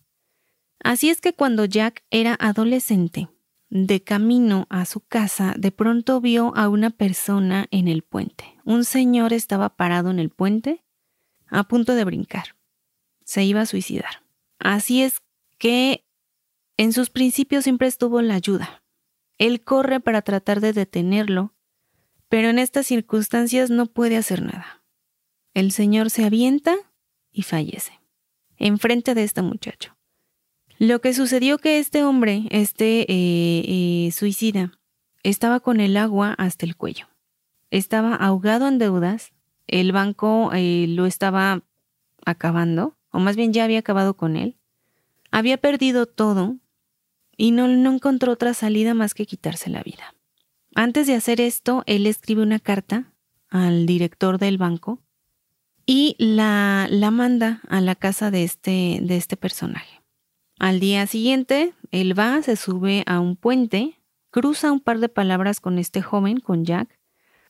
Así 0.83 1.09
es 1.09 1.21
que 1.21 1.31
cuando 1.31 1.63
Jack 1.63 2.03
era 2.09 2.35
adolescente, 2.37 3.29
de 3.69 4.03
camino 4.03 4.67
a 4.69 4.83
su 4.83 4.99
casa, 4.99 5.53
de 5.57 5.71
pronto 5.71 6.19
vio 6.19 6.51
a 6.57 6.67
una 6.67 6.89
persona 6.89 7.67
en 7.71 7.87
el 7.87 8.01
puente. 8.01 8.57
Un 8.65 8.83
señor 8.83 9.31
estaba 9.31 9.77
parado 9.77 10.11
en 10.11 10.19
el 10.19 10.31
puente, 10.31 10.83
a 11.47 11.63
punto 11.63 11.95
de 11.95 12.03
brincar. 12.03 12.57
Se 13.23 13.45
iba 13.45 13.61
a 13.61 13.67
suicidar. 13.67 14.25
Así 14.59 15.01
es 15.01 15.21
que 15.59 16.04
en 16.77 16.93
sus 16.93 17.09
principios 17.09 17.63
siempre 17.63 17.87
estuvo 17.87 18.21
la 18.21 18.35
ayuda. 18.35 18.83
Él 19.37 19.63
corre 19.63 19.99
para 19.99 20.21
tratar 20.21 20.61
de 20.61 20.73
detenerlo, 20.73 21.53
pero 22.29 22.49
en 22.49 22.59
estas 22.59 22.87
circunstancias 22.87 23.69
no 23.69 23.85
puede 23.85 24.17
hacer 24.17 24.41
nada. 24.41 24.83
El 25.53 25.71
señor 25.71 26.09
se 26.09 26.25
avienta 26.25 26.75
y 27.31 27.43
fallece, 27.43 27.99
enfrente 28.57 29.13
de 29.13 29.23
este 29.23 29.41
muchacho. 29.41 29.95
Lo 30.77 30.99
que 30.99 31.13
sucedió 31.13 31.57
que 31.57 31.79
este 31.79 32.03
hombre, 32.03 32.45
este 32.49 33.01
eh, 33.01 34.05
eh, 34.07 34.11
suicida, 34.11 34.77
estaba 35.23 35.61
con 35.61 35.79
el 35.79 35.95
agua 35.95 36.33
hasta 36.37 36.65
el 36.65 36.75
cuello. 36.75 37.07
Estaba 37.71 38.15
ahogado 38.15 38.67
en 38.67 38.77
deudas, 38.77 39.33
el 39.67 39.91
banco 39.93 40.51
eh, 40.53 40.85
lo 40.89 41.05
estaba 41.05 41.63
acabando, 42.25 42.97
o 43.11 43.19
más 43.19 43.35
bien 43.35 43.53
ya 43.53 43.63
había 43.63 43.79
acabado 43.79 44.15
con 44.15 44.35
él. 44.35 44.57
Había 45.31 45.57
perdido 45.57 46.05
todo 46.05 46.57
y 47.37 47.51
no, 47.51 47.67
no 47.67 47.93
encontró 47.93 48.31
otra 48.31 48.53
salida 48.53 48.93
más 48.93 49.13
que 49.13 49.25
quitarse 49.25 49.69
la 49.69 49.83
vida. 49.83 50.13
Antes 50.73 51.07
de 51.07 51.15
hacer 51.15 51.39
esto, 51.41 51.83
él 51.85 52.05
escribe 52.05 52.41
una 52.41 52.59
carta 52.59 53.13
al 53.49 53.85
director 53.85 54.37
del 54.37 54.57
banco 54.57 55.01
y 55.85 56.15
la, 56.19 56.87
la 56.89 57.11
manda 57.11 57.61
a 57.69 57.79
la 57.79 57.95
casa 57.95 58.31
de 58.31 58.43
este, 58.43 58.99
de 59.01 59.17
este 59.17 59.37
personaje. 59.37 60.01
Al 60.59 60.79
día 60.79 61.05
siguiente, 61.07 61.73
él 61.91 62.17
va, 62.17 62.41
se 62.41 62.55
sube 62.55 63.03
a 63.07 63.19
un 63.19 63.35
puente, 63.35 63.99
cruza 64.31 64.71
un 64.71 64.79
par 64.79 64.99
de 64.99 65.09
palabras 65.09 65.59
con 65.59 65.77
este 65.79 66.01
joven, 66.01 66.39
con 66.39 66.65
Jack, 66.65 66.99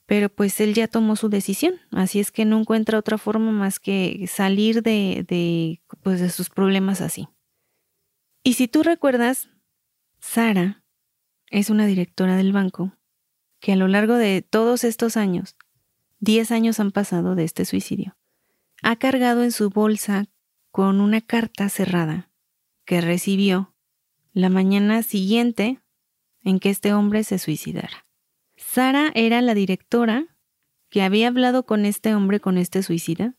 pero 0.06 0.30
pues 0.30 0.60
él 0.60 0.74
ya 0.74 0.88
tomó 0.88 1.16
su 1.16 1.30
decisión, 1.30 1.76
así 1.92 2.20
es 2.20 2.32
que 2.32 2.46
no 2.46 2.60
encuentra 2.60 3.00
otra 3.00 3.18
forma 3.18 3.52
más 3.52 3.80
que 3.80 4.28
salir 4.28 4.84
de, 4.84 5.26
de, 5.28 5.82
pues 6.04 6.20
de 6.20 6.30
sus 6.30 6.50
problemas 6.50 7.02
así. 7.02 7.28
Y 8.44 8.54
si 8.54 8.68
tú 8.68 8.84
recuerdas, 8.84 9.50
Sara 10.28 10.84
es 11.50 11.70
una 11.70 11.86
directora 11.86 12.36
del 12.36 12.52
banco 12.52 12.98
que 13.60 13.72
a 13.74 13.76
lo 13.76 13.88
largo 13.88 14.16
de 14.16 14.42
todos 14.42 14.84
estos 14.84 15.18
años, 15.18 15.56
10 16.20 16.52
años 16.52 16.80
han 16.80 16.92
pasado 16.92 17.36
de 17.36 17.44
este 17.44 17.64
suicidio, 17.64 18.18
ha 18.82 18.96
cargado 18.98 19.44
en 19.44 19.52
su 19.52 19.70
bolsa 19.70 20.26
con 20.72 21.00
una 21.00 21.22
carta 21.22 21.70
cerrada 21.70 22.32
que 22.86 23.02
recibió 23.02 23.76
la 24.34 24.50
mañana 24.50 25.04
siguiente 25.04 25.80
en 26.44 26.60
que 26.60 26.72
este 26.72 26.92
hombre 26.92 27.24
se 27.24 27.38
suicidara. 27.38 28.06
Sara 28.58 29.12
era 29.14 29.42
la 29.42 29.54
directora 29.54 30.36
que 30.90 31.04
había 31.04 31.28
hablado 31.28 31.66
con 31.66 31.86
este 31.86 32.14
hombre, 32.16 32.42
con 32.42 32.58
este 32.58 32.84
suicida, 32.84 33.36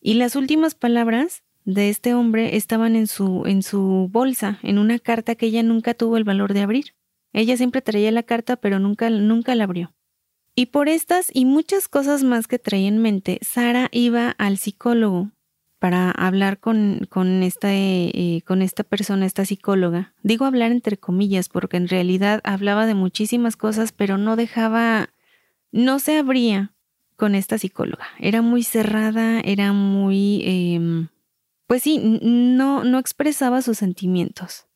y 0.00 0.14
las 0.14 0.36
últimas 0.36 0.74
palabras 0.74 1.44
de 1.68 1.90
este 1.90 2.14
hombre 2.14 2.56
estaban 2.56 2.96
en 2.96 3.06
su, 3.06 3.42
en 3.44 3.62
su 3.62 4.08
bolsa, 4.10 4.58
en 4.62 4.78
una 4.78 4.98
carta 4.98 5.34
que 5.34 5.44
ella 5.44 5.62
nunca 5.62 5.92
tuvo 5.92 6.16
el 6.16 6.24
valor 6.24 6.54
de 6.54 6.62
abrir. 6.62 6.94
Ella 7.34 7.58
siempre 7.58 7.82
traía 7.82 8.10
la 8.10 8.22
carta, 8.22 8.56
pero 8.56 8.78
nunca, 8.78 9.10
nunca 9.10 9.54
la 9.54 9.64
abrió. 9.64 9.92
Y 10.54 10.66
por 10.66 10.88
estas 10.88 11.30
y 11.30 11.44
muchas 11.44 11.86
cosas 11.86 12.24
más 12.24 12.46
que 12.46 12.58
traía 12.58 12.88
en 12.88 12.96
mente, 12.96 13.38
Sara 13.42 13.90
iba 13.92 14.30
al 14.38 14.56
psicólogo 14.56 15.30
para 15.78 16.10
hablar 16.10 16.58
con, 16.58 17.06
con, 17.10 17.42
esta, 17.42 17.68
eh, 17.70 18.40
con 18.46 18.62
esta 18.62 18.82
persona, 18.82 19.26
esta 19.26 19.44
psicóloga. 19.44 20.14
Digo 20.22 20.46
hablar 20.46 20.72
entre 20.72 20.96
comillas 20.96 21.50
porque 21.50 21.76
en 21.76 21.88
realidad 21.88 22.40
hablaba 22.44 22.86
de 22.86 22.94
muchísimas 22.94 23.56
cosas, 23.56 23.92
pero 23.92 24.16
no 24.16 24.36
dejaba, 24.36 25.10
no 25.70 25.98
se 25.98 26.16
abría 26.16 26.72
con 27.16 27.34
esta 27.34 27.58
psicóloga. 27.58 28.06
Era 28.18 28.40
muy 28.40 28.62
cerrada, 28.62 29.40
era 29.40 29.74
muy, 29.74 30.42
em, 30.46 31.08
pues 31.68 31.82
sí, 31.82 32.00
no, 32.22 32.82
no 32.82 32.98
expresaba 32.98 33.60
sus 33.60 33.78
sentimientos. 33.78 34.66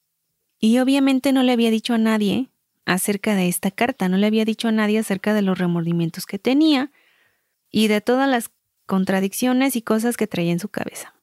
Y 0.61 0.79
obviamente 0.79 1.33
no 1.33 1.43
le 1.43 1.53
había 1.53 1.71
dicho 1.71 1.95
a 1.95 1.99
nadie 1.99 2.51
acerca 2.85 3.35
de 3.35 3.49
esta 3.49 3.71
carta, 3.71 4.09
no 4.09 4.19
le 4.19 4.27
había 4.27 4.45
dicho 4.45 4.69
a 4.69 4.73
nadie 4.73 4.99
acerca 4.99 5.33
de 5.33 5.43
los 5.43 5.59
remordimientos 5.59 6.27
que 6.27 6.39
tenía 6.39 6.93
y 7.71 7.89
de 7.89 8.03
todas 8.03 8.29
las 8.29 8.51
contradicciones 8.87 9.75
y 9.75 9.83
cosas 9.83 10.19
que 10.19 10.27
traía 10.27 10.53
en 10.53 10.61
su 10.61 10.69
cabeza. 10.69 11.15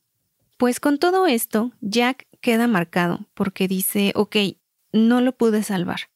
Pues 0.57 0.79
con 0.79 0.97
todo 0.97 1.27
esto, 1.27 1.71
Jack 1.81 2.25
queda 2.41 2.65
marcado 2.65 3.27
porque 3.35 3.67
dice, 3.67 4.11
ok, 4.15 4.35
no 4.91 5.21
lo 5.21 5.37
pude 5.37 5.61
salvar. 5.61 6.09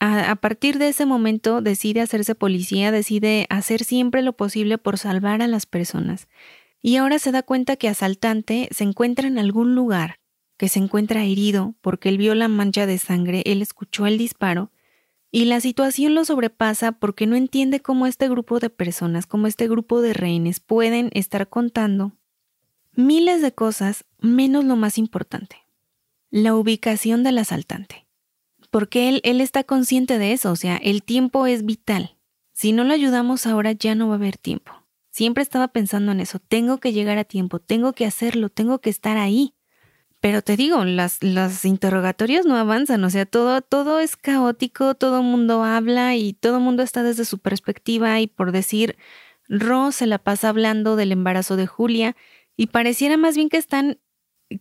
A, 0.00 0.34
partir 0.36 0.78
de 0.78 0.88
ese 0.88 1.06
momento 1.06 1.60
decide 1.60 2.00
hacerse 2.00 2.34
policía, 2.34 2.90
decide 2.90 3.46
hacer 3.48 3.84
siempre 3.84 4.22
lo 4.22 4.32
posible 4.32 4.76
por 4.76 4.98
salvar 4.98 5.40
a 5.40 5.46
las 5.46 5.66
personas. 5.66 6.28
Y 6.80 6.96
ahora 6.96 7.18
se 7.18 7.32
da 7.32 7.42
cuenta 7.42 7.76
que 7.76 7.88
asaltante 7.88 8.68
se 8.70 8.84
encuentra 8.84 9.26
en 9.28 9.38
algún 9.38 9.74
lugar, 9.74 10.20
que 10.56 10.68
se 10.68 10.78
encuentra 10.78 11.24
herido 11.24 11.74
porque 11.80 12.08
él 12.08 12.18
vio 12.18 12.34
la 12.34 12.48
mancha 12.48 12.86
de 12.86 12.98
sangre, 12.98 13.42
él 13.46 13.62
escuchó 13.62 14.06
el 14.06 14.18
disparo 14.18 14.70
y 15.30 15.44
la 15.44 15.60
situación 15.60 16.14
lo 16.14 16.24
sobrepasa 16.24 16.92
porque 16.92 17.26
no 17.26 17.36
entiende 17.36 17.80
cómo 17.80 18.06
este 18.06 18.28
grupo 18.28 18.60
de 18.60 18.70
personas, 18.70 19.26
cómo 19.26 19.46
este 19.46 19.68
grupo 19.68 20.00
de 20.00 20.14
rehenes 20.14 20.60
pueden 20.60 21.10
estar 21.12 21.48
contando 21.48 22.12
miles 22.94 23.42
de 23.42 23.52
cosas 23.52 24.04
menos 24.18 24.64
lo 24.64 24.76
más 24.76 24.98
importante, 24.98 25.56
la 26.30 26.54
ubicación 26.54 27.22
del 27.22 27.38
asaltante. 27.38 28.06
Porque 28.70 29.08
él, 29.08 29.20
él 29.24 29.40
está 29.40 29.64
consciente 29.64 30.18
de 30.18 30.32
eso, 30.32 30.50
o 30.50 30.56
sea, 30.56 30.76
el 30.76 31.02
tiempo 31.02 31.46
es 31.46 31.64
vital. 31.64 32.16
Si 32.52 32.72
no 32.72 32.84
lo 32.84 32.92
ayudamos 32.92 33.46
ahora 33.46 33.72
ya 33.72 33.94
no 33.94 34.08
va 34.08 34.14
a 34.14 34.16
haber 34.16 34.36
tiempo. 34.36 34.72
Siempre 35.18 35.42
estaba 35.42 35.66
pensando 35.66 36.12
en 36.12 36.20
eso, 36.20 36.38
tengo 36.38 36.78
que 36.78 36.92
llegar 36.92 37.18
a 37.18 37.24
tiempo, 37.24 37.58
tengo 37.58 37.92
que 37.92 38.06
hacerlo, 38.06 38.50
tengo 38.50 38.78
que 38.78 38.88
estar 38.88 39.16
ahí. 39.16 39.52
Pero 40.20 40.42
te 40.42 40.56
digo, 40.56 40.84
los 40.84 41.64
interrogatorios 41.64 42.46
no 42.46 42.56
avanzan, 42.56 43.02
o 43.02 43.10
sea, 43.10 43.26
todo, 43.26 43.60
todo 43.60 43.98
es 43.98 44.14
caótico, 44.14 44.94
todo 44.94 45.18
el 45.18 45.24
mundo 45.24 45.64
habla 45.64 46.14
y 46.14 46.34
todo 46.34 46.58
el 46.58 46.62
mundo 46.62 46.84
está 46.84 47.02
desde 47.02 47.24
su 47.24 47.40
perspectiva 47.40 48.20
y 48.20 48.28
por 48.28 48.52
decir, 48.52 48.96
Ro 49.48 49.90
se 49.90 50.06
la 50.06 50.18
pasa 50.18 50.50
hablando 50.50 50.94
del 50.94 51.10
embarazo 51.10 51.56
de 51.56 51.66
Julia 51.66 52.14
y 52.56 52.68
pareciera 52.68 53.16
más 53.16 53.34
bien 53.34 53.48
que 53.48 53.56
están 53.56 53.98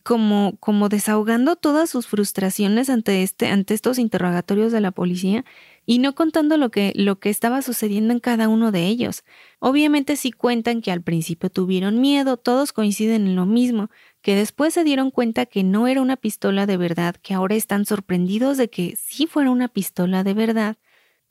como, 0.02 0.58
como 0.60 0.90
desahogando 0.90 1.56
todas 1.56 1.92
sus 1.92 2.08
frustraciones 2.08 2.90
ante, 2.90 3.22
este, 3.22 3.46
ante 3.50 3.76
estos 3.76 4.00
interrogatorios 4.00 4.72
de 4.72 4.82
la 4.82 4.90
policía 4.90 5.46
y 5.88 6.00
no 6.00 6.14
contando 6.16 6.58
lo 6.58 6.70
que, 6.70 6.92
lo 6.96 7.18
que 7.20 7.30
estaba 7.30 7.62
sucediendo 7.62 8.14
en 8.14 8.20
cada 8.20 8.50
uno 8.50 8.72
de 8.74 8.86
ellos. 8.88 9.24
Obviamente 9.60 10.18
sí 10.18 10.32
cuentan 10.34 10.82
que 10.82 10.92
al 10.92 11.02
principio 11.02 11.50
tuvieron 11.50 12.02
miedo, 12.02 12.36
todos 12.36 12.74
coinciden 12.74 13.26
en 13.26 13.36
lo 13.38 13.46
mismo, 13.46 13.90
que 14.22 14.36
después 14.36 14.74
se 14.74 14.84
dieron 14.84 15.12
cuenta 15.12 15.46
que 15.46 15.64
no 15.64 15.88
era 15.88 16.02
una 16.02 16.18
pistola 16.18 16.66
de 16.66 16.76
verdad, 16.76 17.16
que 17.16 17.34
ahora 17.34 17.56
están 17.56 17.86
sorprendidos 17.86 18.58
de 18.58 18.70
que 18.70 18.98
sí 18.98 19.28
fuera 19.28 19.50
una 19.50 19.70
pistola 19.70 20.26
de 20.26 20.34
verdad, 20.34 20.78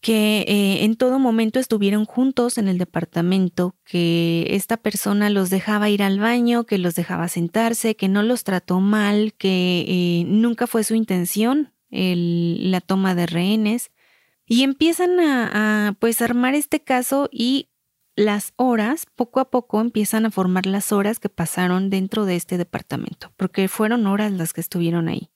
que 0.00 0.44
eh, 0.48 0.84
en 0.84 0.96
todo 0.96 1.18
momento 1.18 1.58
estuvieron 1.60 2.06
juntos 2.06 2.56
en 2.56 2.68
el 2.68 2.78
departamento, 2.78 3.76
que 3.84 4.46
esta 4.50 4.78
persona 4.78 5.28
los 5.28 5.50
dejaba 5.50 5.90
ir 5.90 6.02
al 6.02 6.18
baño, 6.18 6.64
que 6.64 6.78
los 6.78 6.94
dejaba 6.94 7.28
sentarse, 7.28 7.94
que 7.94 8.08
no 8.08 8.22
los 8.22 8.42
trató 8.42 8.80
mal, 8.80 9.34
que 9.34 9.84
eh, 9.86 10.24
nunca 10.26 10.66
fue 10.66 10.82
su 10.82 10.94
intención 10.94 11.74
la 11.90 12.80
toma 12.80 13.14
de 13.14 13.26
rehenes. 13.26 13.90
Y 14.46 14.62
empiezan 14.62 15.18
a, 15.20 15.96
pues 15.98 16.22
armar 16.22 16.54
este 16.54 16.80
caso 16.80 17.28
y 17.32 17.68
las 18.14 18.54
horas, 18.56 19.06
poco 19.14 19.40
a 19.40 19.50
poco 19.50 19.80
empiezan 19.80 20.24
a 20.24 20.30
formar 20.30 20.66
las 20.66 20.92
horas 20.92 21.18
que 21.18 21.28
pasaron 21.28 21.90
dentro 21.90 22.24
de 22.24 22.36
este 22.36 22.56
departamento, 22.56 23.32
porque 23.36 23.68
fueron 23.68 24.06
horas 24.06 24.32
las 24.32 24.52
que 24.52 24.60
estuvieron 24.60 25.08
ahí. 25.08 25.30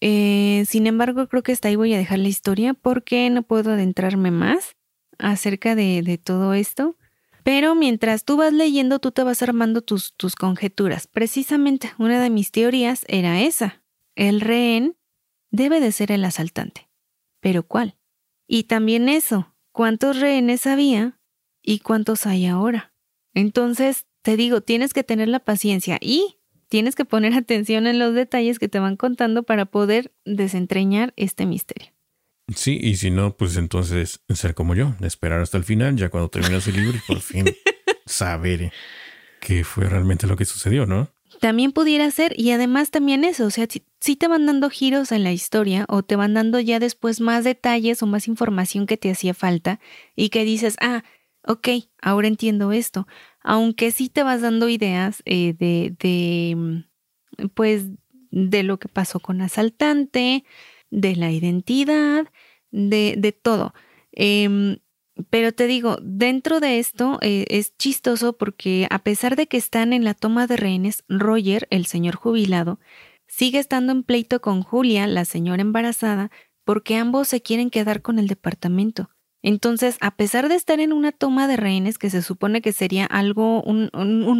Eh, 0.00 0.64
sin 0.66 0.86
embargo, 0.86 1.28
creo 1.28 1.42
que 1.42 1.52
hasta 1.52 1.68
ahí 1.68 1.76
voy 1.76 1.92
a 1.94 1.98
dejar 1.98 2.20
la 2.20 2.28
historia 2.28 2.74
porque 2.74 3.28
no 3.28 3.42
puedo 3.42 3.72
adentrarme 3.72 4.30
más 4.30 4.76
acerca 5.18 5.74
de, 5.74 6.20
todo 6.22 6.54
esto. 6.54 6.96
Pero 7.42 7.74
mientras 7.74 8.24
tú 8.24 8.36
vas 8.36 8.52
leyendo, 8.52 9.00
tú 9.00 9.10
te 9.10 9.22
vas 9.22 9.42
armando 9.42 9.82
tus, 9.82 10.14
tus 10.14 10.34
conjeturas. 10.34 11.06
Precisamente 11.06 11.92
una 11.98 12.22
de 12.22 12.30
mis 12.30 12.50
teorías 12.50 13.04
era 13.08 13.42
esa. 13.42 13.82
El 14.14 14.40
rehén 14.40 14.96
debe 15.50 15.80
de 15.80 15.92
ser 15.92 16.10
el 16.10 16.24
asaltante. 16.24 16.88
¿Pero 17.40 17.64
cuál? 17.64 17.96
Y 18.46 18.64
también 18.64 19.08
eso, 19.08 19.54
¿cuántos 19.72 20.20
rehenes 20.20 20.66
había 20.66 21.18
y 21.62 21.80
cuántos 21.80 22.26
hay 22.26 22.46
ahora? 22.46 22.92
Entonces, 23.32 24.06
te 24.22 24.36
digo, 24.36 24.60
tienes 24.60 24.92
que 24.92 25.04
tener 25.04 25.28
la 25.28 25.40
paciencia 25.40 25.98
y 26.00 26.38
tienes 26.68 26.94
que 26.94 27.04
poner 27.04 27.34
atención 27.34 27.86
en 27.86 27.98
los 27.98 28.14
detalles 28.14 28.58
que 28.58 28.68
te 28.68 28.78
van 28.78 28.96
contando 28.96 29.42
para 29.42 29.66
poder 29.66 30.12
desentrañar 30.24 31.12
este 31.16 31.46
misterio. 31.46 31.92
Sí, 32.54 32.78
y 32.82 32.96
si 32.96 33.10
no, 33.10 33.36
pues 33.36 33.56
entonces 33.56 34.20
ser 34.28 34.54
como 34.54 34.74
yo, 34.74 34.94
esperar 35.00 35.40
hasta 35.40 35.56
el 35.56 35.64
final, 35.64 35.96
ya 35.96 36.10
cuando 36.10 36.28
terminas 36.28 36.66
el 36.68 36.76
libro 36.76 36.98
y 36.98 37.00
por 37.06 37.20
fin 37.22 37.46
saber 38.04 38.70
qué 39.40 39.64
fue 39.64 39.88
realmente 39.88 40.26
lo 40.26 40.36
que 40.36 40.44
sucedió, 40.44 40.84
¿no? 40.84 41.13
También 41.40 41.72
pudiera 41.72 42.10
ser, 42.10 42.34
y 42.38 42.50
además 42.50 42.90
también 42.90 43.24
eso, 43.24 43.46
o 43.46 43.50
sea, 43.50 43.66
si, 44.00 44.16
te 44.16 44.28
van 44.28 44.46
dando 44.46 44.70
giros 44.70 45.12
en 45.12 45.24
la 45.24 45.32
historia 45.32 45.86
o 45.88 46.02
te 46.02 46.16
van 46.16 46.34
dando 46.34 46.60
ya 46.60 46.78
después 46.78 47.20
más 47.20 47.44
detalles 47.44 48.02
o 48.02 48.06
más 48.06 48.28
información 48.28 48.86
que 48.86 48.96
te 48.96 49.10
hacía 49.10 49.34
falta 49.34 49.80
y 50.14 50.28
que 50.28 50.44
dices, 50.44 50.76
ah, 50.80 51.04
ok, 51.46 51.68
ahora 52.00 52.28
entiendo 52.28 52.72
esto 52.72 53.06
aunque 53.44 53.92
sí 53.92 54.08
te 54.08 54.24
vas 54.24 54.40
dando 54.40 54.68
ideas 54.68 55.22
eh, 55.26 55.54
de, 55.56 55.94
de, 56.00 56.54
mm, 56.56 57.48
pues, 57.54 57.86
de 58.30 58.62
lo 58.64 58.78
que 58.78 58.88
pasó 58.88 59.20
con 59.20 59.40
asaltante, 59.42 60.44
de 60.90 61.14
la 61.14 61.30
identidad, 61.30 62.26
de, 62.72 63.14
de 63.18 63.32
todo. 63.32 63.74
Em, 64.12 64.78
pero 65.30 65.52
te 65.52 65.66
digo, 65.66 65.98
dentro 66.02 66.60
de 66.60 66.78
esto 66.78 67.18
eh, 67.22 67.44
es 67.48 67.76
chistoso 67.76 68.36
porque 68.36 68.86
a 68.90 68.98
pesar 69.00 69.36
de 69.36 69.46
que 69.46 69.56
están 69.56 69.92
en 69.92 70.04
la 70.04 70.14
toma 70.14 70.46
de 70.46 70.56
rehenes, 70.56 71.04
Roger, 71.08 71.68
el 71.70 71.86
señor 71.86 72.16
jubilado, 72.16 72.80
sigue 73.28 73.58
estando 73.58 73.92
en 73.92 74.02
pleito 74.02 74.40
con 74.40 74.62
Julia, 74.62 75.06
la 75.06 75.24
señora 75.24 75.62
embarazada, 75.62 76.30
porque 76.64 76.96
ambos 76.96 77.28
se 77.28 77.42
quieren 77.42 77.70
quedar 77.70 78.02
con 78.02 78.18
el 78.18 78.26
departamento. 78.26 79.10
Entonces, 79.42 79.98
a 80.00 80.16
pesar 80.16 80.48
de 80.48 80.54
estar 80.54 80.80
en 80.80 80.92
una 80.92 81.12
toma 81.12 81.46
de 81.46 81.56
rehenes, 81.56 81.98
que 81.98 82.08
se 82.08 82.22
supone 82.22 82.62
que 82.62 82.72
sería 82.72 83.04
algo, 83.04 83.62
un, 83.62 83.90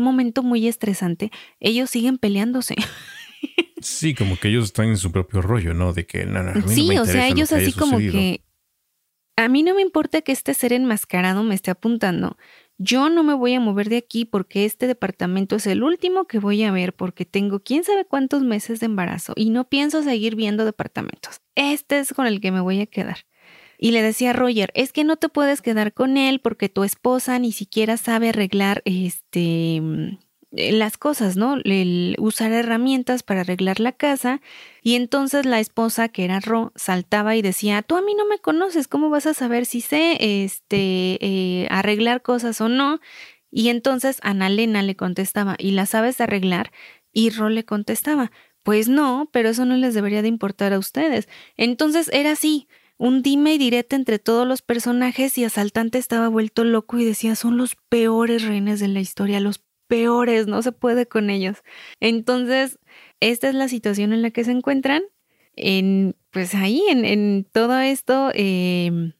momento 0.01 0.43
muy 0.43 0.67
estresante, 0.67 1.31
ellos 1.61 1.91
siguen 1.91 2.19
peleándose. 2.19 2.75
Sí, 3.83 4.15
como 4.15 4.39
que 4.39 4.49
ellos 4.49 4.65
están 4.65 4.87
en 4.87 4.97
su 4.97 5.13
propio 5.13 5.43
rollo, 5.43 5.75
¿no? 5.75 5.93
De 5.93 6.07
que 6.07 6.25
nada. 6.25 6.55
sí, 6.69 6.97
o 6.97 7.05
sea, 7.05 7.29
ellos 7.29 7.53
así 7.53 7.71
como 7.71 7.99
que 7.99 8.41
a 9.37 9.49
mí 9.49 9.63
no 9.63 9.75
me 9.75 9.83
importa 9.83 10.23
que 10.23 10.33
este 10.33 10.55
ser 10.55 10.73
enmascarado 10.73 11.43
me 11.43 11.55
esté 11.55 11.71
apuntando. 11.71 12.37
Yo 12.77 13.09
no 13.09 13.23
me 13.23 13.35
voy 13.35 13.55
a 13.55 13.61
mover 13.61 13.89
de 13.89 13.97
aquí 13.97 14.25
porque 14.25 14.65
este 14.65 14.87
departamento 14.87 15.57
es 15.57 15.67
el 15.67 15.83
último 15.83 16.27
que 16.27 16.39
voy 16.39 16.63
a 16.65 16.73
ver 16.73 16.95
porque 16.95 17.25
tengo 17.25 17.61
quién 17.61 17.85
sabe 17.85 18.05
cuántos 18.05 18.43
meses 18.43 18.81
de 18.81 18.87
embarazo 18.87 19.33
y 19.37 19.51
no 19.51 19.69
pienso 19.69 20.03
seguir 20.03 20.35
viendo 20.35 20.65
departamentos. 20.65 21.41
Este 21.55 21.99
es 21.99 22.13
con 22.13 22.27
el 22.27 22.41
que 22.41 22.51
me 22.51 22.61
voy 22.61 22.81
a 22.81 22.87
quedar. 22.87 23.27
Y 23.79 23.91
le 23.91 24.03
decía 24.03 24.31
a 24.31 24.33
Roger, 24.33 24.71
es 24.75 24.93
que 24.93 25.05
no 25.05 25.17
te 25.17 25.29
puedes 25.29 25.63
quedar 25.63 25.93
con 25.93 26.17
él 26.17 26.41
porque 26.41 26.69
tu 26.69 26.85
esposa 26.85 27.39
ni 27.39 27.53
siquiera 27.53 27.97
sabe 27.97 28.31
arreglar 28.31 28.83
este 28.85 30.19
las 30.57 30.97
cosas, 30.99 31.37
¿no? 31.37 31.57
El 31.65 32.17
usar 32.19 32.53
herramientas 32.53 33.23
para 33.23 33.41
arreglar 33.41 33.81
la 33.81 33.93
casa. 33.93 34.41
Y 34.83 34.95
entonces 34.95 35.47
la 35.47 35.61
esposa, 35.61 36.09
que 36.09 36.25
era 36.25 36.41
Ro, 36.41 36.73
saltaba 36.77 37.37
y 37.37 37.43
decía, 37.43 37.83
tú 37.83 37.97
a 37.97 38.03
mí 38.03 38.15
no 38.15 38.27
me 38.27 38.39
conoces, 38.39 38.89
¿cómo 38.89 39.11
vas 39.11 39.27
a 39.27 39.35
saber 39.35 39.67
si 39.67 39.81
sé 39.81 40.17
este, 40.45 41.19
eh, 41.21 41.67
arreglar 41.71 42.23
cosas 42.23 42.61
o 42.61 42.69
no? 42.69 43.01
Y 43.51 43.69
entonces 43.69 44.21
Lena 44.23 44.83
le 44.83 44.97
contestaba, 44.97 45.57
¿y 45.59 45.73
la 45.73 45.87
sabes 45.87 46.21
arreglar? 46.21 46.73
Y 47.13 47.31
Ro 47.31 47.49
le 47.49 47.65
contestaba, 47.65 48.33
pues 48.63 48.89
no, 48.89 49.29
pero 49.33 49.51
eso 49.51 49.65
no 49.65 49.77
les 49.77 49.95
debería 49.95 50.23
de 50.23 50.29
importar 50.29 50.73
a 50.73 50.79
ustedes. 50.79 51.29
Entonces 51.57 52.11
era 52.13 52.33
así, 52.33 52.69
un 52.97 53.23
dime 53.23 53.55
y 53.55 53.59
direte 53.59 53.97
entre 53.97 54.19
todos 54.19 54.47
los 54.47 54.63
personajes 54.63 55.37
y 55.39 55.45
Asaltante 55.45 55.99
estaba 55.99 56.29
vuelto 56.29 56.65
loco 56.65 56.99
y 56.99 57.05
decía, 57.05 57.37
son 57.37 57.57
los 57.57 57.77
peores 57.89 58.43
rehenes 58.43 58.81
de 58.81 58.89
la 58.89 59.01
historia, 59.01 59.41
los 59.41 59.65
peores, 59.95 60.49
no 60.49 60.61
se 60.63 60.73
puede 60.73 61.07
con 61.07 61.31
ellos. 61.31 61.59
Entonces, 62.01 62.81
esta 63.21 63.49
es 63.49 63.55
la 63.55 63.69
situación 63.69 64.13
en 64.13 64.23
la 64.23 64.31
que 64.31 64.43
se 64.43 64.51
encuentran. 64.51 65.03
En, 65.55 66.17
pues 66.33 66.55
ahí, 66.57 66.83
en, 66.89 67.47
todo 67.53 67.79
esto, 67.79 68.33
em, 68.35 69.13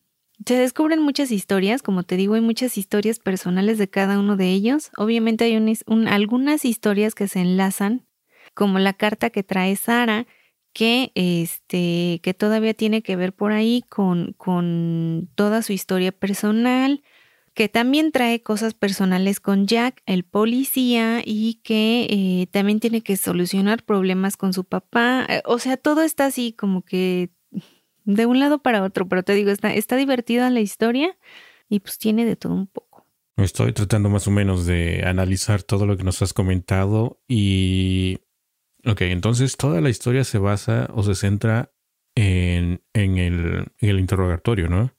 se 0.45 0.57
descubren 0.57 1.01
muchas 1.01 1.31
historias, 1.31 1.81
como 1.81 2.03
te 2.03 2.17
digo, 2.17 2.35
hay 2.35 2.41
muchas 2.41 2.77
historias 2.77 3.21
personales 3.21 3.79
de 3.79 3.89
cada 3.89 4.19
uno 4.19 4.37
de 4.37 4.51
ellos. 4.51 4.91
Obviamente 4.97 5.45
hay 5.45 5.77
algunas 6.09 6.65
historias 6.65 7.15
que 7.15 7.29
se 7.29 7.41
enlazan, 7.41 8.05
como 8.53 8.81
la 8.81 8.95
carta 8.95 9.31
que 9.31 9.45
trae 9.45 9.77
Sara, 9.77 10.27
que, 10.73 11.13
este, 11.15 12.21
que 12.25 12.35
todavía 12.35 12.75
tiene 12.75 13.03
que 13.03 13.15
ver 13.15 13.33
por 13.33 13.53
ahí 13.53 13.85
con, 13.89 14.33
con 14.33 15.31
toda 15.37 15.63
su 15.63 15.73
historia 15.73 16.11
personal, 16.11 17.01
que 17.55 17.69
también 17.69 18.11
trae 18.11 18.43
cosas 18.43 18.75
personales 18.75 19.41
con 19.41 19.67
Jack, 19.67 20.03
el 20.07 20.25
policía, 20.25 21.23
y 21.25 21.61
que 21.63 22.07
eh, 22.11 22.47
también 22.51 22.81
tiene 22.81 23.01
que 23.01 23.17
solucionar 23.17 23.85
problemas 23.85 24.37
con 24.37 24.53
su 24.53 24.65
papá. 24.65 25.25
Eh, 25.29 25.43
o 25.47 25.59
sea, 25.59 25.77
todo 25.77 26.03
está 26.03 26.27
así 26.27 26.53
como 26.53 26.83
que 26.83 27.31
de 28.05 28.27
un 28.27 28.41
lado 28.41 28.61
para 28.61 28.83
otro, 28.83 29.09
pero 29.09 29.23
te 29.23 29.35
digo, 29.35 29.51
está, 29.51 29.73
está 29.73 29.97
divertida 29.97 30.51
la 30.51 30.61
historia 30.61 31.17
y 31.69 31.81
pues 31.81 31.99
tiene 31.99 32.25
de 32.25 32.37
todo 32.37 32.55
un 32.55 32.67
poco. 32.67 33.07
Estoy 33.37 33.73
tratando 33.73 34.11
más 34.11 34.29
o 34.29 34.31
menos 34.31 34.67
de 34.67 35.05
analizar 35.07 35.63
todo 35.63 35.87
lo 35.87 35.97
que 35.97 36.05
nos 36.05 36.23
has 36.23 36.33
comentado 36.33 37.21
y... 37.29 38.19
Ok, 38.87 39.01
entonces 39.03 39.57
toda 39.57 39.81
la 39.81 39.89
historia 39.89 40.25
se 40.25 40.37
basa 40.37 40.91
o 40.93 41.03
se 41.03 41.15
centra 41.15 41.73
en, 42.15 42.83
el, 42.93 43.73
en 43.79 43.89
el 43.89 43.99
interrogatorio, 43.99 44.69
¿no? 44.69 44.93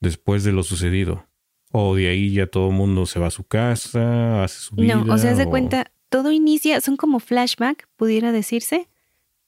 Después 0.00 0.44
de 0.44 0.52
lo 0.52 0.62
sucedido. 0.62 1.26
O 1.72 1.96
de 1.96 2.08
ahí 2.08 2.32
ya 2.32 2.46
todo 2.46 2.68
el 2.68 2.74
mundo 2.74 3.06
se 3.06 3.18
va 3.18 3.28
a 3.28 3.30
su 3.30 3.44
casa, 3.44 4.44
hace 4.44 4.60
su 4.60 4.76
vida. 4.76 4.96
No, 4.96 5.12
o 5.12 5.18
sea, 5.18 5.34
se 5.34 5.46
cuenta, 5.46 5.90
todo 6.08 6.30
inicia, 6.30 6.80
son 6.80 6.96
como 6.96 7.18
flashback, 7.18 7.88
pudiera 7.96 8.30
decirse. 8.32 8.88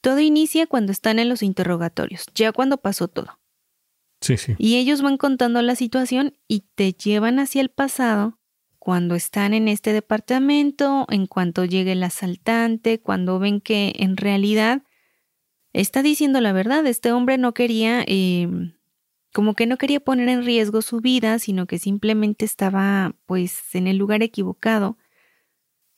Todo 0.00 0.20
inicia 0.20 0.66
cuando 0.66 0.92
están 0.92 1.18
en 1.18 1.28
los 1.28 1.42
interrogatorios, 1.42 2.26
ya 2.34 2.52
cuando 2.52 2.78
pasó 2.78 3.08
todo. 3.08 3.38
Sí, 4.20 4.36
sí. 4.38 4.54
Y 4.58 4.76
ellos 4.76 5.02
van 5.02 5.18
contando 5.18 5.60
la 5.62 5.76
situación 5.76 6.34
y 6.48 6.64
te 6.74 6.92
llevan 6.92 7.38
hacia 7.38 7.60
el 7.60 7.68
pasado 7.68 8.38
cuando 8.84 9.14
están 9.14 9.54
en 9.54 9.66
este 9.66 9.94
departamento, 9.94 11.06
en 11.08 11.26
cuanto 11.26 11.64
llegue 11.64 11.92
el 11.92 12.02
asaltante, 12.02 13.00
cuando 13.00 13.38
ven 13.38 13.62
que 13.62 13.94
en 13.96 14.18
realidad 14.18 14.82
está 15.72 16.02
diciendo 16.02 16.42
la 16.42 16.52
verdad. 16.52 16.86
Este 16.86 17.10
hombre 17.10 17.38
no 17.38 17.54
quería, 17.54 18.04
eh, 18.06 18.46
como 19.34 19.54
que 19.54 19.66
no 19.66 19.78
quería 19.78 19.98
poner 19.98 20.28
en 20.28 20.44
riesgo 20.44 20.80
su 20.80 21.00
vida, 21.00 21.40
sino 21.40 21.66
que 21.66 21.80
simplemente 21.80 22.44
estaba 22.44 23.16
pues 23.26 23.74
en 23.74 23.88
el 23.88 23.96
lugar 23.96 24.22
equivocado 24.22 24.96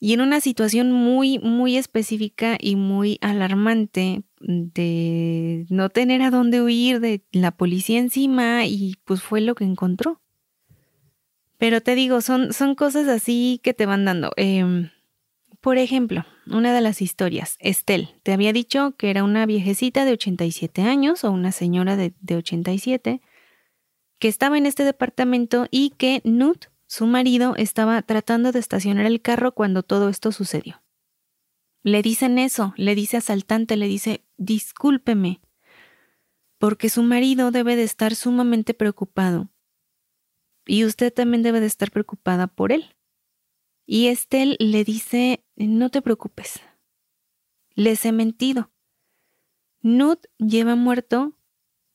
y 0.01 0.15
en 0.15 0.23
una 0.23 0.41
situación 0.41 0.91
muy, 0.91 1.39
muy 1.39 1.77
específica 1.77 2.57
y 2.59 2.77
muy 2.77 3.19
alarmante 3.21 4.23
de 4.41 5.67
no 5.69 5.91
tener 5.91 6.23
a 6.23 6.31
dónde 6.31 6.63
huir, 6.63 6.99
de 7.01 7.25
la 7.31 7.51
policía 7.51 7.99
encima 7.99 8.65
y 8.65 8.95
pues 9.05 9.21
fue 9.23 9.43
lo 9.43 9.55
que 9.55 9.65
encontró. 9.65 10.23
Pero 11.59 11.83
te 11.83 11.95
digo, 11.95 12.23
son, 12.23 12.55
son 12.55 12.75
cosas 12.75 13.07
así 13.07 13.61
que 13.63 13.75
te 13.75 13.85
van 13.85 14.07
dando. 14.07 14.33
Em, 14.37 14.89
por 15.67 15.79
ejemplo, 15.79 16.25
una 16.47 16.73
de 16.73 16.81
las 16.81 17.03
historias, 17.03 17.57
Estelle, 17.59 18.15
te 18.23 18.33
había 18.33 18.53
dicho 18.53 18.95
que 18.97 19.11
era 19.11 19.25
una 19.25 19.47
viejecita 19.47 20.05
de 20.05 20.13
87 20.13 20.83
años 20.83 21.25
o 21.25 21.33
una 21.33 21.51
señora 21.51 21.97
de, 21.97 22.15
de 22.21 22.37
87 22.37 23.21
que 24.21 24.29
estaba 24.29 24.59
en 24.59 24.67
este 24.67 24.85
departamento 24.85 25.67
y 25.73 25.91
que 25.91 26.23
Nut 26.23 26.67
su 26.87 27.07
marido 27.07 27.57
estaba 27.57 28.01
tratando 28.03 28.53
de 28.53 28.61
estacionar 28.61 29.07
el 29.07 29.21
carro 29.21 29.57
cuando 29.57 29.83
todo 29.83 30.09
esto 30.09 30.31
sucedió. 30.31 30.85
Le 31.83 32.01
dicen 32.01 32.39
eso, 32.39 32.73
le 32.77 32.95
dice 32.95 33.17
asaltante, 33.17 33.77
le 33.77 33.89
dice, 33.89 34.25
discúlpeme, 34.37 35.41
porque 36.59 36.89
su 36.89 37.03
marido 37.03 37.51
debe 37.51 37.75
de 37.75 37.83
estar 37.83 38.15
sumamente 38.15 38.73
preocupado. 38.73 39.51
Y 40.65 40.85
usted 40.85 41.13
también 41.13 41.43
debe 41.43 41.59
de 41.59 41.67
estar 41.67 41.91
preocupada 41.91 42.47
por 42.47 42.71
él. 42.71 42.96
Y 43.87 44.09
Estel 44.09 44.57
le 44.59 44.83
dice, 44.85 45.45
no 45.55 45.91
te 45.91 46.03
preocupes, 46.03 46.61
les 47.75 48.05
he 48.05 48.11
mentido. 48.11 48.73
Nut 49.81 50.27
lleva 50.39 50.75
muerto 50.75 51.39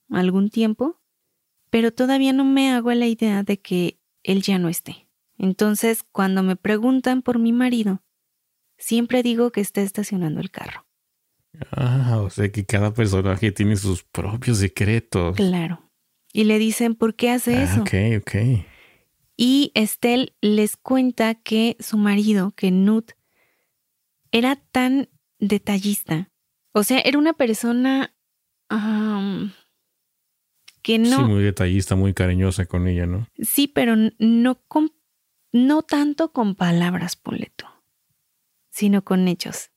algún 0.09 0.49
tiempo, 0.49 1.01
pero 1.69 1.91
todavía 1.91 2.31
no 2.31 2.45
me 2.45 2.71
hago 2.71 2.93
la 2.93 3.07
idea 3.07 3.43
de 3.43 3.59
que 3.59 3.99
él 4.23 4.41
ya 4.41 4.57
no 4.57 4.69
esté. 4.69 5.09
Entonces, 5.37 6.03
cuando 6.03 6.43
me 6.43 6.55
preguntan 6.55 7.21
por 7.21 7.39
mi 7.39 7.51
marido, 7.51 8.01
siempre 8.77 9.23
digo 9.23 9.51
que 9.51 9.59
está 9.59 9.81
estacionando 9.81 10.39
el 10.39 10.51
carro. 10.51 10.85
Ah, 11.71 12.21
o 12.23 12.29
sea 12.29 12.49
que 12.51 12.65
cada 12.65 12.93
personaje 12.93 13.51
tiene 13.51 13.75
sus 13.75 14.03
propios 14.03 14.59
secretos. 14.59 15.35
Claro. 15.35 15.91
Y 16.31 16.45
le 16.45 16.59
dicen, 16.59 16.95
¿por 16.95 17.15
qué 17.15 17.31
hace 17.31 17.55
ah, 17.57 17.63
eso? 17.63 17.81
Ok, 17.81 17.93
ok. 18.21 18.65
Y 19.43 19.71
Estelle 19.73 20.35
les 20.39 20.77
cuenta 20.77 21.33
que 21.33 21.75
su 21.79 21.97
marido, 21.97 22.51
que 22.51 22.69
Nut, 22.69 23.13
era 24.31 24.55
tan 24.55 25.09
detallista. 25.39 26.29
O 26.73 26.83
sea, 26.83 26.99
era 26.99 27.17
una 27.17 27.33
persona 27.33 28.13
que 30.83 30.99
no... 30.99 31.17
Sí, 31.17 31.23
muy 31.23 31.41
detallista, 31.41 31.95
muy 31.95 32.13
cariñosa 32.13 32.67
con 32.67 32.87
ella, 32.87 33.07
¿no? 33.07 33.27
Sí, 33.39 33.67
pero 33.67 33.95
no, 34.19 34.61
con, 34.67 34.91
no 35.51 35.81
tanto 35.81 36.31
con 36.33 36.53
palabras, 36.53 37.15
Poleto, 37.15 37.65
sino 38.69 39.03
con 39.03 39.27
hechos. 39.27 39.71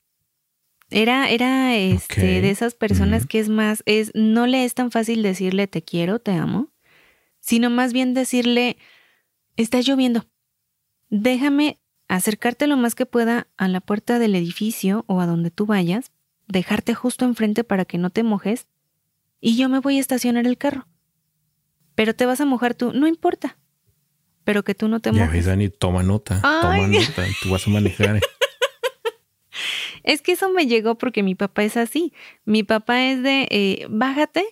Era, 0.90 1.30
era 1.30 1.74
este, 1.74 2.42
de 2.42 2.50
esas 2.50 2.74
personas 2.74 3.24
que 3.24 3.38
es 3.38 3.48
más, 3.48 3.82
es, 3.86 4.10
no 4.14 4.46
le 4.46 4.66
es 4.66 4.74
tan 4.74 4.90
fácil 4.90 5.22
decirle 5.22 5.68
te 5.68 5.82
quiero, 5.82 6.18
te 6.18 6.32
amo, 6.32 6.70
sino 7.40 7.70
más 7.70 7.94
bien 7.94 8.12
decirle, 8.12 8.76
está 9.56 9.80
lloviendo, 9.80 10.26
déjame 11.10 11.78
acercarte 12.08 12.66
lo 12.66 12.76
más 12.76 12.94
que 12.94 13.06
pueda 13.06 13.48
a 13.56 13.68
la 13.68 13.80
puerta 13.80 14.18
del 14.18 14.34
edificio 14.34 15.04
o 15.06 15.20
a 15.20 15.26
donde 15.26 15.50
tú 15.50 15.66
vayas, 15.66 16.12
dejarte 16.46 16.94
justo 16.94 17.24
enfrente 17.24 17.64
para 17.64 17.84
que 17.84 17.98
no 17.98 18.10
te 18.10 18.22
mojes, 18.22 18.66
y 19.40 19.56
yo 19.56 19.68
me 19.68 19.80
voy 19.80 19.98
a 19.98 20.00
estacionar 20.00 20.46
el 20.46 20.58
carro 20.58 20.86
pero 21.94 22.14
te 22.14 22.26
vas 22.26 22.40
a 22.40 22.44
mojar 22.44 22.74
tú, 22.74 22.92
no 22.92 23.06
importa. 23.06 23.56
Pero 24.44 24.62
que 24.62 24.74
tú 24.74 24.88
no 24.88 25.00
te 25.00 25.10
mojes. 25.10 25.26
Ya 25.26 25.32
ves, 25.32 25.46
Dani, 25.46 25.70
toma 25.70 26.02
nota, 26.02 26.40
toma 26.42 26.86
nota, 26.86 27.24
tú 27.42 27.50
vas 27.50 27.66
a 27.66 27.70
manejar. 27.70 28.20
es 30.02 30.20
que 30.20 30.32
eso 30.32 30.50
me 30.50 30.66
llegó 30.66 30.98
porque 30.98 31.22
mi 31.22 31.34
papá 31.34 31.64
es 31.64 31.76
así. 31.76 32.12
Mi 32.44 32.62
papá 32.62 33.04
es 33.04 33.22
de, 33.22 33.48
eh, 33.50 33.86
bájate, 33.88 34.44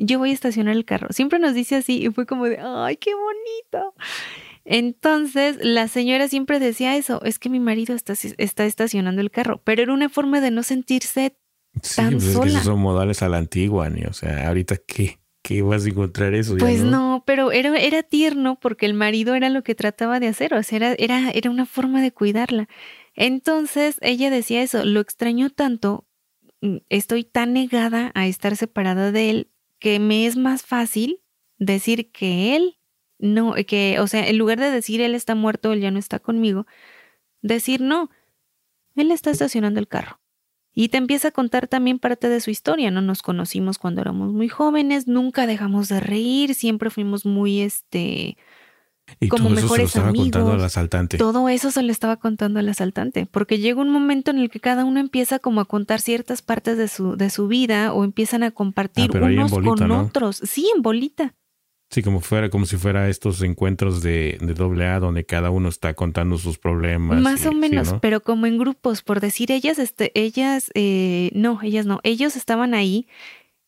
yo 0.00 0.18
voy 0.18 0.30
a 0.30 0.34
estacionar 0.34 0.76
el 0.76 0.84
carro. 0.84 1.08
Siempre 1.10 1.38
nos 1.38 1.54
dice 1.54 1.76
así 1.76 2.04
y 2.04 2.10
fue 2.10 2.26
como 2.26 2.46
de, 2.46 2.58
ay, 2.58 2.96
qué 2.96 3.12
bonito. 3.14 3.94
Entonces, 4.64 5.58
la 5.60 5.88
señora 5.88 6.28
siempre 6.28 6.58
decía 6.58 6.96
eso, 6.96 7.22
es 7.24 7.38
que 7.38 7.48
mi 7.48 7.60
marido 7.60 7.94
está, 7.94 8.14
está 8.38 8.64
estacionando 8.64 9.20
el 9.20 9.30
carro, 9.30 9.60
pero 9.64 9.82
era 9.82 9.92
una 9.92 10.08
forma 10.08 10.40
de 10.40 10.50
no 10.50 10.62
sentirse 10.62 11.36
tan 11.96 12.12
pues 12.12 12.32
sola. 12.32 12.50
Es 12.50 12.58
que 12.58 12.64
son 12.64 12.80
modales 12.80 13.22
a 13.22 13.28
la 13.28 13.38
antigua, 13.38 13.88
ni, 13.90 14.02
o 14.04 14.12
sea, 14.12 14.48
ahorita 14.48 14.76
qué 14.86 15.20
que 15.42 15.62
vas 15.62 15.84
a 15.84 15.88
encontrar 15.88 16.34
eso. 16.34 16.56
Pues 16.58 16.82
no? 16.82 17.22
pero 17.26 17.52
era, 17.52 17.76
era 17.78 18.02
tierno 18.02 18.58
porque 18.60 18.86
el 18.86 18.94
marido 18.94 19.34
era 19.34 19.48
lo 19.48 19.62
que 19.62 19.74
trataba 19.74 20.20
de 20.20 20.28
hacer, 20.28 20.54
o 20.54 20.62
sea, 20.62 20.76
era, 20.76 20.92
era, 20.98 21.30
era 21.30 21.50
una 21.50 21.66
forma 21.66 22.02
de 22.02 22.12
cuidarla. 22.12 22.68
Entonces 23.14 23.96
ella 24.00 24.30
decía 24.30 24.62
eso, 24.62 24.84
lo 24.84 25.00
extraño 25.00 25.50
tanto, 25.50 26.06
mm, 26.60 26.76
estoy 26.88 27.24
tan 27.24 27.52
negada 27.52 28.12
a 28.14 28.26
estar 28.26 28.56
separada 28.56 29.12
de 29.12 29.30
él 29.30 29.50
que 29.80 29.98
me 29.98 30.26
es 30.26 30.36
más 30.36 30.62
fácil 30.62 31.20
decir 31.58 32.12
que 32.12 32.54
él 32.54 32.76
no, 33.18 33.54
que, 33.66 33.98
o 34.00 34.06
sea, 34.06 34.26
en 34.28 34.38
lugar 34.38 34.58
de 34.60 34.70
decir 34.70 35.00
él 35.00 35.14
está 35.14 35.34
muerto, 35.34 35.72
él 35.72 35.80
ya 35.80 35.90
no 35.90 35.98
está 35.98 36.20
conmigo, 36.20 36.66
decir 37.42 37.80
no, 37.80 38.10
él 38.96 39.10
está 39.10 39.30
estacionando 39.30 39.80
el 39.80 39.88
carro. 39.88 40.20
Y 40.72 40.88
te 40.88 40.98
empieza 40.98 41.28
a 41.28 41.32
contar 41.32 41.66
también 41.66 41.98
parte 41.98 42.28
de 42.28 42.40
su 42.40 42.50
historia, 42.50 42.90
¿no? 42.90 43.00
Nos 43.02 43.22
conocimos 43.22 43.78
cuando 43.78 44.00
éramos 44.00 44.32
muy 44.32 44.48
jóvenes, 44.48 45.08
nunca 45.08 45.46
dejamos 45.46 45.88
de 45.88 46.00
reír, 46.00 46.54
siempre 46.54 46.90
fuimos 46.90 47.26
muy, 47.26 47.60
este, 47.60 48.38
y 49.18 49.28
como 49.28 49.44
todo 49.44 49.54
mejores 49.54 49.90
eso 49.90 49.92
se 49.92 49.98
lo 50.00 50.06
estaba 50.06 50.12
contando 50.12 50.52
al 50.52 50.64
asaltante. 50.64 51.18
Todo 51.18 51.48
eso 51.48 51.70
se 51.70 51.82
le 51.82 51.92
estaba 51.92 52.16
contando 52.16 52.60
al 52.60 52.68
asaltante, 52.68 53.26
porque 53.26 53.58
llega 53.58 53.80
un 53.80 53.90
momento 53.90 54.30
en 54.30 54.38
el 54.38 54.50
que 54.50 54.60
cada 54.60 54.84
uno 54.84 55.00
empieza 55.00 55.38
como 55.38 55.60
a 55.60 55.64
contar 55.64 56.00
ciertas 56.00 56.42
partes 56.42 56.76
de 56.76 56.88
su, 56.88 57.16
de 57.16 57.30
su 57.30 57.48
vida 57.48 57.92
o 57.92 58.04
empiezan 58.04 58.42
a 58.42 58.50
compartir 58.50 59.10
ah, 59.14 59.24
unos 59.24 59.52
con 59.52 59.90
otros. 59.90 60.40
Sí, 60.44 60.70
en 60.74 60.82
bolita. 60.82 61.34
Sí, 61.90 62.02
como 62.02 62.20
fuera, 62.20 62.50
como 62.50 62.66
si 62.66 62.76
fuera 62.76 63.08
estos 63.08 63.42
encuentros 63.42 64.00
de, 64.00 64.38
de 64.40 64.54
doble 64.54 64.86
A 64.86 65.00
donde 65.00 65.26
cada 65.26 65.50
uno 65.50 65.68
está 65.68 65.94
contando 65.94 66.38
sus 66.38 66.56
problemas. 66.56 67.20
Más 67.20 67.44
o 67.46 67.52
menos, 67.52 67.96
pero 68.00 68.20
como 68.20 68.46
en 68.46 68.58
grupos, 68.58 69.02
por 69.02 69.18
decir 69.18 69.50
ellas, 69.50 69.80
este, 69.80 70.12
ellas, 70.14 70.70
eh, 70.74 71.30
no, 71.34 71.58
ellas 71.62 71.86
no, 71.86 71.98
ellos 72.04 72.36
estaban 72.36 72.74
ahí 72.74 73.08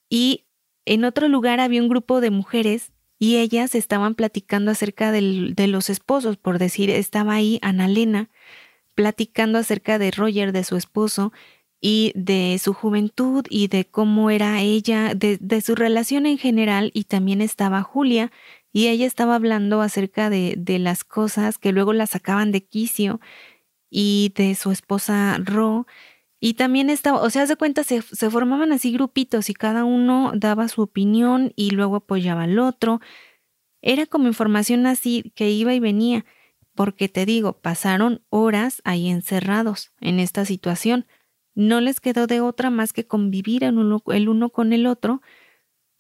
y 0.09 0.45
en 0.87 1.05
otro 1.05 1.27
lugar 1.27 1.59
había 1.59 1.83
un 1.83 1.89
grupo 1.89 2.21
de 2.21 2.31
mujeres 2.31 2.93
y 3.23 3.37
ellas 3.37 3.77
estaban 3.77 4.17
platicando 4.17 4.73
acerca 4.73 5.13
de 5.13 5.67
los 5.69 5.91
esposos, 5.91 6.37
por 6.37 6.59
decir, 6.59 6.91
estaba 6.91 7.35
ahí 7.35 7.61
Annalena 7.63 8.31
platicando 8.97 9.61
acerca 9.61 10.01
de 10.01 10.11
Roger, 10.11 10.51
de 10.51 10.65
su 10.65 10.77
esposo, 10.77 11.33
y 11.81 12.11
de 12.17 12.59
su 12.59 12.75
juventud 12.75 13.45
y 13.49 13.69
de 13.69 13.85
cómo 13.85 14.31
era 14.31 14.61
ella, 14.61 15.15
de, 15.15 15.61
su 15.61 15.77
relación 15.77 16.27
en 16.27 16.37
general 16.37 16.91
y 16.95 17.05
también 17.05 17.41
estaba 17.41 17.83
Julia 17.83 18.33
y 18.73 18.89
ella 18.89 19.07
estaba 19.07 19.37
hablando 19.37 19.83
acerca 19.83 20.29
de, 20.29 20.55
de 20.59 20.81
las 20.81 21.05
cosas 21.05 21.59
que 21.59 21.71
luego 21.71 21.93
la 21.93 22.09
sacaban 22.09 22.51
de 22.51 22.65
quicio 22.65 23.21
y 23.89 24.33
de 24.37 24.57
su 24.57 24.73
esposa 24.73 25.39
Ro. 25.39 25.87
Y 26.45 26.55
también 26.55 26.91
estaba, 26.91 27.23
o 27.23 27.31
sea, 27.31 27.47
de 27.47 27.57
cuenta, 27.57 27.85
se, 27.85 28.03
se, 28.03 28.29
formaban 28.29 28.73
así 28.73 28.93
grupitos 28.93 29.49
y 29.49 29.55
cada 29.55 29.85
uno 29.85 30.33
daba 30.35 30.67
su 30.67 30.83
opinión 30.83 31.53
y 31.55 31.71
luego 31.71 31.97
apoyaba 31.97 32.43
al 32.43 32.59
otro. 32.59 33.01
Era 33.83 34.07
como 34.07 34.27
información 34.27 34.87
así 34.87 35.33
que 35.37 35.51
iba 35.51 35.73
y 35.73 35.79
venía, 35.81 36.25
porque 36.75 37.09
te 37.09 37.27
digo, 37.27 37.61
pasaron 37.61 38.23
horas 38.29 38.83
ahí 38.85 39.09
encerrados 39.09 39.93
en 40.01 40.19
esta 40.19 40.45
situación 40.45 41.07
no 41.55 41.81
les 41.81 42.01
quedó 42.01 42.27
de 42.27 42.41
otra 42.41 42.71
más 42.71 42.93
que 42.93 43.07
convivir 43.07 43.65
el 43.65 43.79
uno, 43.79 44.51
con 44.51 44.73
el 44.73 44.87
otro 44.87 45.23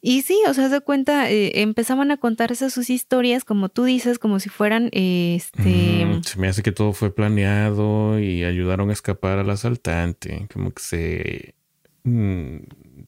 Y 0.04 0.22
sí, 0.22 0.36
o 0.48 0.52
sea, 0.54 0.68
de 0.68 0.80
cuenta, 0.80 1.30
eh, 1.30 1.60
empezaban 1.62 2.10
a 2.10 2.16
contarse 2.16 2.70
sus 2.70 2.90
historias, 2.90 3.44
como 3.44 3.68
tú 3.68 3.84
dices, 3.84 4.18
como 4.18 4.40
si 4.40 4.48
fueran, 4.48 4.88
este... 4.92 6.04
Mm, 6.04 6.24
se 6.24 6.40
me 6.40 6.48
hace 6.48 6.64
que 6.64 6.72
todo 6.72 6.92
fue 6.92 7.14
planeado 7.14 8.18
y 8.18 8.42
ayudaron 8.42 8.90
a 8.90 8.94
escapar 8.94 9.38
al 9.38 9.48
asaltante, 9.50 10.48
como 10.52 10.72
que 10.72 10.82
se... 10.82 11.54
Mm, 12.02 12.56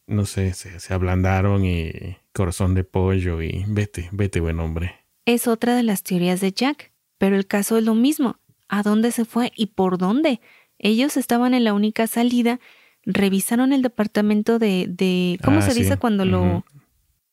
no 0.07 0.25
sé, 0.25 0.53
se, 0.55 0.79
se 0.79 0.95
ablandaron 0.95 1.65
y 1.65 2.17
corazón 2.33 2.75
de 2.75 2.85
pollo 2.85 3.43
y 3.43 3.65
vete, 3.67 4.09
vete, 4.13 4.39
buen 4.39 4.61
hombre. 4.61 4.95
Es 5.27 5.49
otra 5.49 5.75
de 5.75 5.83
las 5.83 6.05
teorías 6.05 6.41
de 6.41 6.53
Jack, 6.53 6.93
pero 7.19 7.35
el 7.35 7.47
caso 7.49 7.77
es 7.77 7.83
lo 7.85 7.95
mismo. 7.97 8.37
¿A 8.69 8.85
dónde 8.85 9.11
se 9.11 9.25
fue 9.25 9.51
y 9.57 9.67
por 9.67 9.99
dónde? 9.99 10.41
Ellos 10.79 11.17
estaban 11.17 11.55
en 11.55 11.65
la 11.65 11.75
única 11.75 12.07
salida, 12.07 12.61
revisaron 13.05 13.73
el 13.73 13.83
departamento 13.83 14.61
de... 14.61 14.87
de 14.89 15.41
¿Cómo 15.43 15.59
Ah, 15.59 15.63
se 15.63 15.73
sí. 15.73 15.81
dice 15.83 15.97
cuando. 15.97 16.25
Lo 16.25 16.65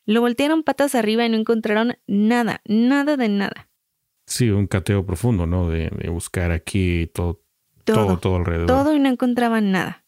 voltearon 0.05 0.63
patas 0.63 0.95
arriba 0.95 1.25
y 1.25 1.29
no 1.29 1.37
encontraron 1.37 1.95
nada, 2.07 2.61
nada 2.65 3.17
de 3.17 3.29
nada. 3.29 3.69
Sí, 4.25 4.49
un 4.49 4.67
cateo 4.67 5.05
profundo, 5.05 5.45
¿no? 5.45 5.69
De, 5.69 5.89
de 5.89 6.09
buscar 6.09 6.51
aquí 6.51 7.09
todo, 7.13 7.41
todo, 7.83 8.05
Todo, 8.05 8.17
todo, 8.19 8.35
alrededor. 8.37 8.67
todo 8.67 8.95
y 8.95 8.99
no 8.99 9.09
encontraban 9.09 9.71
nada. 9.71 10.05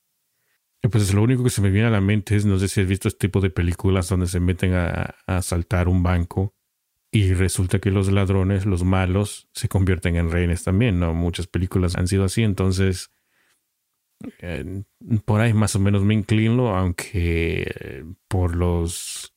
Pues 0.92 1.14
lo 1.14 1.24
único 1.24 1.44
que 1.44 1.50
se 1.50 1.62
me 1.62 1.70
viene 1.70 1.88
a 1.88 1.92
la 1.92 2.02
mente 2.02 2.36
es, 2.36 2.46
no 2.46 2.60
sé 2.60 2.68
si 2.68 2.82
has 2.82 2.88
visto 2.88 3.08
este 3.08 3.28
tipo 3.28 3.40
de 3.40 3.50
películas 3.50 4.10
donde 4.10 4.28
se 4.28 4.40
meten 4.42 4.74
a, 4.74 5.16
a 5.28 5.38
asaltar 5.38 5.88
un 5.88 6.04
banco 6.04 6.54
y 7.10 7.34
resulta 7.34 7.80
que 7.80 7.92
los 7.92 8.12
ladrones, 8.12 8.66
los 8.66 8.84
malos, 8.84 9.48
se 9.54 9.70
convierten 9.70 10.16
en 10.18 10.30
rehenes 10.32 10.64
también, 10.64 11.00
¿no? 11.00 11.14
Muchas 11.14 11.48
películas 11.48 11.96
han 11.96 12.08
sido 12.08 12.26
así, 12.26 12.44
entonces 12.44 13.12
eh, 14.40 14.84
por 15.26 15.42
ahí 15.42 15.54
más 15.54 15.76
o 15.76 15.80
menos 15.80 16.04
me 16.04 16.14
inclino, 16.14 16.76
aunque 16.76 17.64
eh, 17.80 18.04
por 18.28 18.56
los 18.56 19.33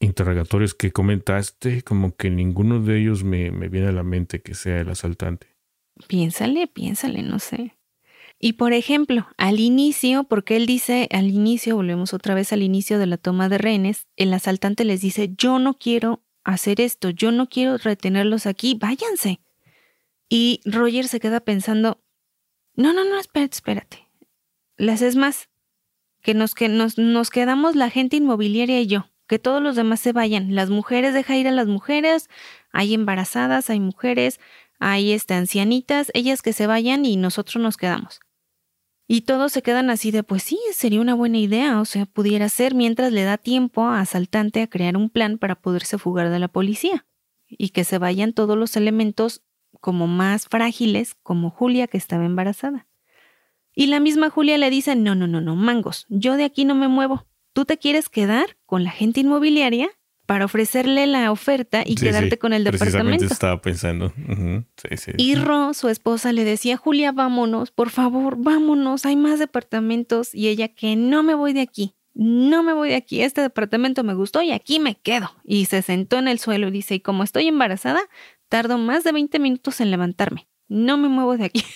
interrogatorios 0.00 0.74
que 0.74 0.92
comentaste, 0.92 1.82
como 1.82 2.16
que 2.16 2.30
ninguno 2.30 2.80
de 2.80 3.00
ellos 3.00 3.22
me, 3.22 3.50
me 3.50 3.68
viene 3.68 3.88
a 3.88 3.92
la 3.92 4.02
mente 4.02 4.42
que 4.42 4.54
sea 4.54 4.80
el 4.80 4.88
asaltante. 4.88 5.46
Piénsale, 6.08 6.66
piénsale, 6.66 7.22
no 7.22 7.38
sé. 7.38 7.76
Y 8.42 8.54
por 8.54 8.72
ejemplo, 8.72 9.28
al 9.36 9.60
inicio, 9.60 10.24
porque 10.24 10.56
él 10.56 10.64
dice, 10.64 11.08
al 11.12 11.28
inicio, 11.28 11.76
volvemos 11.76 12.14
otra 12.14 12.34
vez 12.34 12.54
al 12.54 12.62
inicio 12.62 12.98
de 12.98 13.06
la 13.06 13.18
toma 13.18 13.50
de 13.50 13.58
rehenes, 13.58 14.06
el 14.16 14.32
asaltante 14.32 14.86
les 14.86 15.02
dice, 15.02 15.34
yo 15.36 15.58
no 15.58 15.74
quiero 15.74 16.22
hacer 16.42 16.80
esto, 16.80 17.10
yo 17.10 17.32
no 17.32 17.50
quiero 17.50 17.76
retenerlos 17.76 18.46
aquí, 18.46 18.78
váyanse. 18.80 19.40
Y 20.30 20.60
Roger 20.64 21.06
se 21.06 21.20
queda 21.20 21.40
pensando, 21.40 22.02
no, 22.74 22.94
no, 22.94 23.04
no, 23.04 23.18
espérate, 23.20 23.56
espérate. 23.56 24.08
Les 24.78 25.02
es 25.02 25.16
más, 25.16 25.50
que 26.22 26.32
nos, 26.32 26.54
que 26.54 26.70
nos, 26.70 26.96
nos 26.96 27.28
quedamos 27.28 27.76
la 27.76 27.90
gente 27.90 28.16
inmobiliaria 28.16 28.80
y 28.80 28.86
yo, 28.86 29.09
que 29.30 29.38
todos 29.38 29.62
los 29.62 29.76
demás 29.76 30.00
se 30.00 30.12
vayan. 30.12 30.56
Las 30.56 30.70
mujeres, 30.70 31.14
deja 31.14 31.36
ir 31.36 31.46
a 31.46 31.52
las 31.52 31.68
mujeres, 31.68 32.28
hay 32.72 32.94
embarazadas, 32.94 33.70
hay 33.70 33.78
mujeres, 33.78 34.40
hay 34.80 35.12
este, 35.12 35.34
ancianitas, 35.34 36.10
ellas 36.14 36.42
que 36.42 36.52
se 36.52 36.66
vayan 36.66 37.04
y 37.04 37.16
nosotros 37.16 37.62
nos 37.62 37.76
quedamos. 37.76 38.18
Y 39.06 39.20
todos 39.20 39.52
se 39.52 39.62
quedan 39.62 39.88
así 39.88 40.10
de, 40.10 40.24
pues 40.24 40.42
sí, 40.42 40.58
sería 40.72 41.00
una 41.00 41.14
buena 41.14 41.38
idea, 41.38 41.80
o 41.80 41.84
sea, 41.84 42.06
pudiera 42.06 42.48
ser 42.48 42.74
mientras 42.74 43.12
le 43.12 43.22
da 43.22 43.38
tiempo 43.38 43.84
a 43.84 44.00
asaltante 44.00 44.62
a 44.62 44.66
crear 44.66 44.96
un 44.96 45.10
plan 45.10 45.38
para 45.38 45.54
poderse 45.54 45.96
fugar 45.96 46.28
de 46.28 46.40
la 46.40 46.48
policía 46.48 47.06
y 47.46 47.68
que 47.68 47.84
se 47.84 47.98
vayan 47.98 48.32
todos 48.32 48.58
los 48.58 48.74
elementos 48.74 49.44
como 49.80 50.08
más 50.08 50.48
frágiles, 50.48 51.14
como 51.22 51.50
Julia 51.50 51.86
que 51.86 51.98
estaba 51.98 52.24
embarazada. 52.24 52.88
Y 53.76 53.86
la 53.86 54.00
misma 54.00 54.28
Julia 54.28 54.58
le 54.58 54.70
dice, 54.70 54.96
no, 54.96 55.14
no, 55.14 55.28
no, 55.28 55.40
no, 55.40 55.54
mangos, 55.54 56.06
yo 56.08 56.36
de 56.36 56.42
aquí 56.42 56.64
no 56.64 56.74
me 56.74 56.88
muevo. 56.88 57.29
¿Tú 57.52 57.64
te 57.64 57.78
quieres 57.78 58.08
quedar 58.08 58.56
con 58.66 58.84
la 58.84 58.90
gente 58.90 59.20
inmobiliaria 59.20 59.88
para 60.26 60.44
ofrecerle 60.44 61.06
la 61.08 61.32
oferta 61.32 61.82
y 61.84 61.96
Sí, 61.96 62.06
quedarte 62.06 62.30
sí, 62.30 62.36
con 62.36 62.52
el 62.52 62.62
departamento? 62.62 63.24
estaba 63.24 63.60
pensando. 63.60 64.12
Sí. 64.96 65.10
Y 65.16 65.34
Ro, 65.34 65.74
su 65.74 65.88
esposa, 65.88 66.32
le 66.32 66.44
decía, 66.44 66.76
Julia, 66.76 67.10
vámonos, 67.10 67.72
por 67.72 67.90
favor, 67.90 68.36
vámonos, 68.38 69.04
hay 69.06 69.16
más 69.16 69.40
departamentos. 69.40 70.32
Y 70.34 70.46
ella, 70.48 70.68
que 70.68 70.94
no 70.94 71.24
me 71.24 71.34
voy 71.34 71.52
de 71.52 71.62
aquí, 71.62 71.94
no 72.14 72.62
me 72.62 72.72
voy 72.72 72.90
de 72.90 72.94
aquí, 72.96 73.22
este 73.22 73.40
departamento 73.40 74.04
me 74.04 74.14
gustó 74.14 74.40
y 74.42 74.52
aquí 74.52 74.78
me 74.78 74.94
quedo. 74.94 75.32
Y 75.44 75.64
se 75.66 75.82
sentó 75.82 76.18
en 76.18 76.28
el 76.28 76.38
suelo 76.38 76.68
y 76.68 76.70
dice, 76.70 76.94
y 76.94 77.00
como 77.00 77.24
estoy 77.24 77.48
embarazada, 77.48 78.00
tardo 78.48 78.78
más 78.78 79.02
de 79.02 79.10
20 79.12 79.38
minutos 79.40 79.80
en 79.80 79.90
levantarme. 79.90 80.46
No 80.68 80.96
me 80.96 81.08
muevo 81.08 81.36
de 81.36 81.46
aquí. 81.46 81.64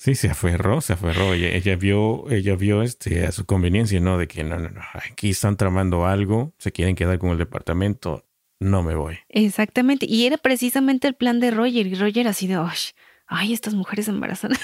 Sí, 0.00 0.14
se 0.14 0.30
aferró, 0.30 0.80
se 0.80 0.94
aferró. 0.94 1.34
Ella, 1.34 1.48
ella 1.48 1.76
vio, 1.76 2.24
ella 2.30 2.56
vio 2.56 2.80
este 2.80 3.26
a 3.26 3.32
su 3.32 3.44
conveniencia, 3.44 4.00
¿no? 4.00 4.16
De 4.16 4.26
que 4.28 4.42
no, 4.42 4.58
no, 4.58 4.70
no, 4.70 4.80
aquí 4.94 5.28
están 5.28 5.58
tramando 5.58 6.06
algo, 6.06 6.54
se 6.56 6.72
quieren 6.72 6.96
quedar 6.96 7.18
con 7.18 7.32
el 7.32 7.36
departamento, 7.36 8.26
no 8.60 8.82
me 8.82 8.94
voy. 8.94 9.18
Exactamente. 9.28 10.06
Y 10.08 10.24
era 10.24 10.38
precisamente 10.38 11.06
el 11.06 11.14
plan 11.14 11.38
de 11.38 11.50
Roger. 11.50 11.86
Y 11.86 11.94
Roger 11.96 12.28
así 12.28 12.46
de, 12.46 12.54
"Ay, 12.54 12.78
ay, 13.26 13.52
estas 13.52 13.74
mujeres 13.74 14.08
embarazadas. 14.08 14.58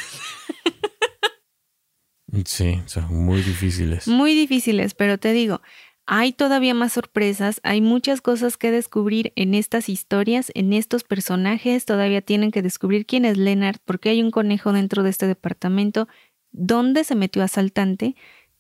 Sí, 2.44 2.80
son 2.86 3.06
muy 3.14 3.40
difíciles. 3.42 4.08
Muy 4.08 4.34
difíciles, 4.34 4.94
pero 4.94 5.16
te 5.18 5.32
digo, 5.32 5.60
hay 6.06 6.32
todavía 6.32 6.72
más 6.72 6.92
sorpresas, 6.92 7.60
hay 7.64 7.80
muchas 7.80 8.20
cosas 8.20 8.56
que 8.56 8.70
descubrir 8.70 9.32
en 9.34 9.54
estas 9.54 9.88
historias, 9.88 10.52
en 10.54 10.72
estos 10.72 11.02
personajes, 11.02 11.84
todavía 11.84 12.22
tienen 12.22 12.52
que 12.52 12.62
descubrir 12.62 13.06
quién 13.06 13.24
es 13.24 13.36
Leonard, 13.36 13.78
por 13.84 13.98
qué 13.98 14.10
hay 14.10 14.22
un 14.22 14.30
conejo 14.30 14.72
dentro 14.72 15.02
de 15.02 15.10
este 15.10 15.26
departamento, 15.26 16.06
dónde 16.52 17.02
se 17.02 17.16
metió 17.16 17.42
asaltante 17.42 18.14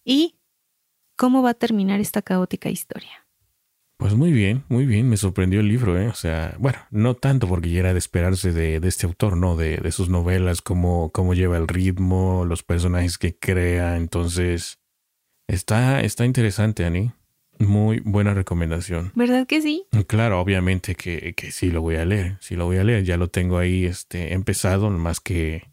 y 0.04 0.36
cómo 1.16 1.42
va 1.42 1.50
a 1.50 1.54
terminar 1.54 2.00
esta 2.00 2.20
caótica 2.20 2.68
historia. 2.68 3.26
Pues 3.96 4.14
muy 4.14 4.32
bien, 4.32 4.64
muy 4.68 4.84
bien, 4.84 5.08
me 5.08 5.16
sorprendió 5.16 5.60
el 5.60 5.68
libro, 5.68 5.98
¿eh? 5.98 6.08
O 6.08 6.14
sea, 6.14 6.54
bueno, 6.58 6.78
no 6.90 7.14
tanto 7.14 7.48
porque 7.48 7.70
ya 7.70 7.80
era 7.80 7.92
de 7.92 7.98
esperarse 7.98 8.52
de, 8.52 8.76
este 8.86 9.06
autor, 9.06 9.38
¿no? 9.38 9.56
De, 9.56 9.78
de 9.78 9.92
sus 9.92 10.10
novelas, 10.10 10.60
cómo, 10.60 11.10
cómo 11.12 11.32
lleva 11.32 11.56
el 11.56 11.66
ritmo, 11.66 12.44
los 12.44 12.62
personajes 12.62 13.18
que 13.18 13.38
crea, 13.38 13.96
entonces... 13.96 14.80
Está, 15.48 16.00
está 16.00 16.24
interesante, 16.24 16.84
Ani. 16.84 17.12
Muy 17.58 18.00
buena 18.00 18.34
recomendación. 18.34 19.12
¿Verdad 19.14 19.46
que 19.46 19.62
sí? 19.62 19.84
Claro, 20.06 20.40
obviamente 20.40 20.94
que, 20.94 21.34
que 21.34 21.50
sí 21.52 21.70
lo 21.70 21.80
voy 21.80 21.96
a 21.96 22.04
leer, 22.04 22.36
sí 22.40 22.54
lo 22.56 22.66
voy 22.66 22.78
a 22.78 22.84
leer, 22.84 23.04
ya 23.04 23.16
lo 23.16 23.28
tengo 23.28 23.58
ahí 23.58 23.84
este, 23.84 24.34
empezado, 24.34 24.90
más 24.90 25.20
que 25.20 25.64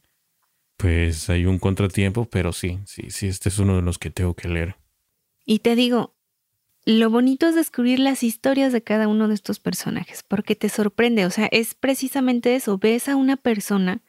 pues 0.78 1.30
hay 1.30 1.46
un 1.46 1.60
contratiempo, 1.60 2.26
pero 2.26 2.52
sí, 2.52 2.80
sí, 2.86 3.10
sí, 3.10 3.28
este 3.28 3.50
es 3.50 3.60
uno 3.60 3.76
de 3.76 3.82
los 3.82 4.00
que 4.00 4.10
tengo 4.10 4.34
que 4.34 4.50
leer. 4.50 4.76
Y 5.46 5.60
te 5.60 5.76
digo, 5.76 6.16
lo 6.86 7.10
bonito 7.10 7.48
es 7.48 7.56
descubrir 7.56 8.00
las 8.00 8.24
historias 8.24 8.74
de 8.74 8.82
cada 8.82 9.08
uno 9.08 9.28
de 9.28 9.34
estos 9.34 9.60
personajes, 9.60 10.24
porque 10.28 10.56
te 10.56 10.70
sorprende, 10.70 11.26
o 11.26 11.30
sea, 11.30 11.48
es 11.52 11.74
precisamente 11.76 12.56
eso, 12.56 12.78
ves 12.78 13.08
a 13.08 13.16
una 13.16 13.38
persona 13.38 14.02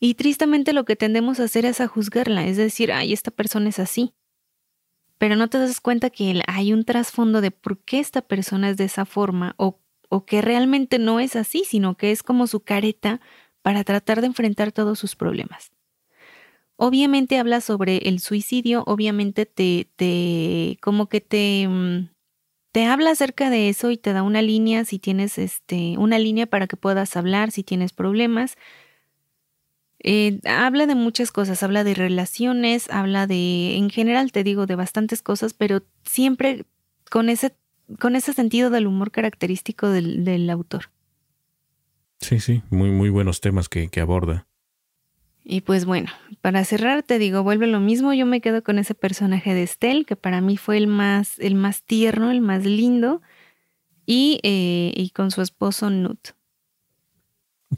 y 0.00 0.14
tristemente 0.14 0.72
lo 0.72 0.84
que 0.84 0.96
tendemos 0.96 1.38
a 1.38 1.44
hacer 1.44 1.64
es 1.64 1.80
a 1.80 1.86
juzgarla, 1.86 2.46
es 2.46 2.56
decir, 2.56 2.90
ay, 2.90 3.12
esta 3.12 3.30
persona 3.30 3.68
es 3.68 3.78
así. 3.78 4.14
Pero 5.22 5.36
no 5.36 5.46
te 5.46 5.56
das 5.58 5.80
cuenta 5.80 6.10
que 6.10 6.42
hay 6.48 6.72
un 6.72 6.84
trasfondo 6.84 7.40
de 7.40 7.52
por 7.52 7.78
qué 7.78 8.00
esta 8.00 8.22
persona 8.22 8.70
es 8.70 8.76
de 8.76 8.82
esa 8.82 9.04
forma 9.04 9.54
o, 9.56 9.78
o 10.08 10.24
que 10.24 10.42
realmente 10.42 10.98
no 10.98 11.20
es 11.20 11.36
así, 11.36 11.62
sino 11.64 11.96
que 11.96 12.10
es 12.10 12.24
como 12.24 12.48
su 12.48 12.64
careta 12.64 13.20
para 13.62 13.84
tratar 13.84 14.20
de 14.20 14.26
enfrentar 14.26 14.72
todos 14.72 14.98
sus 14.98 15.14
problemas. 15.14 15.70
Obviamente 16.74 17.38
habla 17.38 17.60
sobre 17.60 17.98
el 17.98 18.18
suicidio, 18.18 18.82
obviamente 18.88 19.46
te, 19.46 19.88
te 19.94 20.76
como 20.82 21.08
que 21.08 21.20
te, 21.20 21.68
mm, 21.68 22.08
te 22.72 22.86
habla 22.86 23.12
acerca 23.12 23.48
de 23.48 23.68
eso 23.68 23.92
y 23.92 23.98
te 23.98 24.12
da 24.12 24.24
una 24.24 24.42
línea 24.42 24.84
si 24.84 24.98
tienes 24.98 25.38
este, 25.38 25.98
una 25.98 26.18
línea 26.18 26.46
para 26.46 26.66
que 26.66 26.76
puedas 26.76 27.16
hablar 27.16 27.52
si 27.52 27.62
tienes 27.62 27.92
problemas. 27.92 28.56
Eh, 30.04 30.40
habla 30.44 30.86
de 30.86 30.96
muchas 30.96 31.30
cosas, 31.30 31.62
habla 31.62 31.84
de 31.84 31.94
relaciones, 31.94 32.90
habla 32.90 33.26
de, 33.26 33.76
en 33.76 33.88
general 33.88 34.32
te 34.32 34.42
digo, 34.42 34.66
de 34.66 34.74
bastantes 34.74 35.22
cosas, 35.22 35.54
pero 35.54 35.82
siempre 36.04 36.64
con 37.08 37.28
ese, 37.28 37.54
con 38.00 38.16
ese 38.16 38.32
sentido 38.32 38.70
del 38.70 38.88
humor 38.88 39.12
característico 39.12 39.88
del, 39.90 40.24
del 40.24 40.50
autor. 40.50 40.90
Sí, 42.20 42.40
sí, 42.40 42.62
muy, 42.70 42.90
muy 42.90 43.10
buenos 43.10 43.40
temas 43.40 43.68
que, 43.68 43.88
que 43.88 44.00
aborda. 44.00 44.46
Y 45.44 45.62
pues 45.62 45.84
bueno, 45.84 46.08
para 46.40 46.64
cerrar 46.64 47.02
te 47.02 47.18
digo, 47.18 47.42
vuelve 47.42 47.66
lo 47.66 47.80
mismo, 47.80 48.12
yo 48.12 48.26
me 48.26 48.40
quedo 48.40 48.62
con 48.62 48.78
ese 48.78 48.94
personaje 48.94 49.54
de 49.54 49.64
Estelle, 49.64 50.04
que 50.04 50.16
para 50.16 50.40
mí 50.40 50.56
fue 50.56 50.76
el 50.76 50.86
más, 50.86 51.38
el 51.38 51.54
más 51.54 51.82
tierno, 51.82 52.30
el 52.30 52.40
más 52.40 52.64
lindo, 52.64 53.22
y, 54.06 54.40
eh, 54.42 54.92
y 54.96 55.10
con 55.10 55.30
su 55.30 55.42
esposo 55.42 55.90
Nut. 55.90 56.30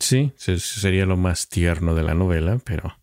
Sí, 0.01 0.33
se- 0.37 0.59
sería 0.59 1.07
lo 1.07 1.17
más 1.17 1.49
tierno 1.49 1.95
de 1.95 2.03
la 2.03 2.15
novela, 2.15 2.59
pero 2.65 2.97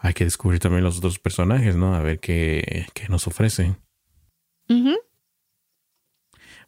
hay 0.00 0.14
que 0.14 0.24
descubrir 0.24 0.60
también 0.60 0.84
los 0.84 0.98
otros 0.98 1.18
personajes, 1.18 1.76
¿no? 1.76 1.94
A 1.94 2.02
ver 2.02 2.18
qué, 2.20 2.86
qué 2.94 3.08
nos 3.08 3.26
ofrecen. 3.26 3.76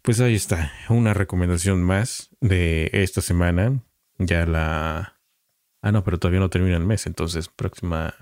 Pues 0.02 0.20
ahí 0.20 0.34
está, 0.34 0.72
una 0.88 1.14
recomendación 1.14 1.82
más 1.82 2.30
de 2.40 2.90
esta 2.92 3.20
semana. 3.20 3.82
Ya 4.18 4.46
la... 4.46 5.20
Ah, 5.82 5.92
no, 5.92 6.04
pero 6.04 6.18
todavía 6.18 6.40
no 6.40 6.50
termina 6.50 6.76
el 6.76 6.84
mes, 6.86 7.06
entonces 7.06 7.48
próxima, 7.48 8.14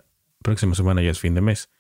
próxima 0.43 0.75
semana 0.75 1.03
ya 1.03 1.11
es 1.11 1.21
fin 1.21 1.35
de 1.35 1.41
mes. 1.41 1.71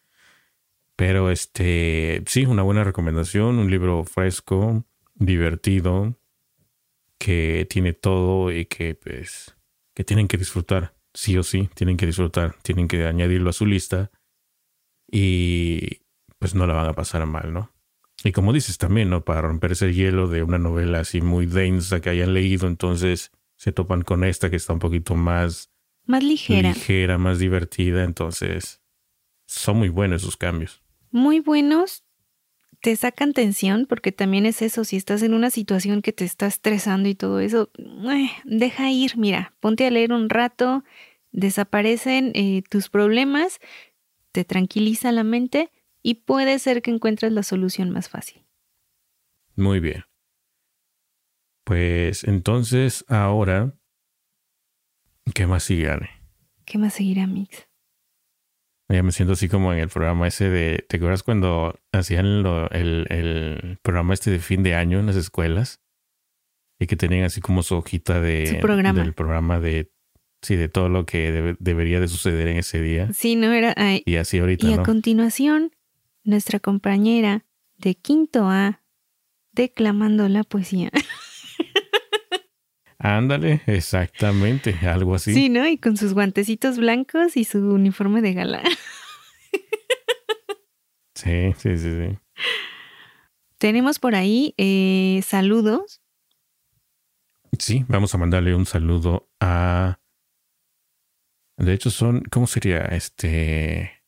Pero 0.97 1.31
este, 1.31 2.23
sí, 2.27 2.45
una 2.47 2.63
buena 2.63 2.83
recomendación, 2.85 3.59
un 3.59 3.71
libro 3.71 4.05
fresco, 4.05 4.85
divertido, 5.15 6.17
que 7.19 7.67
tiene 7.69 7.93
todo 7.93 8.53
y 8.53 8.67
que 8.67 8.95
pues 8.95 9.57
que 9.95 10.05
tienen 10.05 10.29
que 10.29 10.37
disfrutar, 10.37 10.95
sí 11.13 11.37
o 11.37 11.43
sí, 11.43 11.69
tienen 11.75 11.97
que 11.97 12.07
disfrutar, 12.07 12.57
tienen 12.63 12.87
que 12.87 13.05
añadirlo 13.07 13.51
a 13.51 13.53
su 13.53 13.67
lista 13.67 14.11
y 15.11 16.03
pues 16.39 16.55
no 16.55 16.67
la 16.67 16.75
van 16.75 16.87
a 16.87 16.95
pasar 16.95 17.27
mal, 17.27 17.53
¿no? 17.53 17.73
Y 18.25 18.33
como 18.33 18.53
dices 18.53 18.79
también, 18.79 19.11
¿no? 19.11 19.25
Para 19.25 19.43
romper 19.43 19.73
ese 19.73 19.93
hielo 19.93 20.29
de 20.29 20.43
una 20.43 20.59
novela 20.59 21.01
así 21.01 21.21
muy 21.21 21.47
densa 21.47 22.01
que 22.01 22.11
hayan 22.11 22.35
leído, 22.35 22.67
entonces 22.67 23.33
se 23.57 23.73
topan 23.73 24.03
con 24.03 24.25
esta 24.25 24.51
que 24.51 24.57
está 24.57 24.73
un 24.73 24.79
poquito 24.79 25.15
más... 25.15 25.71
Más 26.07 26.23
ligera. 26.23 26.71
Ligera, 26.71 27.19
más 27.19 27.39
divertida, 27.39 28.05
entonces 28.05 28.81
son 29.47 29.79
muy 29.79 29.89
buenos 29.89 30.23
esos 30.23 30.37
cambios. 30.37 30.83
Muy 31.11 31.41
buenos, 31.41 32.05
te 32.81 32.95
sacan 32.97 33.33
tensión 33.33 33.87
porque 33.87 34.13
también 34.13 34.47
es 34.47 34.63
eso, 34.63 34.85
si 34.85 34.97
estás 34.97 35.23
en 35.23 35.35
una 35.35 35.51
situación 35.51 36.03
que 36.03 36.13
te 36.13 36.25
está 36.25 36.47
estresando 36.47 37.09
y 37.09 37.15
todo 37.15 37.41
eso, 37.41 37.71
eh, 37.77 38.31
deja 38.45 38.91
ir, 38.91 39.17
mira, 39.17 39.55
ponte 39.61 39.87
a 39.87 39.91
leer 39.91 40.13
un 40.13 40.31
rato, 40.31 40.85
desaparecen 41.33 42.33
eh, 42.35 42.63
tus 42.69 42.89
problemas, 42.89 43.59
te 44.33 44.45
tranquiliza 44.45 45.13
la 45.13 45.25
mente 45.25 45.71
y 46.03 46.15
puede 46.15 46.59
ser 46.59 46.83
que 46.83 46.91
encuentres 46.91 47.33
la 47.33 47.43
solución 47.43 47.91
más 47.91 48.09
fácil. 48.09 48.45
Muy 49.57 49.81
bien. 49.81 50.05
Pues 51.65 52.25
entonces 52.25 53.05
ahora, 53.09 53.75
¿qué 55.35 55.47
más 55.47 55.65
sigue, 55.65 55.91
¿Qué 56.65 56.79
más 56.79 56.95
seguirá, 56.95 57.27
Mix? 57.27 57.68
Ya 58.91 59.03
me 59.03 59.13
siento 59.13 59.35
así 59.35 59.49
como 59.49 59.73
en 59.73 59.81
el 59.81 59.89
programa 59.89 60.27
ese 60.27 60.49
de. 60.49 60.85
¿Te 60.89 60.97
acuerdas 60.97 61.23
cuando 61.23 61.79
hacían 61.93 62.27
el, 62.27 63.07
el, 63.11 63.79
programa 63.83 64.15
este 64.15 64.31
de 64.31 64.39
fin 64.39 64.63
de 64.63 64.75
año 64.75 64.99
en 64.99 65.07
las 65.07 65.17
escuelas? 65.17 65.81
Y 66.81 66.87
que 66.87 66.97
tenían 66.97 67.25
así 67.25 67.41
como 67.43 67.63
su 67.63 67.77
hojita 67.77 68.21
de. 68.21 68.59
programa. 68.63 69.03
Del 69.03 69.13
programa 69.13 69.61
de. 69.61 69.93
Sí, 70.41 70.57
de 70.57 70.69
todo 70.69 70.89
lo 70.89 71.05
que 71.05 71.57
debería 71.59 72.01
de 72.01 72.09
suceder 72.09 72.49
en 72.49 72.59
ese 72.59 72.81
día. 72.81 73.13
Sí, 73.13 73.37
no 73.37 73.53
era. 73.53 73.75
y 74.05 74.17
así 74.17 74.39
ahorita. 74.39 74.67
Y 74.67 74.73
a 74.73 74.83
continuación, 74.83 75.73
nuestra 76.23 76.59
compañera 76.59 77.45
de 77.77 77.95
quinto 77.95 78.47
A 78.49 78.83
declamando 79.53 80.29
la 80.29 80.45
poesía. 80.45 80.91
Ándale, 82.99 83.63
exactamente, 83.67 84.75
algo 84.83 85.15
así. 85.15 85.33
Sí, 85.33 85.49
¿no? 85.49 85.67
Y 85.67 85.79
con 85.79 85.97
sus 85.97 86.15
guantecitos 86.15 86.79
blancos 86.79 87.37
y 87.37 87.45
su 87.45 87.59
uniforme 87.59 88.23
de 88.23 88.35
gala. 88.35 88.63
Sí, 91.15 91.53
sí, 91.57 91.77
sí, 91.77 91.91
sí. 91.91 92.19
Tenemos 93.59 93.99
por 93.99 94.15
ahí 94.15 94.55
eh, 94.57 95.21
saludos. 95.27 96.01
Sí, 97.59 97.85
vamos 97.89 98.15
a 98.15 98.19
mandarle 98.19 98.55
un 98.55 98.67
saludo 98.67 99.29
a. 99.41 99.99
De 101.57 101.73
hecho, 101.73 101.91
son. 101.91 102.23
¿Cómo 102.31 102.47
sería? 102.47 102.83
Este. 102.83 104.01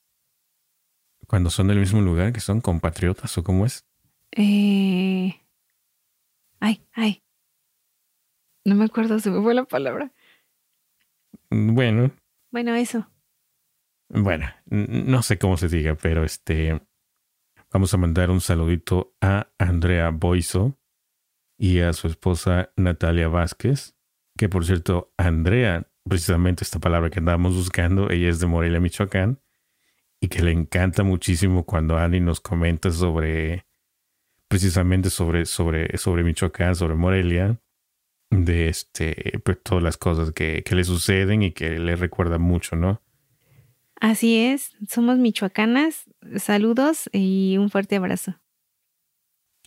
Cuando 1.26 1.50
son 1.50 1.66
del 1.66 1.80
mismo 1.80 2.00
lugar, 2.00 2.32
que 2.32 2.38
son 2.38 2.60
compatriotas 2.60 3.36
o 3.38 3.42
cómo 3.42 3.66
es? 3.66 3.84
Eh. 4.30 5.34
Ay, 6.60 6.86
ay. 6.92 7.24
No 8.70 8.76
me 8.76 8.84
acuerdo, 8.84 9.18
se 9.18 9.32
me 9.32 9.42
fue 9.42 9.52
la 9.52 9.64
palabra. 9.64 10.12
Bueno. 11.50 12.12
Bueno, 12.52 12.72
eso. 12.76 13.10
Bueno, 14.08 14.46
no 14.66 15.22
sé 15.22 15.38
cómo 15.38 15.56
se 15.56 15.66
diga, 15.66 15.96
pero 15.96 16.22
este. 16.22 16.80
Vamos 17.72 17.92
a 17.94 17.96
mandar 17.96 18.30
un 18.30 18.40
saludito 18.40 19.12
a 19.20 19.48
Andrea 19.58 20.10
Boiso 20.10 20.78
y 21.58 21.80
a 21.80 21.92
su 21.94 22.06
esposa 22.06 22.70
Natalia 22.76 23.26
Vázquez. 23.26 23.96
Que 24.38 24.48
por 24.48 24.64
cierto, 24.64 25.12
Andrea, 25.16 25.90
precisamente 26.08 26.62
esta 26.62 26.78
palabra 26.78 27.10
que 27.10 27.18
andábamos 27.18 27.56
buscando, 27.56 28.08
ella 28.08 28.28
es 28.28 28.38
de 28.38 28.46
Morelia, 28.46 28.78
Michoacán, 28.78 29.40
y 30.20 30.28
que 30.28 30.44
le 30.44 30.52
encanta 30.52 31.02
muchísimo 31.02 31.66
cuando 31.66 31.98
Ani 31.98 32.20
nos 32.20 32.40
comenta 32.40 32.92
sobre, 32.92 33.66
precisamente 34.46 35.10
sobre, 35.10 35.44
sobre, 35.44 35.98
sobre 35.98 36.22
Michoacán, 36.22 36.76
sobre 36.76 36.94
Morelia 36.94 37.60
de 38.30 38.68
este, 38.68 39.40
pues 39.44 39.62
todas 39.62 39.82
las 39.82 39.96
cosas 39.96 40.32
que, 40.32 40.62
que 40.64 40.74
le 40.74 40.84
suceden 40.84 41.42
y 41.42 41.52
que 41.52 41.78
le 41.78 41.96
recuerdan 41.96 42.40
mucho, 42.40 42.76
¿no? 42.76 43.02
Así 44.00 44.38
es, 44.38 44.70
somos 44.88 45.18
michoacanas, 45.18 46.04
saludos 46.38 47.10
y 47.12 47.56
un 47.58 47.68
fuerte 47.70 47.96
abrazo. 47.96 48.40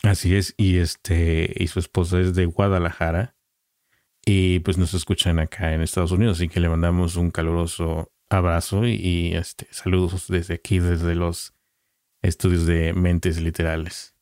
Así 0.02 0.36
es, 0.36 0.56
y 0.58 0.78
este, 0.78 1.54
y 1.56 1.68
su 1.68 1.80
esposa 1.80 2.20
es 2.20 2.34
de 2.34 2.46
Guadalajara, 2.46 3.36
y 4.26 4.60
pues 4.60 4.78
nos 4.78 4.94
escuchan 4.94 5.40
acá 5.40 5.74
en 5.74 5.82
Estados 5.82 6.12
Unidos, 6.12 6.38
así 6.38 6.48
que 6.50 6.60
le 6.60 6.70
mandamos 6.70 7.16
un 7.16 7.30
caluroso 7.30 8.12
abrazo 8.30 8.88
y, 8.88 8.94
y 8.96 9.36
este, 9.36 9.68
saludos 9.72 10.28
desde 10.28 10.56
aquí, 10.56 10.80
desde 10.80 11.14
los 11.16 11.54
estudios 12.22 12.66
de 12.66 12.94
mentes 12.94 13.42
literales. 13.42 14.13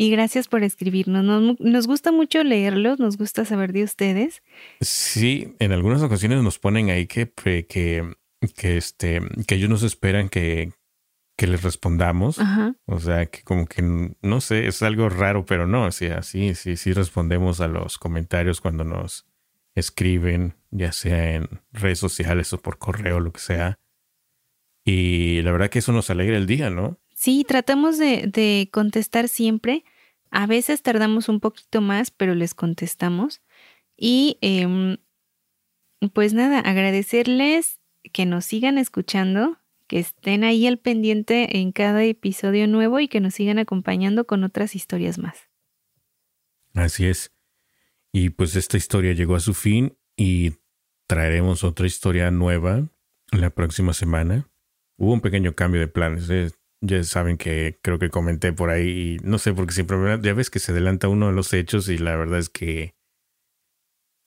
Y 0.00 0.12
gracias 0.12 0.46
por 0.46 0.62
escribirnos. 0.62 1.58
Nos, 1.58 1.86
gusta 1.88 2.12
mucho 2.12 2.44
leerlos, 2.44 3.00
nos 3.00 3.18
gusta 3.18 3.44
saber 3.44 3.72
de 3.72 3.82
ustedes. 3.82 4.44
Sí, 4.80 5.56
en 5.58 5.72
algunas 5.72 6.02
ocasiones 6.02 6.40
nos 6.40 6.60
ponen 6.60 6.88
ahí 6.88 7.08
que, 7.08 7.32
que, 7.32 7.66
que, 7.66 8.76
este, 8.76 9.20
que 9.48 9.56
ellos 9.56 9.68
nos 9.68 9.82
esperan 9.82 10.28
que, 10.28 10.72
que 11.36 11.48
les 11.48 11.64
respondamos. 11.64 12.38
O 12.86 13.00
sea, 13.00 13.26
que 13.26 13.42
como 13.42 13.66
que, 13.66 13.82
no 14.22 14.40
sé, 14.40 14.68
es 14.68 14.82
algo 14.82 15.08
raro, 15.08 15.44
pero 15.44 15.66
no, 15.66 15.86
o 15.86 15.90
sea, 15.90 16.22
sí, 16.22 16.54
sí, 16.54 16.76
sí 16.76 16.92
respondemos 16.92 17.60
a 17.60 17.66
los 17.66 17.98
comentarios 17.98 18.60
cuando 18.60 18.84
nos 18.84 19.26
escriben, 19.74 20.54
ya 20.70 20.92
sea 20.92 21.34
en 21.34 21.48
redes 21.72 21.98
sociales 21.98 22.52
o 22.52 22.62
por 22.62 22.78
correo, 22.78 23.18
lo 23.18 23.32
que 23.32 23.40
sea. 23.40 23.80
Y 24.84 25.42
la 25.42 25.50
verdad 25.50 25.70
que 25.70 25.80
eso 25.80 25.90
nos 25.90 26.08
alegra 26.08 26.36
el 26.36 26.46
día, 26.46 26.70
¿no? 26.70 27.00
Sí, 27.18 27.42
tratamos 27.42 27.98
de, 27.98 28.68
contestar 28.72 29.28
siempre. 29.28 29.82
A 30.30 30.46
veces 30.46 30.82
tardamos 30.82 31.28
un 31.28 31.40
poquito 31.40 31.80
más, 31.80 32.12
pero 32.12 32.36
les 32.36 32.54
contestamos. 32.54 33.42
Y 33.96 34.38
em, 34.40 34.98
pues 36.12 36.32
nada, 36.32 36.60
agradecerles 36.60 37.80
que 38.12 38.24
nos 38.24 38.44
sigan 38.44 38.78
escuchando, 38.78 39.58
que 39.88 39.98
estén 39.98 40.44
ahí 40.44 40.64
al 40.68 40.78
pendiente 40.78 41.58
en 41.58 41.72
cada 41.72 42.04
episodio 42.04 42.68
nuevo 42.68 43.00
y 43.00 43.08
que 43.08 43.18
nos 43.18 43.34
sigan 43.34 43.58
acompañando 43.58 44.24
con 44.24 44.44
otras 44.44 44.76
historias 44.76 45.18
más. 45.18 45.48
Así 46.72 47.06
es. 47.06 47.34
Y 48.12 48.30
pues 48.30 48.54
esta 48.54 48.76
historia 48.76 49.12
llegó 49.12 49.34
a 49.34 49.40
su 49.40 49.54
fin 49.54 49.98
y 50.16 50.52
traeremos 51.08 51.64
otra 51.64 51.88
historia 51.88 52.30
nueva 52.30 52.88
la 53.32 53.50
próxima 53.50 53.92
semana. 53.92 54.48
Hubo 54.96 55.14
un 55.14 55.20
pequeño 55.20 55.56
cambio 55.56 55.80
de 55.80 55.88
planes. 55.88 56.30
¿eh? 56.30 56.52
Ya 56.80 57.02
saben 57.02 57.36
que 57.36 57.80
creo 57.82 57.98
que 57.98 58.10
comenté 58.10 58.52
por 58.52 58.70
ahí, 58.70 58.88
y 58.88 59.26
no 59.26 59.38
sé, 59.38 59.52
porque 59.52 59.72
siempre 59.72 59.96
ya 60.22 60.32
ves 60.32 60.50
que 60.50 60.60
se 60.60 60.72
adelanta 60.72 61.08
uno 61.08 61.26
de 61.26 61.32
los 61.32 61.52
hechos 61.52 61.88
y 61.88 61.98
la 61.98 62.16
verdad 62.16 62.38
es 62.38 62.48
que 62.48 62.94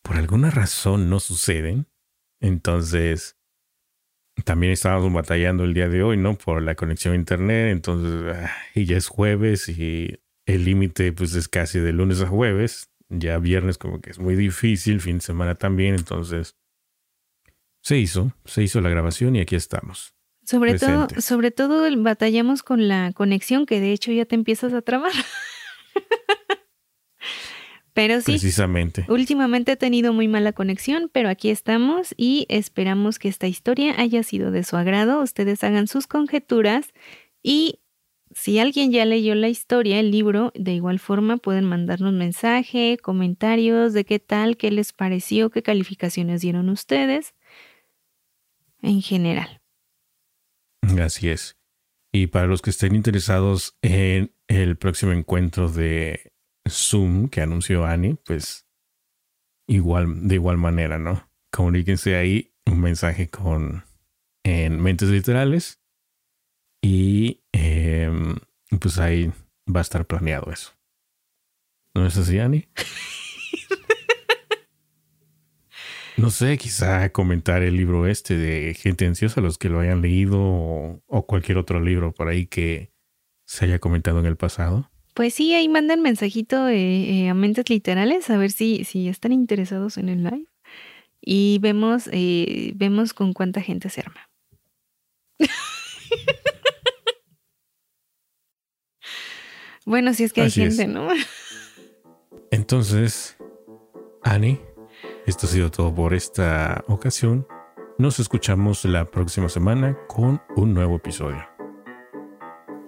por 0.04 0.18
alguna 0.18 0.52
razón 0.52 1.10
no 1.10 1.20
suceden. 1.20 1.88
Entonces, 2.42 3.38
también 4.44 4.74
estábamos 4.74 5.14
batallando 5.14 5.64
el 5.64 5.74
día 5.74 5.88
de 5.88 6.04
hoy, 6.04 6.18
¿no? 6.18 6.38
Por 6.38 6.62
la 6.62 6.76
conexión 6.76 7.14
a 7.14 7.18
internet, 7.18 7.72
entonces, 7.72 8.36
ah, 8.36 8.52
y 8.74 8.86
ya 8.86 8.98
es 8.98 9.08
jueves 9.08 9.70
y 9.70 10.20
el 10.46 10.66
límite 10.66 11.14
pues 11.14 11.36
es 11.36 11.48
casi 11.48 11.80
de 11.80 11.94
lunes 11.94 12.22
a 12.22 12.28
jueves, 12.28 12.92
ya 13.10 13.38
viernes 13.38 13.78
como 13.78 14.02
que 14.02 14.10
es 14.10 14.20
muy 14.20 14.36
difícil, 14.36 15.02
fin 15.02 15.18
de 15.18 15.22
semana 15.22 15.56
también, 15.56 15.96
entonces 15.96 16.58
se 17.84 17.98
hizo, 17.98 18.34
se 18.46 18.64
hizo 18.64 18.82
la 18.82 18.90
grabación 18.90 19.36
y 19.36 19.42
aquí 19.42 19.56
estamos. 19.56 20.16
Sobre 20.52 20.78
todo, 20.78 21.08
sobre 21.22 21.50
todo 21.50 21.88
batallamos 22.02 22.62
con 22.62 22.90
la 22.90 23.14
conexión 23.14 23.66
que 23.66 23.80
de 23.80 23.94
hecho 23.94 24.12
ya 24.12 24.26
te 24.26 24.36
empiezas 24.36 24.74
a 24.74 24.82
trabar. 24.82 25.14
pero 27.94 28.20
sí, 28.20 28.34
precisamente. 28.34 29.06
Últimamente 29.08 29.72
he 29.72 29.76
tenido 29.78 30.12
muy 30.12 30.28
mala 30.28 30.52
conexión, 30.52 31.10
pero 31.10 31.30
aquí 31.30 31.52
estamos 31.52 32.14
y 32.18 32.48
esperamos 32.50 33.18
que 33.18 33.30
esta 33.30 33.48
historia 33.48 33.96
haya 33.98 34.24
sido 34.24 34.52
de 34.52 34.66
su 34.66 34.76
agrado. 34.76 35.22
Ustedes 35.22 35.64
hagan 35.64 35.88
sus 35.88 36.06
conjeturas 36.06 36.92
y 37.42 37.80
si 38.36 38.60
alguien 38.60 38.92
ya 38.92 39.06
leyó 39.06 39.36
la 39.36 39.48
historia, 39.48 40.02
el 40.02 40.12
libro, 40.12 40.52
de 40.54 40.74
igual 40.74 41.00
forma 41.00 41.38
pueden 41.38 41.64
mandarnos 41.64 42.12
mensaje, 42.12 42.98
comentarios 43.02 43.94
de 43.94 44.04
qué 44.04 44.20
tal, 44.20 44.58
qué 44.58 44.70
les 44.70 44.92
pareció, 44.92 45.50
qué 45.50 45.64
calificaciones 45.64 46.42
dieron 46.42 46.68
ustedes 46.68 47.36
en 48.82 49.02
general. 49.02 49.61
Así 51.00 51.30
es. 51.30 51.58
Y 52.14 52.28
para 52.28 52.48
los 52.48 52.62
que 52.62 52.72
estén 52.72 52.96
interesados 52.96 53.78
en 53.82 54.34
el 54.48 54.78
próximo 54.78 55.12
encuentro 55.14 55.70
de 55.70 56.34
Zoom 56.68 57.30
que 57.30 57.42
anunció 57.42 57.86
Annie, 57.86 58.16
pues 58.26 58.68
igual, 59.68 60.28
de 60.28 60.36
igual 60.36 60.58
manera, 60.58 61.00
¿no? 61.00 61.30
Comuníquense 61.52 62.16
ahí 62.16 62.54
un 62.66 62.82
mensaje 62.82 63.30
con 63.30 63.86
en 64.44 64.82
mentes 64.82 65.10
literales 65.10 65.80
y 66.84 67.42
Em, 67.54 68.36
pues 68.80 68.98
ahí 68.98 69.32
va 69.68 69.80
a 69.80 69.82
estar 69.82 70.06
planeado 70.06 70.52
eso. 70.52 70.74
¿No 71.96 72.06
es 72.06 72.18
así, 72.18 72.40
Ani? 72.40 72.68
No 76.18 76.30
sé, 76.30 76.58
quizá 76.58 77.10
comentar 77.12 77.64
el 77.64 77.78
libro 77.78 78.08
este 78.08 78.38
de 78.38 78.74
Gente 78.74 79.06
Ansiosa, 79.06 79.42
los 79.42 79.58
que 79.58 79.70
lo 79.70 79.80
hayan 79.80 80.02
leído 80.02 80.40
o, 80.40 81.26
cualquier 81.26 81.58
otro 81.58 81.80
libro 81.80 82.14
por 82.14 82.28
ahí 82.28 82.48
que 82.48 82.92
se 83.46 83.66
haya 83.66 83.80
comentado 83.80 84.20
en 84.20 84.26
el 84.26 84.38
pasado. 84.38 84.90
Pues 85.14 85.34
sí, 85.34 85.54
ahí 85.54 85.68
mandan 85.68 86.02
mensajito 86.02 86.70
eh, 86.70 87.30
a 87.30 87.34
mentes 87.34 87.70
literales 87.70 88.30
a 88.30 88.38
ver 88.38 88.52
si, 88.52 88.84
si 88.84 89.08
están 89.08 89.32
interesados 89.32 89.98
en 89.98 90.10
el 90.10 90.24
live. 90.24 90.46
Y 91.22 91.60
vemos, 91.60 92.10
eh, 92.12 92.74
vemos 92.76 93.14
con 93.14 93.34
cuánta 93.34 93.62
gente 93.62 93.90
se 93.90 94.02
arma. 94.02 94.30
bueno, 99.86 100.14
si 100.14 100.24
es 100.24 100.34
que 100.34 100.42
hay 100.42 100.52
gente, 100.52 100.88
¿no? 100.88 101.10
Entonces, 102.52 103.38
Ani, 104.24 104.60
esto 105.26 105.46
ha 105.46 105.50
sido 105.50 105.72
todo 105.72 105.94
por 105.94 106.14
esta 106.14 106.84
ocasión. 106.88 107.48
Nos 107.98 108.20
escuchamos 108.20 108.86
la 108.86 109.06
próxima 109.06 109.50
semana 109.50 109.98
con 110.08 110.42
un 110.56 110.74
nuevo 110.74 110.96
episodio. 110.96 111.46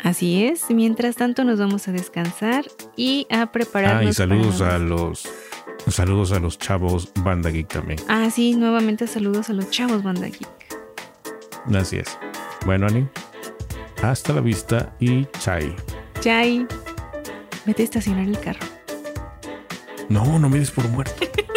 Así 0.03 0.43
es, 0.43 0.69
mientras 0.69 1.15
tanto 1.15 1.43
nos 1.45 1.59
vamos 1.59 1.87
a 1.87 1.91
descansar 1.91 2.65
y 2.97 3.25
a 3.29 3.51
prepararnos. 3.51 4.05
Ah, 4.05 4.09
y 4.09 4.13
saludos 4.13 4.61
a 4.61 4.77
los 4.77 5.29
saludos 5.87 6.31
a 6.31 6.39
los 6.39 6.57
chavos 6.57 7.11
Banda 7.23 7.49
Geek 7.49 7.67
también. 7.67 7.99
Ah, 8.09 8.29
sí, 8.29 8.55
nuevamente 8.55 9.07
saludos 9.07 9.49
a 9.49 9.53
los 9.53 9.69
chavos 9.69 10.03
Banda 10.03 10.27
Geek. 10.27 10.47
Así 11.73 11.97
es. 11.97 12.17
Bueno, 12.65 12.87
Ani, 12.87 13.07
hasta 14.01 14.33
la 14.33 14.41
vista 14.41 14.93
y 14.99 15.25
chai. 15.39 15.73
Chai. 16.19 16.67
Vete 17.65 17.83
a 17.83 17.85
estacionar 17.85 18.27
el 18.27 18.39
carro. 18.39 18.65
No, 20.09 20.37
no 20.37 20.49
me 20.49 20.59
des 20.59 20.71
por 20.71 20.87
muerto. 20.89 21.25